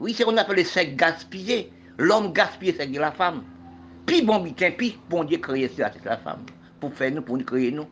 Oui, 0.00 0.14
c'est 0.14 0.22
ce 0.22 0.28
qu'on 0.28 0.36
appelle 0.36 0.56
les 0.56 0.64
sexes 0.64 0.96
gaspillés. 0.96 1.72
L'homme 1.98 2.32
gaspillé, 2.32 2.74
c'est 2.78 2.86
de 2.86 2.98
la 2.98 3.12
femme. 3.12 3.42
Puis 4.06 4.22
bon, 4.22 4.42
puis 4.42 4.98
bon 5.08 5.24
Dieu 5.24 5.38
créé 5.38 5.70
c'est 5.74 6.04
la 6.04 6.16
femme 6.16 6.44
pour 6.80 6.92
faire 6.92 7.12
nous, 7.12 7.22
pour 7.22 7.36
nous 7.36 7.44
créer 7.44 7.70
nous. 7.70 7.86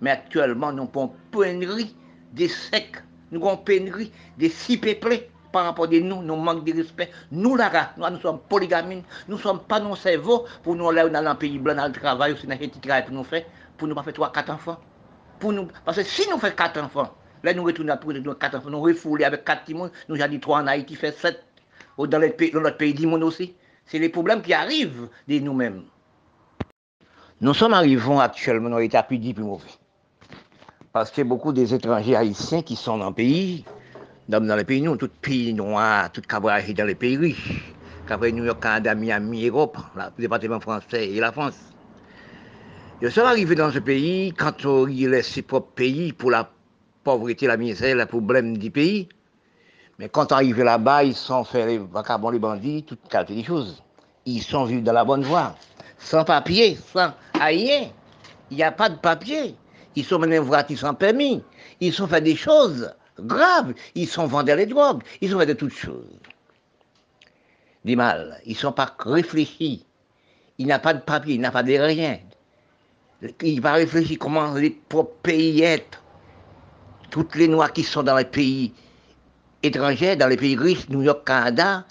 Mais 0.00 0.10
actuellement, 0.10 0.72
nous 0.72 0.88
avons 0.94 1.12
pénurie 1.30 1.94
des 2.32 2.48
secs, 2.48 3.02
nous 3.30 3.46
avons 3.46 3.58
pénurie 3.58 4.10
des 4.38 4.48
si 4.48 4.78
peuplés 4.78 5.28
par 5.52 5.64
rapport 5.64 5.86
à 5.86 5.88
nous, 5.88 6.22
nous 6.22 6.36
manquons 6.36 6.62
de 6.62 6.72
respect. 6.72 7.10
Nous, 7.30 7.56
là, 7.56 7.92
nous, 7.96 8.08
nous 8.08 8.20
sommes 8.20 8.40
polygamines, 8.48 9.02
nous 9.28 9.36
ne 9.36 9.42
sommes 9.42 9.60
pas 9.60 9.80
nos 9.80 9.96
cerveaux 9.96 10.46
pour 10.62 10.76
nous 10.76 10.88
aller 10.88 11.10
dans 11.10 11.26
un 11.26 11.34
pays 11.34 11.58
blanc, 11.58 11.74
dans 11.74 11.86
le 11.86 11.92
travail, 11.92 12.32
aussi 12.32 12.46
dans 12.46 12.58
le 12.58 12.80
travail 12.80 13.04
pour 13.04 13.14
nous 13.14 13.24
faire, 13.24 13.44
pour 13.80 13.88
nous 13.88 13.94
pas 13.94 14.02
faire 14.02 14.12
trois, 14.12 14.30
quatre 14.30 14.50
enfants. 14.50 14.78
Pour 15.40 15.52
nous, 15.52 15.66
parce 15.84 15.96
que 15.96 16.04
si 16.04 16.28
nous 16.28 16.38
faisons 16.38 16.54
quatre 16.54 16.80
enfants, 16.80 17.14
là 17.42 17.54
nous 17.54 17.64
retournons 17.64 17.96
pour 17.96 18.12
nous 18.12 18.34
quatre 18.34 18.58
enfants, 18.58 18.68
nous 18.68 18.80
refoulons 18.80 19.24
avec 19.24 19.42
quatre 19.44 19.64
timons, 19.64 19.90
nous 20.08 20.20
avons 20.20 20.30
dit 20.30 20.38
trois 20.38 20.60
en 20.60 20.66
Haïti, 20.66 20.94
fait 20.94 21.12
sept 21.12 21.42
dans, 21.98 22.18
les 22.18 22.30
pays, 22.30 22.50
dans 22.50 22.60
notre 22.60 22.76
pays 22.76 23.06
monde 23.06 23.24
aussi. 23.24 23.54
C'est 23.86 23.98
les 23.98 24.10
problèmes 24.10 24.42
qui 24.42 24.52
arrivent 24.52 25.08
de 25.26 25.38
nous-mêmes. 25.38 25.82
Nous 27.40 27.54
sommes 27.54 27.72
arrivés 27.72 28.18
actuellement 28.20 28.68
dans 28.68 28.78
l'état 28.78 29.02
plus 29.02 29.18
dit 29.18 29.32
plus 29.32 29.44
mauvais. 29.44 29.64
Parce 30.92 31.18
a 31.18 31.24
beaucoup 31.24 31.52
des 31.52 31.72
étrangers 31.72 32.16
haïtiens 32.16 32.62
qui 32.62 32.76
sont 32.76 32.98
dans 32.98 33.08
le 33.08 33.14
pays, 33.14 33.64
dans, 34.28 34.44
dans 34.44 34.56
les 34.56 34.64
pays 34.64 34.82
nous, 34.82 34.96
tout 34.96 35.08
pays 35.22 35.54
noirs, 35.54 36.12
tout 36.12 36.20
cabrage 36.20 36.72
dans 36.74 36.84
les 36.84 36.94
pays 36.94 37.16
riches. 37.16 37.72
Après 38.10 38.32
New 38.32 38.44
York, 38.44 38.60
Canada, 38.60 38.94
Miami, 38.94 39.46
Europe, 39.46 39.78
le 39.94 40.22
département 40.22 40.58
français 40.58 41.08
et 41.08 41.20
la 41.20 41.30
France. 41.30 41.69
Ils 43.02 43.10
sont 43.10 43.22
arrivés 43.22 43.54
dans 43.54 43.72
ce 43.72 43.78
pays 43.78 44.34
quand 44.36 44.66
on 44.66 44.84
laisse 44.84 45.28
ses 45.28 45.40
propres 45.40 45.72
pays 45.72 46.12
pour 46.12 46.30
la 46.30 46.50
pauvreté, 47.02 47.46
la 47.46 47.56
misère, 47.56 47.96
le 47.96 48.04
problème 48.04 48.58
du 48.58 48.70
pays. 48.70 49.08
Mais 49.98 50.10
quand 50.10 50.32
on 50.32 50.34
arrive 50.34 50.62
là-bas, 50.62 51.04
ils 51.04 51.14
sont 51.14 51.42
fait 51.44 51.64
les 51.66 51.78
vagabonds, 51.78 52.28
les 52.28 52.38
bandits, 52.38 52.82
toutes 52.82 53.08
qualité 53.08 53.36
des 53.36 53.44
choses. 53.44 53.82
Ils 54.26 54.42
sont 54.42 54.64
vus 54.64 54.82
dans 54.82 54.92
la 54.92 55.04
bonne 55.04 55.22
voie, 55.22 55.56
sans 55.98 56.24
papier, 56.24 56.76
sans 56.92 57.14
rien. 57.40 57.88
Il 58.50 58.58
n'y 58.58 58.62
a 58.62 58.70
pas 58.70 58.90
de 58.90 58.96
papier. 58.96 59.54
Ils 59.96 60.04
sont 60.04 60.18
menés 60.18 60.38
voiture 60.38 60.78
sans 60.78 60.92
permis. 60.92 61.42
Ils 61.80 61.94
sont 61.94 62.06
fait 62.06 62.20
des 62.20 62.36
choses 62.36 62.94
graves. 63.18 63.72
Ils 63.94 64.08
sont 64.08 64.26
vendus 64.26 64.54
les 64.54 64.66
drogues. 64.66 65.02
Ils 65.22 65.34
ont 65.34 65.38
fait 65.38 65.46
de 65.46 65.54
toutes 65.54 65.72
choses. 65.72 66.18
Des 67.82 67.96
mal. 67.96 68.42
Ils 68.44 68.52
ne 68.52 68.58
sont 68.58 68.72
pas 68.72 68.94
réfléchis. 68.98 69.86
Il 70.58 70.66
n'a 70.66 70.78
pas 70.78 70.92
de 70.92 71.00
papier, 71.00 71.36
il 71.36 71.40
n'a 71.40 71.50
pas 71.50 71.62
de 71.62 71.72
rien. 71.72 72.18
Il 73.42 73.60
va 73.60 73.74
réfléchir 73.74 74.18
comment 74.18 74.54
les 74.54 74.70
propres 74.70 75.16
pays 75.22 75.62
être. 75.62 76.02
Toutes 77.10 77.34
les 77.34 77.48
Noirs 77.48 77.72
qui 77.72 77.82
sont 77.82 78.02
dans 78.02 78.16
les 78.16 78.24
pays 78.24 78.72
étrangers, 79.62 80.16
dans 80.16 80.28
les 80.28 80.36
pays 80.36 80.56
riches, 80.56 80.88
New 80.88 81.02
York, 81.02 81.26
Canada, 81.26 81.84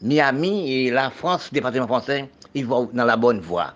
Miami 0.00 0.72
et 0.72 0.90
la 0.90 1.10
France, 1.10 1.52
département 1.52 1.86
français, 1.86 2.28
ils 2.54 2.66
vont 2.66 2.88
dans 2.92 3.04
la 3.04 3.16
bonne 3.16 3.40
voie. 3.40 3.74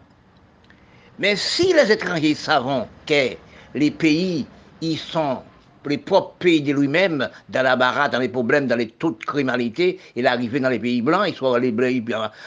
Mais 1.18 1.34
si 1.36 1.72
les 1.72 1.90
étrangers 1.90 2.34
savent 2.34 2.86
que 3.06 3.34
les 3.74 3.90
pays, 3.90 4.46
ils 4.80 4.98
sont 4.98 5.42
les 5.86 5.98
propres 5.98 6.34
pays 6.38 6.60
de 6.60 6.72
lui-même, 6.74 7.28
dans 7.48 7.62
la 7.62 7.74
baraque, 7.74 8.12
dans 8.12 8.18
les 8.20 8.28
problèmes, 8.28 8.66
dans 8.66 8.76
les 8.76 8.88
taux 8.88 9.12
de 9.12 9.24
criminalité, 9.24 9.98
il 10.14 10.26
est 10.26 10.28
arrivé 10.28 10.60
dans 10.60 10.68
les 10.68 10.78
pays 10.78 11.02
blancs, 11.02 11.24
ils 11.26 11.34
sont 11.34 11.56
les 11.56 11.74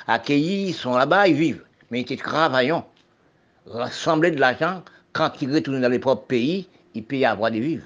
accueillis, 0.08 0.70
ils 0.70 0.74
sont 0.74 0.96
là-bas, 0.96 1.28
ils 1.28 1.36
vivent. 1.36 1.64
Mais 1.92 2.00
ils 2.00 2.04
étaient 2.04 2.18
travaillants. 2.18 2.88
Rassembler 3.66 4.32
de 4.32 4.40
l'argent, 4.40 4.84
quand 5.14 5.32
ils 5.42 5.54
retournent 5.54 5.82
dans 5.82 5.90
les 5.90 6.00
propres 6.00 6.28
pays, 6.28 6.68
ils 6.96 7.04
payent 7.04 7.26
avoir 7.26 7.52
de 7.52 7.60
vivre. 7.60 7.86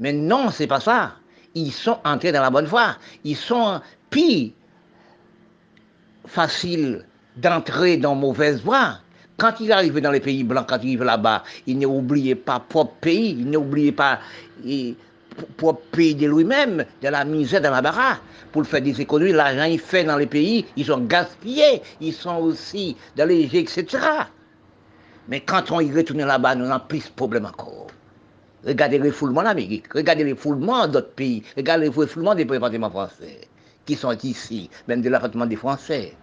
Mais 0.00 0.12
non, 0.12 0.50
c'est 0.50 0.66
pas 0.66 0.80
ça. 0.80 1.14
Ils 1.54 1.72
sont 1.72 1.98
entrés 2.04 2.32
dans 2.32 2.40
la 2.40 2.50
bonne 2.50 2.66
voie. 2.66 2.96
Ils 3.24 3.36
sont 3.36 3.80
pis 4.10 4.54
faciles 6.26 7.04
d'entrer 7.36 7.96
dans 7.96 8.14
mauvaise 8.14 8.62
voie 8.62 8.98
quand 9.42 9.58
il 9.58 9.72
arrive 9.72 9.98
dans 9.98 10.12
les 10.12 10.20
pays 10.20 10.44
blancs, 10.44 10.66
quand 10.68 10.78
il 10.82 10.90
arrive 10.90 11.02
là-bas, 11.02 11.42
il 11.66 11.78
n'oubliait 11.80 12.36
pas 12.36 12.60
propre 12.60 12.94
pays, 13.00 13.30
il 13.30 13.50
n'oubliait 13.50 13.90
pas 13.90 14.20
propre 15.56 15.82
pays 15.90 16.14
de 16.14 16.28
lui-même, 16.28 16.84
de 17.02 17.08
la 17.08 17.24
misère, 17.24 17.60
de 17.60 17.66
la 17.66 17.82
baraque, 17.82 18.20
pour 18.52 18.64
faire 18.64 18.82
des 18.82 19.00
économies. 19.00 19.32
L'argent 19.32 19.64
il 19.64 19.80
fait 19.80 20.04
dans 20.04 20.16
les 20.16 20.26
pays, 20.26 20.64
ils 20.76 20.84
sont 20.84 21.00
gaspillés, 21.00 21.82
ils 22.00 22.12
sont 22.12 22.36
aussi 22.36 22.96
dans 23.16 23.26
les 23.28 23.44
etc. 23.56 23.98
Mais 25.28 25.40
quand 25.40 25.70
on 25.70 25.80
y 25.80 25.92
retourne 25.92 26.24
là-bas, 26.24 26.54
nous 26.54 26.66
avons 26.66 26.84
plus 26.86 27.04
de 27.04 27.10
problèmes 27.14 27.46
encore. 27.46 27.86
Regardez 28.66 28.98
les 28.98 29.10
foulements 29.10 29.42
d'Amérique, 29.42 29.92
regardez 29.92 30.24
les 30.24 30.34
foulements 30.36 30.86
d'autres 30.86 31.14
pays, 31.14 31.42
regardez 31.56 31.90
les 31.90 32.06
foulements 32.06 32.34
des 32.34 32.44
départements 32.44 32.90
français 32.90 33.40
qui 33.84 33.96
sont 33.96 34.16
ici, 34.22 34.70
même 34.86 35.02
de 35.02 35.08
l'appartement 35.08 35.46
des 35.46 35.56
Français 35.56 36.14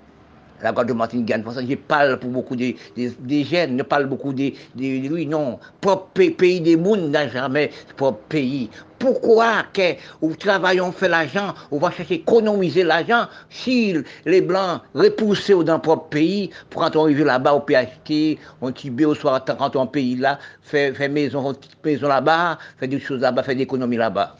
la 0.62 0.72
Guadeloupe 0.72 0.98
Martinique 0.98 1.26
gagne. 1.26 1.44
Je 1.68 1.76
parle 1.76 2.20
pour 2.20 2.30
beaucoup 2.30 2.56
des, 2.56 2.76
des, 2.96 3.44
jeunes, 3.44 3.78
je 3.78 3.84
parle 3.84 4.06
beaucoup 4.06 4.34
des, 4.34 4.56
oui, 4.78 5.26
non. 5.26 5.60
Propre 5.82 6.30
pays 6.30 6.62
des 6.62 6.76
mondes 6.76 7.10
n'a 7.12 7.28
jamais 7.28 7.72
propre 7.96 8.20
pays. 8.30 8.70
Pourquoi 8.98 9.64
que 9.74 9.94
nous 10.22 10.36
travaillons, 10.36 10.92
fait 10.92 11.08
l'argent, 11.08 11.54
on 11.72 11.78
va 11.78 11.90
chercher 11.90 12.16
à 12.16 12.18
économiser 12.18 12.84
l'argent 12.84 13.28
si 13.50 13.96
les 14.26 14.42
Blancs 14.42 14.82
repoussés 14.94 15.54
dans 15.64 15.76
le 15.76 15.82
propre 15.82 16.10
pays, 16.10 16.50
pour 16.70 16.82
quand 16.82 16.96
on 16.98 17.04
arrive 17.04 17.24
là-bas, 17.24 17.56
on 17.56 17.62
peut 17.62 17.76
acheter, 17.76 18.38
on 18.62 18.72
tibé 18.74 19.06
au 19.06 19.16
soir, 19.16 19.44
quand 19.46 19.76
on 19.78 19.88
pays 19.88 20.18
là, 20.18 20.38
fait, 20.62 20.94
fait 20.94 21.08
maison, 21.08 21.56
maison 21.86 22.08
là-bas, 22.10 22.58
fait 22.78 22.88
des 22.88 23.00
choses 23.00 23.22
là-bas, 23.22 23.44
fait 23.44 23.56
des 23.56 23.64
économies 23.64 23.98
là-bas. 23.98 24.36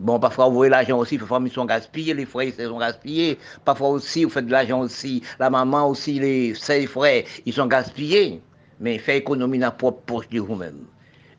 Bon, 0.00 0.18
parfois, 0.18 0.48
vous 0.48 0.54
voyez 0.54 0.70
l'argent 0.70 0.96
aussi, 0.96 1.18
parfois, 1.18 1.42
ils 1.44 1.52
sont 1.52 1.66
gaspillés, 1.66 2.14
les 2.14 2.24
frères, 2.24 2.48
ils 2.48 2.66
sont 2.66 2.78
gaspillés. 2.78 3.38
Parfois 3.66 3.90
aussi, 3.90 4.24
vous 4.24 4.30
faites 4.30 4.46
de 4.46 4.50
l'argent 4.50 4.80
aussi. 4.80 5.22
La 5.38 5.50
maman 5.50 5.90
aussi, 5.90 6.18
les 6.18 6.54
sept 6.54 6.88
frères, 6.88 7.24
ils 7.44 7.52
sont 7.52 7.66
gaspillés. 7.66 8.40
Mais 8.80 8.96
faites 8.96 9.18
économie 9.18 9.58
dans 9.58 9.66
la 9.66 9.72
propre 9.72 10.00
poche 10.06 10.28
de 10.30 10.40
vous-même. 10.40 10.86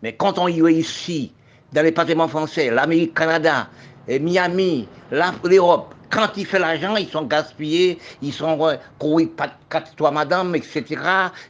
Mais 0.03 0.14
quand 0.14 0.38
on 0.38 0.47
y 0.47 0.59
est 0.59 0.74
ici, 0.76 1.34
dans 1.74 1.82
les 1.82 1.89
départements 1.89 2.28
français, 2.28 2.70
l'Amérique, 2.70 3.16
Canada, 3.16 3.68
Miami, 4.07 4.88
l'Europe, 5.09 5.95
quand 6.12 6.30
ils 6.38 6.45
font 6.45 6.59
l'argent, 6.59 6.97
ils 6.97 7.09
sont 7.09 7.24
gaspillés, 7.24 7.97
ils 8.22 8.34
sont 8.34 8.59
courus 8.99 9.30
quatre 9.70 9.95
toi 9.95 10.12
madame, 10.12 10.55
etc. 10.55 10.84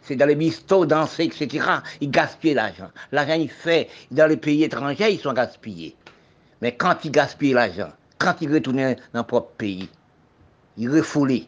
C'est 0.02 0.16
dans 0.16 0.28
les 0.28 0.36
bistrots, 0.36 0.86
danser, 0.86 1.26
etc. 1.26 1.66
Ils 2.00 2.10
gaspillent 2.10 2.54
l'argent. 2.54 2.90
L'argent, 3.12 3.34
il 3.34 3.50
fait 3.50 3.90
dans 4.12 4.28
les 4.28 4.38
pays 4.38 4.64
étrangers, 4.64 5.12
ils 5.12 5.20
sont 5.20 5.34
gaspillés. 5.34 5.98
Mais 6.62 6.76
quand 6.76 7.04
il 7.04 7.12
gaspille 7.12 7.54
l'argent, 7.54 7.92
quand 8.20 8.36
il 8.42 8.54
retourne 8.54 8.96
dans 9.14 9.24
propre 9.24 9.52
pays, 9.58 9.90
il 10.78 10.90
refoule, 10.90 11.42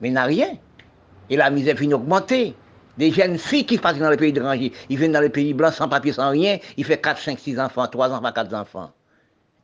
mais 0.00 0.10
n'a 0.10 0.24
rien. 0.24 0.56
Et 1.30 1.36
la 1.36 1.50
misère 1.50 1.76
finit 1.76 1.90
d'augmenter. 1.90 2.54
Des 2.98 3.12
jeunes 3.12 3.38
filles 3.38 3.64
qui 3.64 3.78
partent 3.78 3.98
dans 3.98 4.10
les 4.10 4.16
pays 4.16 4.30
étrangers, 4.30 4.72
ils 4.88 4.98
viennent 4.98 5.12
dans 5.12 5.20
les 5.20 5.28
pays 5.28 5.54
blancs 5.54 5.72
sans 5.72 5.88
papier, 5.88 6.12
sans 6.12 6.30
rien, 6.30 6.58
ils 6.76 6.84
font 6.84 6.96
4, 7.00 7.20
5, 7.20 7.38
6 7.38 7.60
enfants, 7.60 7.86
3 7.86 8.10
enfants, 8.10 8.32
4 8.32 8.54
enfants. 8.54 8.90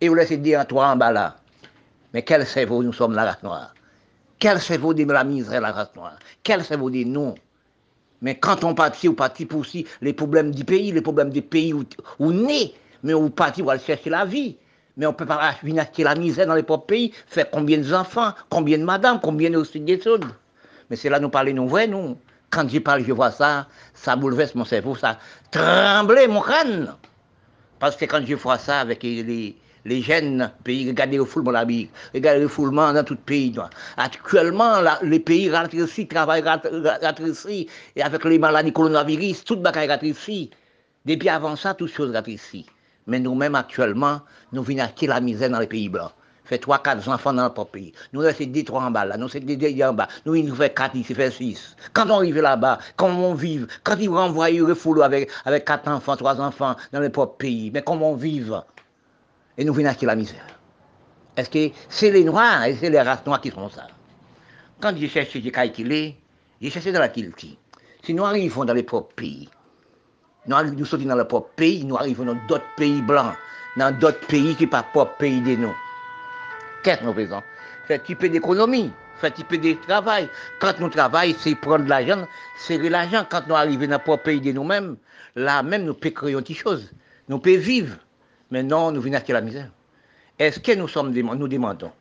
Et 0.00 0.08
vous 0.08 0.14
laissez 0.14 0.36
dire 0.36 0.60
à 0.60 0.64
toi 0.64 0.86
en 0.86 0.96
bas 0.96 1.10
là. 1.10 1.36
Mais 2.12 2.22
quel 2.22 2.46
cerveau 2.46 2.84
nous 2.84 2.92
sommes 2.92 3.12
la 3.12 3.24
race 3.24 3.42
noire? 3.42 3.74
Quel 4.38 4.60
cerveau 4.60 4.94
de 4.94 5.04
la 5.04 5.24
misère 5.24 5.60
la 5.60 5.72
race 5.72 5.90
noire? 5.96 6.16
Quel 6.44 6.62
cerveau 6.62 6.90
de 6.90 7.02
nous 7.02 7.34
Mais 8.22 8.36
quand 8.36 8.62
on 8.62 8.72
partit, 8.72 9.08
on 9.08 9.14
partit 9.14 9.46
pour 9.46 9.60
aussi 9.60 9.84
les 10.00 10.12
problèmes 10.12 10.52
du 10.52 10.64
pays, 10.64 10.92
les 10.92 11.00
problèmes 11.00 11.30
des 11.30 11.42
pays 11.42 11.74
où 11.74 11.84
on 12.20 12.48
est, 12.48 12.72
mais 13.02 13.14
on 13.14 13.30
partit 13.30 13.62
pour 13.62 13.72
aller 13.72 13.80
chercher 13.80 14.10
la 14.10 14.24
vie. 14.24 14.56
Mais 14.96 15.06
on 15.06 15.12
peut 15.12 15.26
pas 15.26 15.56
venir 15.62 15.86
la 15.98 16.14
misère 16.14 16.46
dans 16.46 16.54
les 16.54 16.62
propres 16.62 16.86
pays, 16.86 17.12
faire 17.26 17.50
combien 17.50 17.78
d'enfants, 17.78 18.32
combien 18.48 18.78
de 18.78 18.84
madames, 18.84 19.20
combien 19.20 19.50
de 19.50 19.78
des 19.78 20.00
choses. 20.00 20.20
Mais 20.88 20.96
c'est 20.96 21.08
là 21.08 21.18
nous 21.18 21.30
parlons, 21.30 21.52
nous 21.54 21.68
vrai, 21.68 21.86
nous. 21.86 22.16
Quand 22.50 22.68
je 22.68 22.78
parle, 22.78 23.04
je 23.04 23.12
vois 23.12 23.32
ça, 23.32 23.66
ça 23.94 24.14
bouleverse 24.14 24.54
mon 24.54 24.64
cerveau, 24.64 24.94
ça 24.94 25.18
tremble 25.50 26.28
mon 26.28 26.40
crâne. 26.40 26.94
Parce 27.80 27.96
que 27.96 28.04
quand 28.04 28.24
je 28.24 28.34
vois 28.36 28.58
ça 28.58 28.80
avec 28.80 29.02
les, 29.02 29.56
les 29.84 30.02
jeunes 30.02 30.50
pays, 30.62 30.86
regardez 30.88 31.16
le 31.16 31.24
foulement 31.24 31.64
Bible, 31.64 31.90
regardez 32.14 32.40
le 32.40 32.48
foulement 32.48 32.92
dans 32.92 33.02
tout 33.02 33.14
le 33.14 33.20
pays. 33.20 33.54
Actuellement, 33.96 34.76
les 35.02 35.20
pays 35.20 35.50
ralentissent, 35.50 36.08
travaillent 36.08 36.42
ralentissent, 36.42 37.46
et 37.96 38.02
avec 38.02 38.24
les 38.24 38.38
maladies 38.38 38.72
coronavirus, 38.72 39.44
tout 39.44 39.56
le 39.56 39.62
bagaille 39.62 39.88
ralentissent. 39.88 40.50
Depuis 41.04 41.28
avant 41.28 41.56
ça, 41.56 41.74
toutes 41.74 41.90
choses 41.90 42.12
ralentissent. 42.12 42.64
Mais 43.06 43.20
nous-mêmes, 43.20 43.54
actuellement, 43.54 44.20
nous 44.52 44.62
venons 44.62 44.82
acheter 44.82 45.06
la 45.06 45.20
misère 45.20 45.50
dans 45.50 45.58
les 45.58 45.66
pays 45.66 45.88
blancs. 45.88 46.12
Fait 46.44 46.58
trois, 46.58 46.78
quatre 46.78 47.08
enfants 47.08 47.32
dans 47.32 47.44
notre 47.44 47.64
pays. 47.64 47.94
Nous 48.12 48.20
laissons 48.20 48.44
des 48.44 48.64
trois 48.64 48.82
en 48.82 48.90
bas 48.90 49.06
là, 49.06 49.16
nous 49.16 49.28
c'est 49.30 49.40
des 49.40 49.84
en 49.84 49.94
bas. 49.94 50.08
Nous, 50.26 50.34
il 50.34 50.46
nous 50.46 50.54
fait 50.54 50.74
quatre 50.74 50.94
ici, 50.94 51.14
fait 51.14 51.30
six. 51.30 51.74
Quand 51.94 52.10
on 52.10 52.16
arrive 52.16 52.38
là-bas, 52.38 52.78
comment 52.96 53.30
on 53.30 53.34
vive, 53.34 53.66
quand 53.82 53.96
ils 53.98 54.10
renvoient 54.10 54.50
le 54.50 54.74
foulou 54.74 55.02
avec, 55.02 55.30
avec 55.46 55.64
quatre 55.64 55.88
enfants, 55.88 56.16
trois 56.16 56.38
enfants 56.40 56.76
dans 56.92 57.00
les 57.00 57.08
propres 57.08 57.36
pays, 57.38 57.70
mais 57.72 57.80
comment 57.82 58.10
on 58.10 58.14
vive? 58.14 58.62
Et 59.56 59.64
nous 59.64 59.72
venons 59.72 59.88
acheter 59.88 60.04
la 60.04 60.16
misère. 60.16 60.46
Est-ce 61.36 61.48
que 61.48 61.74
c'est 61.88 62.10
les 62.10 62.24
Noirs 62.24 62.64
et 62.64 62.76
c'est 62.76 62.90
les 62.90 63.00
races 63.00 63.24
noires 63.24 63.40
qui 63.40 63.50
font 63.50 63.70
ça? 63.70 63.86
Quand 64.80 64.94
j'ai 64.96 65.08
cherché, 65.08 65.40
j'ai 65.40 65.50
calculé, 65.50 66.16
j'ai 66.60 66.68
cherché 66.68 66.92
dans 66.92 67.00
la 67.00 67.08
Kilti. 67.08 67.58
Si 68.02 68.12
nous 68.12 68.24
arrivons 68.24 68.66
dans 68.66 68.74
les 68.74 68.82
propres 68.82 69.14
pays, 69.14 69.48
nous, 70.46 70.84
sortons 70.84 71.06
dans 71.06 71.16
le 71.16 71.24
propre 71.24 71.50
pays, 71.56 71.84
nous 71.84 71.96
arrivons 71.96 72.24
dans 72.24 72.38
d'autres 72.48 72.74
pays 72.76 73.00
blancs, 73.02 73.34
dans 73.76 73.96
d'autres 73.98 74.26
pays 74.26 74.54
qui 74.54 74.64
ne 74.64 74.68
sont 74.68 74.70
pas 74.70 74.82
propre 74.82 75.16
pays 75.16 75.40
de 75.40 75.56
nous. 75.56 75.74
Qu'est-ce 76.82 77.00
que 77.00 77.04
nous 77.04 77.14
faisons? 77.14 77.42
Faire 77.86 78.00
un 78.08 78.14
peu 78.14 78.28
d'économie. 78.28 78.90
faire 79.20 79.32
un 79.38 79.42
peu 79.42 79.58
de 79.58 79.72
travail. 79.86 80.28
Quand 80.60 80.78
nous 80.80 80.88
travaillons, 80.90 81.36
c'est 81.38 81.54
prendre 81.54 81.86
l'argent, 81.86 82.26
serrer 82.58 82.90
l'argent. 82.90 83.26
Quand 83.28 83.46
nous 83.48 83.54
arrivons 83.54 83.84
dans 83.84 83.92
notre 83.92 84.04
propre 84.04 84.24
pays 84.24 84.40
de 84.40 84.52
nous-mêmes, 84.52 84.96
là 85.34 85.62
même, 85.62 85.84
nous 85.84 85.94
pouvons 85.94 86.14
créer 86.14 86.34
autre 86.34 86.52
chose. 86.52 86.92
Nous 87.28 87.38
pouvons 87.38 87.58
vivre. 87.58 87.96
Mais 88.50 88.62
non, 88.62 88.92
nous 88.92 89.00
venons 89.00 89.16
acheter 89.16 89.32
la 89.32 89.40
misère. 89.40 89.70
Est-ce 90.38 90.60
que 90.60 90.72
nous 90.72 90.88
sommes 90.88 91.12
nous 91.12 91.48
demandons? 91.48 91.92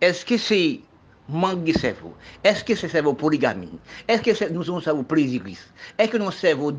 Est-ce 0.00 0.24
que 0.24 0.36
c'est 0.36 0.80
manque 1.28 1.64
de 1.64 1.72
cerveau. 1.72 2.14
Est-ce 2.44 2.64
que 2.64 2.74
c'est 2.74 2.88
cerveau 2.88 3.14
polygamie? 3.14 3.78
Est-ce 4.08 4.22
que 4.22 4.52
nous 4.52 4.62
sommes 4.64 4.80
cerveau 4.82 5.02
plaisiriste 5.02 5.72
Est-ce 5.98 6.10
que 6.10 6.16
nous 6.18 6.30
sommes 6.30 6.32
cerveau 6.32 6.72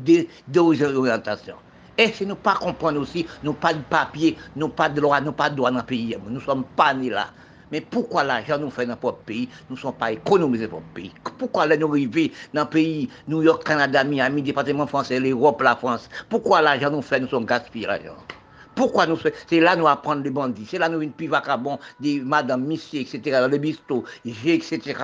d'orientation 0.48 1.56
Est-ce 1.96 2.20
que 2.20 2.24
nous 2.24 2.30
ne 2.30 2.34
pas 2.34 2.54
comprendre 2.54 3.00
aussi, 3.00 3.26
nous 3.42 3.52
pas 3.52 3.74
de 3.74 3.82
papier, 3.82 4.36
nous 4.56 4.68
pas 4.68 4.88
de 4.88 5.00
loi, 5.00 5.20
nous 5.20 5.32
pas 5.32 5.50
de 5.50 5.56
droit 5.56 5.70
dans 5.70 5.78
le 5.78 5.82
pays? 5.84 6.16
Nous 6.26 6.34
ne 6.34 6.40
sommes 6.40 6.64
pas 6.76 6.94
nés 6.94 7.10
là. 7.10 7.28
Mais 7.70 7.80
pourquoi 7.82 8.24
l'argent 8.24 8.58
nous 8.58 8.70
fait 8.70 8.86
dans 8.86 8.98
notre 9.02 9.18
pays? 9.18 9.48
Nous 9.68 9.76
ne 9.76 9.80
sommes 9.80 9.94
pas 9.94 10.12
économisés 10.12 10.68
pour 10.68 10.80
le 10.80 10.94
pays. 10.94 11.12
Pourquoi 11.38 11.66
nous 11.66 11.88
arrivons 11.90 12.30
dans 12.54 12.62
le 12.62 12.68
pays, 12.68 13.10
New 13.26 13.42
York, 13.42 13.62
Canada, 13.64 14.04
Miami, 14.04 14.42
département 14.42 14.86
français, 14.86 15.20
l'Europe, 15.20 15.60
la 15.60 15.76
France? 15.76 16.08
Pourquoi 16.30 16.62
l'argent 16.62 16.90
nous 16.90 17.02
fait, 17.02 17.20
nous 17.20 17.28
sommes 17.28 17.44
gaspillés 17.44 17.86
l'argent? 17.86 18.16
Pourquoi 18.78 19.06
nous 19.08 19.18
C'est 19.48 19.58
là 19.58 19.74
nous 19.74 19.88
apprendre 19.88 20.22
les 20.22 20.30
bandits. 20.30 20.64
C'est 20.64 20.78
là 20.78 20.88
nous 20.88 21.00
une 21.00 21.10
pivacabon 21.10 21.80
des 21.98 22.20
madame, 22.20 22.64
monsieur, 22.64 23.00
etc. 23.00 23.20
Dans 23.40 23.48
les 23.48 23.58
bistrots, 23.58 24.04
j'ai, 24.24 24.54
etc. 24.54 24.94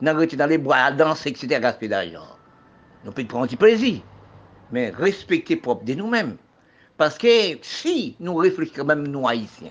Nous 0.00 0.26
dans 0.36 0.46
les 0.46 0.58
bois 0.58 0.76
à 0.76 0.92
danser, 0.92 1.30
etc. 1.30 1.58
Gaspiller 1.60 1.88
d'argent. 1.88 2.28
Nous 3.04 3.10
pouvons 3.10 3.26
prendre 3.26 3.46
petit 3.46 3.56
plaisir. 3.56 4.00
Mais 4.70 4.90
respecter 4.90 5.56
propre 5.56 5.84
de 5.84 5.94
nous-mêmes. 5.94 6.36
Parce 6.96 7.18
que 7.18 7.58
si 7.60 8.14
nous 8.20 8.36
réfléchissons, 8.36 8.84
même 8.84 9.08
nous 9.08 9.26
haïtiens, 9.26 9.70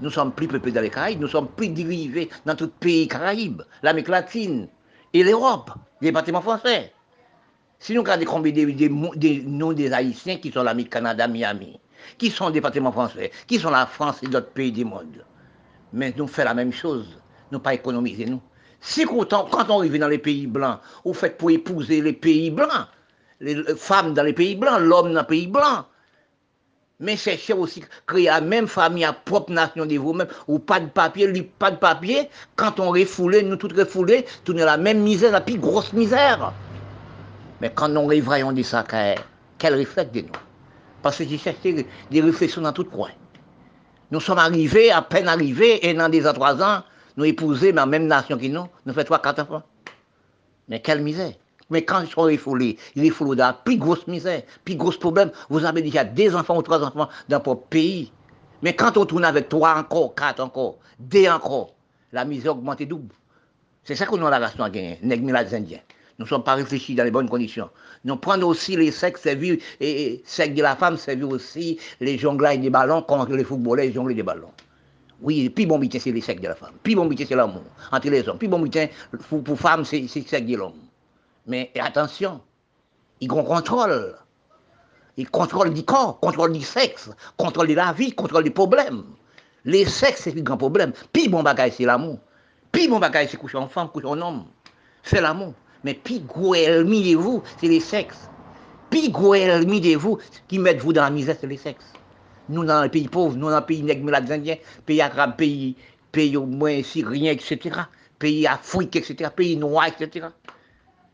nous 0.00 0.10
sommes 0.10 0.32
plus 0.32 0.46
peuplés 0.46 0.72
dans 0.72 0.80
les 0.80 0.90
Caraïbes, 0.90 1.20
nous 1.20 1.28
sommes 1.28 1.48
plus 1.48 1.68
dirigés 1.68 2.30
dans 2.46 2.54
tout 2.54 2.68
pays 2.68 3.08
Caraïbes, 3.08 3.62
l'Amérique 3.82 4.08
latine 4.08 4.68
et 5.12 5.24
l'Europe, 5.24 5.72
les 6.00 6.12
bâtiments 6.12 6.40
français. 6.40 6.92
Si 7.80 7.94
nous 7.94 8.02
regardons 8.02 8.26
combien 8.26 8.52
des, 8.52 8.88
noms 9.44 9.72
des 9.72 9.92
Haïtiens 9.92 10.36
qui 10.36 10.52
sont 10.52 10.62
l'Amérique, 10.62 10.92
Canada, 10.92 11.26
Miami, 11.26 11.80
qui 12.18 12.30
sont 12.30 12.50
des 12.50 12.60
bâtiments 12.60 12.92
français, 12.92 13.30
qui 13.46 13.58
sont 13.58 13.70
la 13.70 13.86
France 13.86 14.22
et 14.22 14.26
d'autres 14.26 14.50
pays 14.50 14.72
du 14.72 14.84
monde? 14.84 15.24
Mais 15.92 16.14
nous 16.16 16.26
faisons 16.26 16.48
la 16.48 16.54
même 16.54 16.72
chose, 16.72 17.06
nous 17.50 17.58
pas 17.58 17.74
économiser 17.74 18.26
nous. 18.26 18.40
Si 18.80 19.04
quand 19.04 19.32
on 19.32 19.78
arrive 19.78 19.98
dans 19.98 20.08
les 20.08 20.18
pays 20.18 20.46
blancs, 20.46 20.78
vous 21.04 21.12
faites 21.12 21.36
pour 21.36 21.50
épouser 21.50 22.00
les 22.00 22.12
pays 22.12 22.50
blancs, 22.50 22.86
les 23.40 23.62
femmes 23.76 24.14
dans 24.14 24.22
les 24.22 24.32
pays 24.32 24.56
blancs, 24.56 24.80
l'homme 24.80 25.12
dans 25.12 25.20
les 25.20 25.26
pays 25.26 25.46
blancs, 25.46 25.84
mais 27.02 27.16
cherchez 27.16 27.54
aussi 27.54 27.82
créer 28.06 28.26
la 28.26 28.40
même 28.40 28.68
famille, 28.68 29.04
la 29.04 29.14
propre 29.14 29.52
nation 29.52 29.86
de 29.86 29.96
vous-même, 29.96 30.28
ou 30.48 30.58
pas 30.58 30.80
de 30.80 30.86
papier, 30.86 31.50
pas 31.58 31.70
de 31.70 31.76
papier, 31.76 32.28
quand 32.56 32.78
on 32.78 32.90
refoulé, 32.90 33.42
nous 33.42 33.56
tous 33.56 33.74
refoulés, 33.74 34.26
tout 34.44 34.52
la 34.52 34.76
même 34.76 35.00
misère, 35.00 35.32
la 35.32 35.40
plus 35.40 35.58
grosse 35.58 35.92
misère. 35.92 36.52
Mais 37.60 37.72
quand 37.74 37.88
nous 37.88 38.00
on 38.00 38.52
dit 38.52 38.64
ça, 38.64 38.84
quel 39.58 39.74
réflexe 39.74 40.12
de 40.12 40.20
nous 40.20 40.28
Parce 41.02 41.16
que 41.16 41.24
j'ai 41.24 41.38
cherché 41.38 41.86
des 42.10 42.20
réflexions 42.20 42.62
dans 42.62 42.72
tout 42.72 42.84
coin. 42.84 43.10
Nous 44.10 44.20
sommes 44.20 44.38
arrivés, 44.38 44.90
à 44.90 45.02
peine 45.02 45.28
arrivés, 45.28 45.86
et 45.86 45.94
dans 45.94 46.08
des 46.08 46.26
ans, 46.26 46.32
trois 46.32 46.62
ans, 46.62 46.82
nous 47.16 47.24
épouser 47.24 47.72
la 47.72 47.86
même 47.86 48.06
nation 48.06 48.36
que 48.36 48.46
nous, 48.46 48.66
nous 48.84 48.92
faisons 48.92 49.04
trois, 49.04 49.20
quatre 49.20 49.40
enfants. 49.42 49.62
Mais 50.68 50.80
quelle 50.80 51.02
misère 51.02 51.32
mais 51.70 51.84
quand 51.84 52.00
ils 52.00 52.10
sont 52.10 52.22
refoulés, 52.22 52.76
ils 52.96 53.08
refoulés 53.08 53.36
dans 53.36 53.46
la 53.46 53.52
plus 53.52 53.76
grosse 53.76 54.06
misère, 54.08 54.42
plus 54.64 54.74
gros 54.74 54.90
problème. 54.90 55.30
Vous 55.48 55.64
avez 55.64 55.82
déjà 55.82 56.04
des 56.04 56.34
enfants 56.34 56.56
ou 56.56 56.62
trois 56.62 56.82
enfants 56.82 57.08
dans 57.28 57.40
votre 57.40 57.62
pays. 57.68 58.12
Mais 58.62 58.74
quand 58.74 58.96
on 58.96 59.06
tourne 59.06 59.24
avec 59.24 59.48
trois 59.48 59.76
encore, 59.76 60.14
quatre 60.14 60.40
encore, 60.40 60.78
deux 60.98 61.28
encore, 61.28 61.74
la 62.12 62.24
misère 62.24 62.56
augmente 62.56 62.82
double. 62.82 63.14
C'est 63.84 63.94
ça 63.94 64.04
que 64.04 64.16
nous 64.16 64.28
la 64.28 64.36
relation 64.36 64.64
à 64.64 64.70
gagner, 64.70 64.98
les 65.02 65.54
Indiens. 65.54 65.78
Nous 66.20 66.26
ne 66.26 66.28
sommes 66.28 66.44
pas 66.44 66.54
réfléchis 66.54 66.94
dans 66.94 67.04
les 67.04 67.10
bonnes 67.10 67.30
conditions. 67.30 67.70
Nous 68.04 68.14
prenons 68.14 68.48
aussi 68.48 68.76
les 68.76 68.90
sexes 68.90 69.22
servir, 69.22 69.56
et, 69.80 70.22
sexes 70.26 70.54
de 70.54 70.60
la 70.60 70.76
femme 70.76 70.98
servir 70.98 71.30
aussi 71.30 71.80
les 71.98 72.18
jonglages 72.18 72.60
des 72.60 72.68
ballons 72.68 73.00
contre 73.00 73.32
les 73.32 73.42
footballeurs 73.42 73.86
et 73.86 73.92
jongler 73.92 74.14
des 74.14 74.22
ballons. 74.22 74.52
Oui, 75.22 75.48
puis 75.48 75.64
bon 75.64 75.78
métier, 75.78 75.98
c'est 75.98 76.12
les 76.12 76.20
sexes 76.20 76.42
de 76.42 76.48
la 76.48 76.54
femme. 76.54 76.74
Puis 76.82 76.94
bon 76.94 77.06
métier, 77.06 77.24
c'est 77.24 77.34
l'amour 77.34 77.62
entre 77.90 78.10
les 78.10 78.28
hommes. 78.28 78.36
Puis 78.36 78.48
bon 78.48 78.58
métier, 78.58 78.90
pour, 79.30 79.42
pour 79.42 79.58
femmes, 79.58 79.86
c'est 79.86 79.98
le 79.98 80.08
sexe 80.08 80.30
de 80.30 80.56
l'homme. 80.56 80.74
Mais 81.46 81.72
attention, 81.80 82.42
ils 83.22 83.32
ont 83.32 83.42
contrôle. 83.42 84.14
Ils 85.16 85.30
contrôlent 85.30 85.72
du 85.72 85.84
corps, 85.84 86.20
contrôlent 86.20 86.52
du 86.52 86.60
sexe, 86.60 87.08
contrôlent 87.38 87.68
de 87.68 87.74
la 87.74 87.94
vie, 87.94 88.12
contrôlent 88.12 88.44
des 88.44 88.50
problèmes. 88.50 89.04
Les 89.64 89.86
sexes, 89.86 90.24
c'est 90.24 90.38
un 90.38 90.42
grand 90.42 90.58
problème. 90.58 90.92
Puis 91.14 91.30
bon 91.30 91.42
bagage, 91.42 91.72
c'est 91.78 91.86
l'amour. 91.86 92.18
Puis 92.70 92.88
bon 92.88 92.98
bagage, 92.98 93.28
c'est 93.30 93.38
coucher 93.38 93.56
en 93.56 93.68
femme, 93.68 93.88
coucher 93.88 94.06
en 94.06 94.20
homme. 94.20 94.44
C'est 95.02 95.22
l'amour. 95.22 95.54
Mais 95.84 95.94
puis 95.94 96.20
gros 96.20 96.54
ennemi 96.54 97.12
de 97.12 97.16
vous, 97.16 97.42
c'est 97.60 97.68
les 97.68 97.80
sexes. 97.80 98.28
Puis 98.90 99.10
gros 99.10 99.34
ennemi 99.34 99.80
de 99.80 99.96
vous, 99.96 100.18
qui 100.48 100.58
mettent 100.58 100.80
vous 100.80 100.92
dans 100.92 101.02
la 101.02 101.10
misère, 101.10 101.36
c'est 101.40 101.46
les 101.46 101.56
sexes. 101.56 101.92
Nous, 102.48 102.64
dans 102.64 102.82
les 102.82 102.88
pays 102.88 103.08
pauvres, 103.08 103.36
nous, 103.36 103.48
dans 103.48 103.60
les 103.60 103.64
pays 103.64 103.82
nègres, 103.82 104.12
indiens, 104.14 104.56
pays 104.84 105.00
arabes, 105.00 105.36
pays, 105.36 105.76
pays 106.10 106.36
au 106.36 106.46
moins 106.46 106.82
syriens, 106.82 107.32
etc. 107.32 107.80
Pays 108.18 108.46
Afrique, 108.46 108.96
etc. 108.96 109.30
Pays 109.34 109.56
noirs, 109.56 109.86
etc 109.86 110.26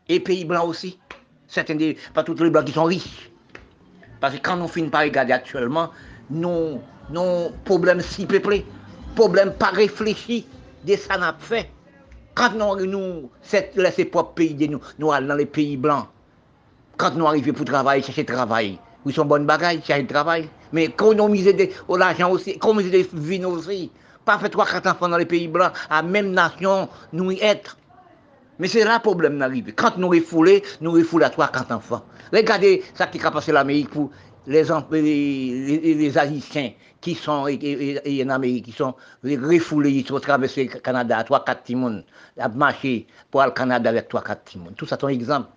et 0.09 0.19
pays 0.19 0.45
blancs 0.45 0.67
aussi. 0.67 0.99
Certains 1.47 1.75
des, 1.75 1.97
pas 2.13 2.23
tous 2.23 2.41
les 2.41 2.49
blancs 2.49 2.65
qui 2.65 2.73
sont 2.73 2.83
riches. 2.83 3.29
Parce 4.19 4.35
que 4.35 4.41
quand 4.41 4.57
nous 4.57 4.67
finissons 4.67 4.91
par 4.91 5.01
regarder 5.01 5.33
actuellement, 5.33 5.91
nos, 6.29 6.81
nos 7.09 7.51
problèmes 7.65 8.01
si 8.01 8.25
peuplés, 8.25 8.65
problèmes 9.15 9.53
pas 9.53 9.69
réfléchis, 9.69 10.47
des 10.83 10.97
ça 10.97 11.17
n'a. 11.17 11.37
Quand 12.37 12.53
nous, 12.53 12.85
nous 12.85 13.31
laissons 13.77 14.05
propre 14.11 14.33
pays 14.35 14.69
nous, 14.69 14.79
nous 14.99 15.11
allons 15.11 15.27
dans 15.29 15.33
les 15.35 15.47
pays 15.47 15.75
blancs, 15.75 16.05
quand 16.95 17.15
nous 17.15 17.25
arrivons 17.25 17.51
pour 17.51 17.65
travailler, 17.65 18.03
chercher 18.03 18.25
travail, 18.25 18.77
ils 19.07 19.13
sont 19.13 19.25
bonnes 19.25 19.47
bagailles, 19.47 19.81
chercher 19.83 20.05
travail. 20.05 20.47
Mais 20.71 20.85
économiser 20.85 21.53
de 21.53 21.67
l'argent 21.97 22.29
aussi, 22.29 22.51
économiser 22.51 22.91
des 22.91 23.09
vignes 23.13 23.45
aussi. 23.47 23.89
Pas 24.23 24.37
faire 24.37 24.51
trois, 24.51 24.67
quatre 24.67 24.85
enfants 24.87 25.09
dans 25.09 25.17
les 25.17 25.25
pays 25.25 25.47
blancs, 25.47 25.71
à 25.89 26.03
même 26.03 26.29
nation, 26.31 26.87
nous 27.11 27.31
y 27.31 27.39
être. 27.41 27.75
Mais 28.59 28.67
c'est 28.67 28.83
là 28.83 28.95
le 28.97 29.01
problème 29.01 29.39
d'arriver. 29.39 29.71
Quand 29.71 29.97
nous 29.97 30.09
refoulons, 30.09 30.59
nous 30.81 30.91
refoulons 30.91 31.25
à 31.25 31.29
trois, 31.31 31.47
quatre 31.47 31.71
enfants. 31.71 32.03
Regardez 32.31 32.83
ce 32.93 33.03
qui 33.05 33.25
a 33.25 33.31
passé 33.31 33.51
l'Amérique 33.51 33.89
pour 33.89 34.11
les, 34.45 34.63
les, 34.91 35.93
les, 35.95 36.17
Haïtiens 36.17 36.71
qui 37.01 37.15
sont 37.15 37.31
en 37.31 38.29
Amérique, 38.29 38.65
qui 38.65 38.71
sont 38.71 38.95
refoulés, 39.23 39.91
ils 39.91 40.07
sont 40.07 40.19
traversés 40.19 40.69
le 40.73 40.79
Canada, 40.79 41.23
trois, 41.23 41.43
quatre 41.43 41.63
timons, 41.63 42.03
à 42.39 42.49
marcher 42.49 43.07
pour 43.29 43.41
aller 43.41 43.51
au 43.51 43.53
Canada 43.53 43.89
avec 43.89 44.07
trois, 44.07 44.21
quatre 44.21 44.45
timons. 44.45 44.71
Tout 44.75 44.85
ça, 44.85 44.97
c'est 44.99 45.05
un 45.05 45.09
exemple. 45.09 45.49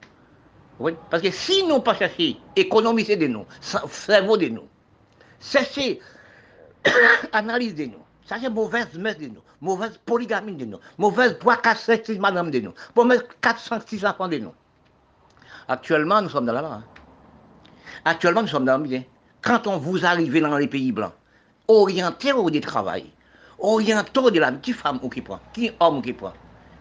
Parce 1.10 1.22
que 1.22 1.30
si 1.30 1.62
nous 1.66 1.80
pas 1.80 1.94
chercher, 1.94 2.36
économiser 2.56 3.16
de 3.16 3.26
nous, 3.26 3.44
cerveau 3.60 4.36
de 4.36 4.46
nous, 4.48 4.66
chercher, 5.40 6.00
analyse 7.32 7.74
de 7.74 7.84
nous, 7.84 8.02
ça, 8.24 8.36
c'est 8.40 8.48
mauvaise 8.48 8.94
mère 8.94 9.16
de 9.16 9.26
nous, 9.26 9.42
mauvaise 9.60 9.98
polygamie 10.06 10.54
de 10.54 10.64
nous, 10.64 10.78
mauvaise 10.96 11.36
3, 11.38 11.56
4, 11.56 11.80
5, 11.80 12.06
6 12.06 12.18
madame 12.18 12.50
de 12.50 12.60
nous, 12.60 12.72
mauvaise 12.96 13.24
4, 13.40 13.58
5, 13.58 13.82
6 13.86 14.06
enfants 14.06 14.28
de 14.28 14.38
nous. 14.38 14.54
Actuellement, 15.68 16.22
nous 16.22 16.28
sommes 16.28 16.46
dans 16.46 16.52
la 16.52 16.62
main. 16.62 16.84
Actuellement, 18.04 18.42
nous 18.42 18.48
sommes 18.48 18.64
dans 18.64 18.78
bien. 18.78 19.04
Quand 19.42 19.66
on 19.66 19.78
vous 19.78 20.04
arrive 20.04 20.40
dans 20.40 20.56
les 20.56 20.68
pays 20.68 20.92
blancs, 20.92 21.12
orientés 21.70 22.32
au 22.32 22.50
travail, 22.60 23.06
orientés 23.58 24.30
de 24.30 24.40
la 24.40 24.52
qui 24.52 24.72
femme 24.72 24.98
ou 25.02 25.08
qui 25.08 25.20
prend, 25.20 25.38
qui 25.52 25.70
homme 25.80 26.02
qui 26.02 26.12
prend. 26.12 26.32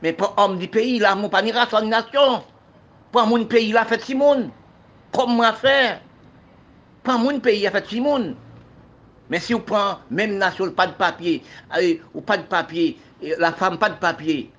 Mais 0.02 0.14
pas 0.14 0.34
homme 0.38 0.58
du 0.58 0.68
pays, 0.68 1.00
là, 1.00 1.16
mon 1.16 1.30
pas 1.30 1.42
ni 1.42 1.52
race, 1.52 1.74
nation. 1.84 2.44
Pas 3.12 3.26
mon 3.26 3.44
pays, 3.46 3.72
là, 3.72 3.86
fait 3.86 4.02
Simone. 4.02 4.50
Comme 5.12 5.36
moi 5.36 5.54
faire. 5.54 6.02
Pas 7.04 7.18
mon 7.18 7.40
pays, 7.40 7.64
là, 7.64 7.72
fait 7.72 7.88
Simone. 7.88 8.36
Mais 9.30 9.40
si 9.40 9.54
vous 9.54 9.60
prenez 9.60 9.96
même 10.10 10.38
nation, 10.38 10.72
pas 10.72 10.88
de 10.88 10.94
papier, 10.94 11.44
euh, 11.78 11.96
ou 12.14 12.22
pas 12.22 12.38
de 12.38 12.44
papier, 12.44 12.98
la 13.38 13.52
femme 13.52 13.78
pas 13.78 13.90
de 13.90 13.98
papier, 13.98 14.52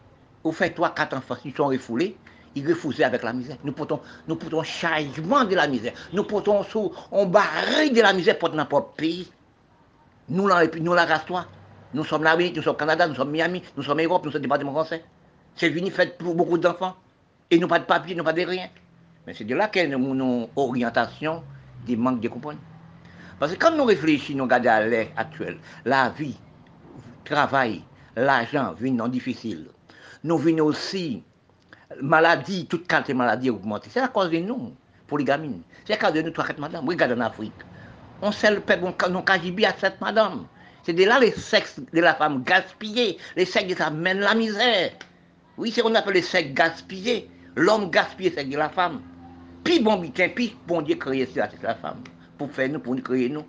vous 0.44 0.52
faites 0.52 0.74
trois, 0.74 0.90
quatre 0.90 1.16
enfants 1.16 1.36
qui 1.42 1.52
sont 1.52 1.66
refoulés, 1.66 2.16
ils 2.54 2.68
refusent 2.68 3.00
avec 3.02 3.22
la 3.22 3.32
misère. 3.32 3.56
Nous 3.64 3.72
portons, 3.72 4.00
nous 4.28 4.36
portons 4.36 4.62
changement 4.62 5.44
de 5.44 5.54
la 5.56 5.66
misère. 5.66 5.92
Nous 6.12 6.22
portons 6.24 6.62
sous, 6.64 6.92
on 7.10 7.26
barre 7.26 7.90
de 7.92 8.00
la 8.00 8.12
misère 8.12 8.38
pour 8.38 8.50
n'importe 8.50 8.96
pays. 8.96 9.28
Nous, 10.30 10.46
la, 10.46 10.64
nous 10.66 10.94
la 10.94 11.04
race 11.04 11.26
toi. 11.26 11.44
Nous 11.92 12.04
sommes 12.04 12.22
l'Amérique, 12.22 12.56
nous 12.56 12.62
sommes 12.62 12.76
Canada, 12.76 13.06
nous 13.08 13.16
sommes 13.16 13.32
Miami, 13.32 13.62
nous 13.76 13.82
sommes 13.82 14.00
Europe, 14.00 14.24
nous 14.24 14.30
sommes 14.30 14.42
département 14.42 14.70
français. 14.70 15.04
C'est 15.56 15.68
venu 15.68 15.90
fait 15.90 16.16
pour 16.16 16.36
beaucoup 16.36 16.56
d'enfants. 16.56 16.94
Et 17.50 17.58
nous 17.58 17.66
pas 17.66 17.80
de 17.80 17.84
papier, 17.84 18.14
nous 18.14 18.22
pas 18.22 18.32
de 18.32 18.42
rien. 18.42 18.68
Mais 19.26 19.34
c'est 19.34 19.44
de 19.44 19.56
là 19.56 19.66
qu'est 19.66 19.86
une 19.86 20.48
orientation 20.54 21.42
des 21.84 21.96
manques 21.96 22.20
de 22.20 22.28
compagnie. 22.28 22.60
Parce 23.40 23.52
que 23.52 23.58
quand 23.58 23.74
nous 23.76 23.84
réfléchissons, 23.84 24.38
nous 24.38 24.44
regardons 24.44 24.68
à 24.68 24.86
l'ère 24.86 25.08
actuelle, 25.16 25.58
la 25.84 26.10
vie, 26.10 26.38
le 26.96 27.24
travail, 27.24 27.82
l'argent 28.14 28.72
viennent 28.78 28.96
non 28.96 29.08
difficile. 29.08 29.66
Nous 30.22 30.38
venons 30.38 30.66
aussi, 30.66 31.24
maladie, 32.00 32.66
toute 32.66 32.86
qualité 32.86 33.14
de 33.14 33.18
maladie 33.18 33.50
augmentée. 33.50 33.90
C'est 33.92 34.00
à 34.00 34.08
cause 34.08 34.30
de 34.30 34.38
nous, 34.38 34.74
pour. 35.08 35.18
C'est 35.84 35.94
à 35.94 35.96
cause 35.96 36.12
de 36.12 36.22
nous, 36.22 36.30
trois, 36.30 36.46
quatre 36.46 36.60
madame. 36.60 36.88
Regarde 36.88 37.12
en 37.12 37.20
Afrique. 37.20 37.52
On 38.22 38.32
sait 38.32 38.50
le 38.50 38.60
peuple, 38.60 38.84
on 38.84 39.22
cagibi 39.22 39.64
à 39.64 39.74
cette 39.78 40.00
madame. 40.00 40.46
C'est 40.82 40.92
de 40.92 41.04
là 41.04 41.18
les 41.18 41.32
sexes 41.32 41.80
de 41.92 42.00
la 42.00 42.14
femme 42.14 42.42
gaspillés, 42.42 43.18
les 43.36 43.44
sexes 43.44 43.74
de 43.74 43.78
la 43.78 43.90
mène 43.90 44.20
la 44.20 44.34
misère. 44.34 44.90
Oui, 45.56 45.70
c'est 45.70 45.80
ce 45.80 45.86
qu'on 45.86 45.94
appelle 45.94 46.14
le 46.14 46.22
sexe 46.22 46.52
gaspillé. 46.52 47.30
L'homme 47.56 47.90
gaspillé, 47.90 48.32
c'est 48.34 48.44
la 48.44 48.68
femme. 48.68 49.00
Puis 49.64 49.80
bon, 49.80 50.00
puis 50.00 50.56
bon 50.66 50.82
Dieu 50.82 50.96
créé 50.96 51.26
ça, 51.26 51.48
c'est 51.50 51.62
la 51.62 51.74
femme. 51.74 52.02
Pour 52.38 52.50
faire 52.50 52.68
nous, 52.68 52.80
pour 52.80 52.94
nous 52.94 53.02
créer 53.02 53.28
nous. 53.28 53.44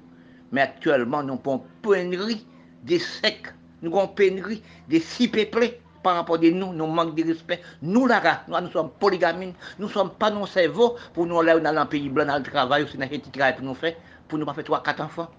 Mais 0.51 0.61
actuellement, 0.61 1.23
nous 1.23 1.33
avons 1.33 1.63
pénurie 1.81 2.45
des 2.83 2.99
secs. 2.99 3.53
Nous 3.81 3.97
avons 3.97 4.07
pénurie 4.09 4.61
des 4.89 4.99
six 4.99 5.27
peuplés 5.27 5.79
par 6.03 6.15
rapport 6.15 6.35
à 6.37 6.39
nous, 6.39 6.73
nous 6.73 6.87
manquons 6.87 7.13
de 7.13 7.23
respect. 7.23 7.61
Nous, 7.81 8.07
là, 8.07 8.43
nous, 8.47 8.59
nous 8.59 8.71
sommes 8.71 8.91
polygamines, 8.99 9.53
nous 9.79 9.87
ne 9.87 9.91
sommes 9.91 10.11
pas 10.11 10.31
nos 10.31 10.47
cerveaux 10.47 10.95
pour 11.13 11.25
nous 11.25 11.39
aller 11.39 11.59
dans 11.61 11.75
un 11.75 11.85
pays 11.85 12.09
blanc, 12.09 12.25
dans 12.25 12.37
le 12.37 12.43
travail, 12.43 12.83
ou 12.83 12.97
dans 12.97 13.09
le 13.09 13.31
travail 13.31 13.55
pour 13.55 13.65
nous 13.65 13.75
faire, 13.75 13.93
pour 14.31 14.39
nous 14.39 14.45
pas 14.45 14.53
faire 14.53 14.63
trois, 14.63 14.81
quatre 14.81 15.01
enfants. 15.01 15.29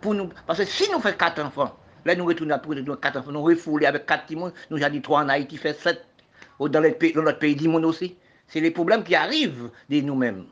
Pour 0.00 0.14
nous, 0.14 0.28
parce 0.48 0.58
que 0.58 0.64
si 0.64 0.90
nous 0.90 0.98
faisons 0.98 1.16
quatre 1.16 1.40
enfants, 1.40 1.78
là 2.04 2.16
nous 2.16 2.24
retournons 2.24 2.58
pour 2.58 2.74
nous 2.74 2.96
quatre 2.96 3.20
enfants, 3.20 3.30
nous 3.30 3.40
refoulons 3.42 3.86
avec 3.86 4.04
quatre 4.04 4.26
timons, 4.26 4.52
nous 4.68 4.82
avons 4.82 4.92
dit 4.92 5.00
trois 5.00 5.22
en 5.22 5.28
Haïti, 5.28 5.56
fait 5.56 5.74
sept, 5.74 6.04
dans, 6.58 6.68
dans 6.68 6.80
notre 6.80 7.38
pays, 7.38 7.54
10 7.54 7.68
aussi. 7.68 8.16
C'est 8.48 8.60
les 8.60 8.72
problèmes 8.72 9.04
qui 9.04 9.14
arrivent 9.14 9.70
de 9.88 10.00
nous-mêmes. 10.00 10.46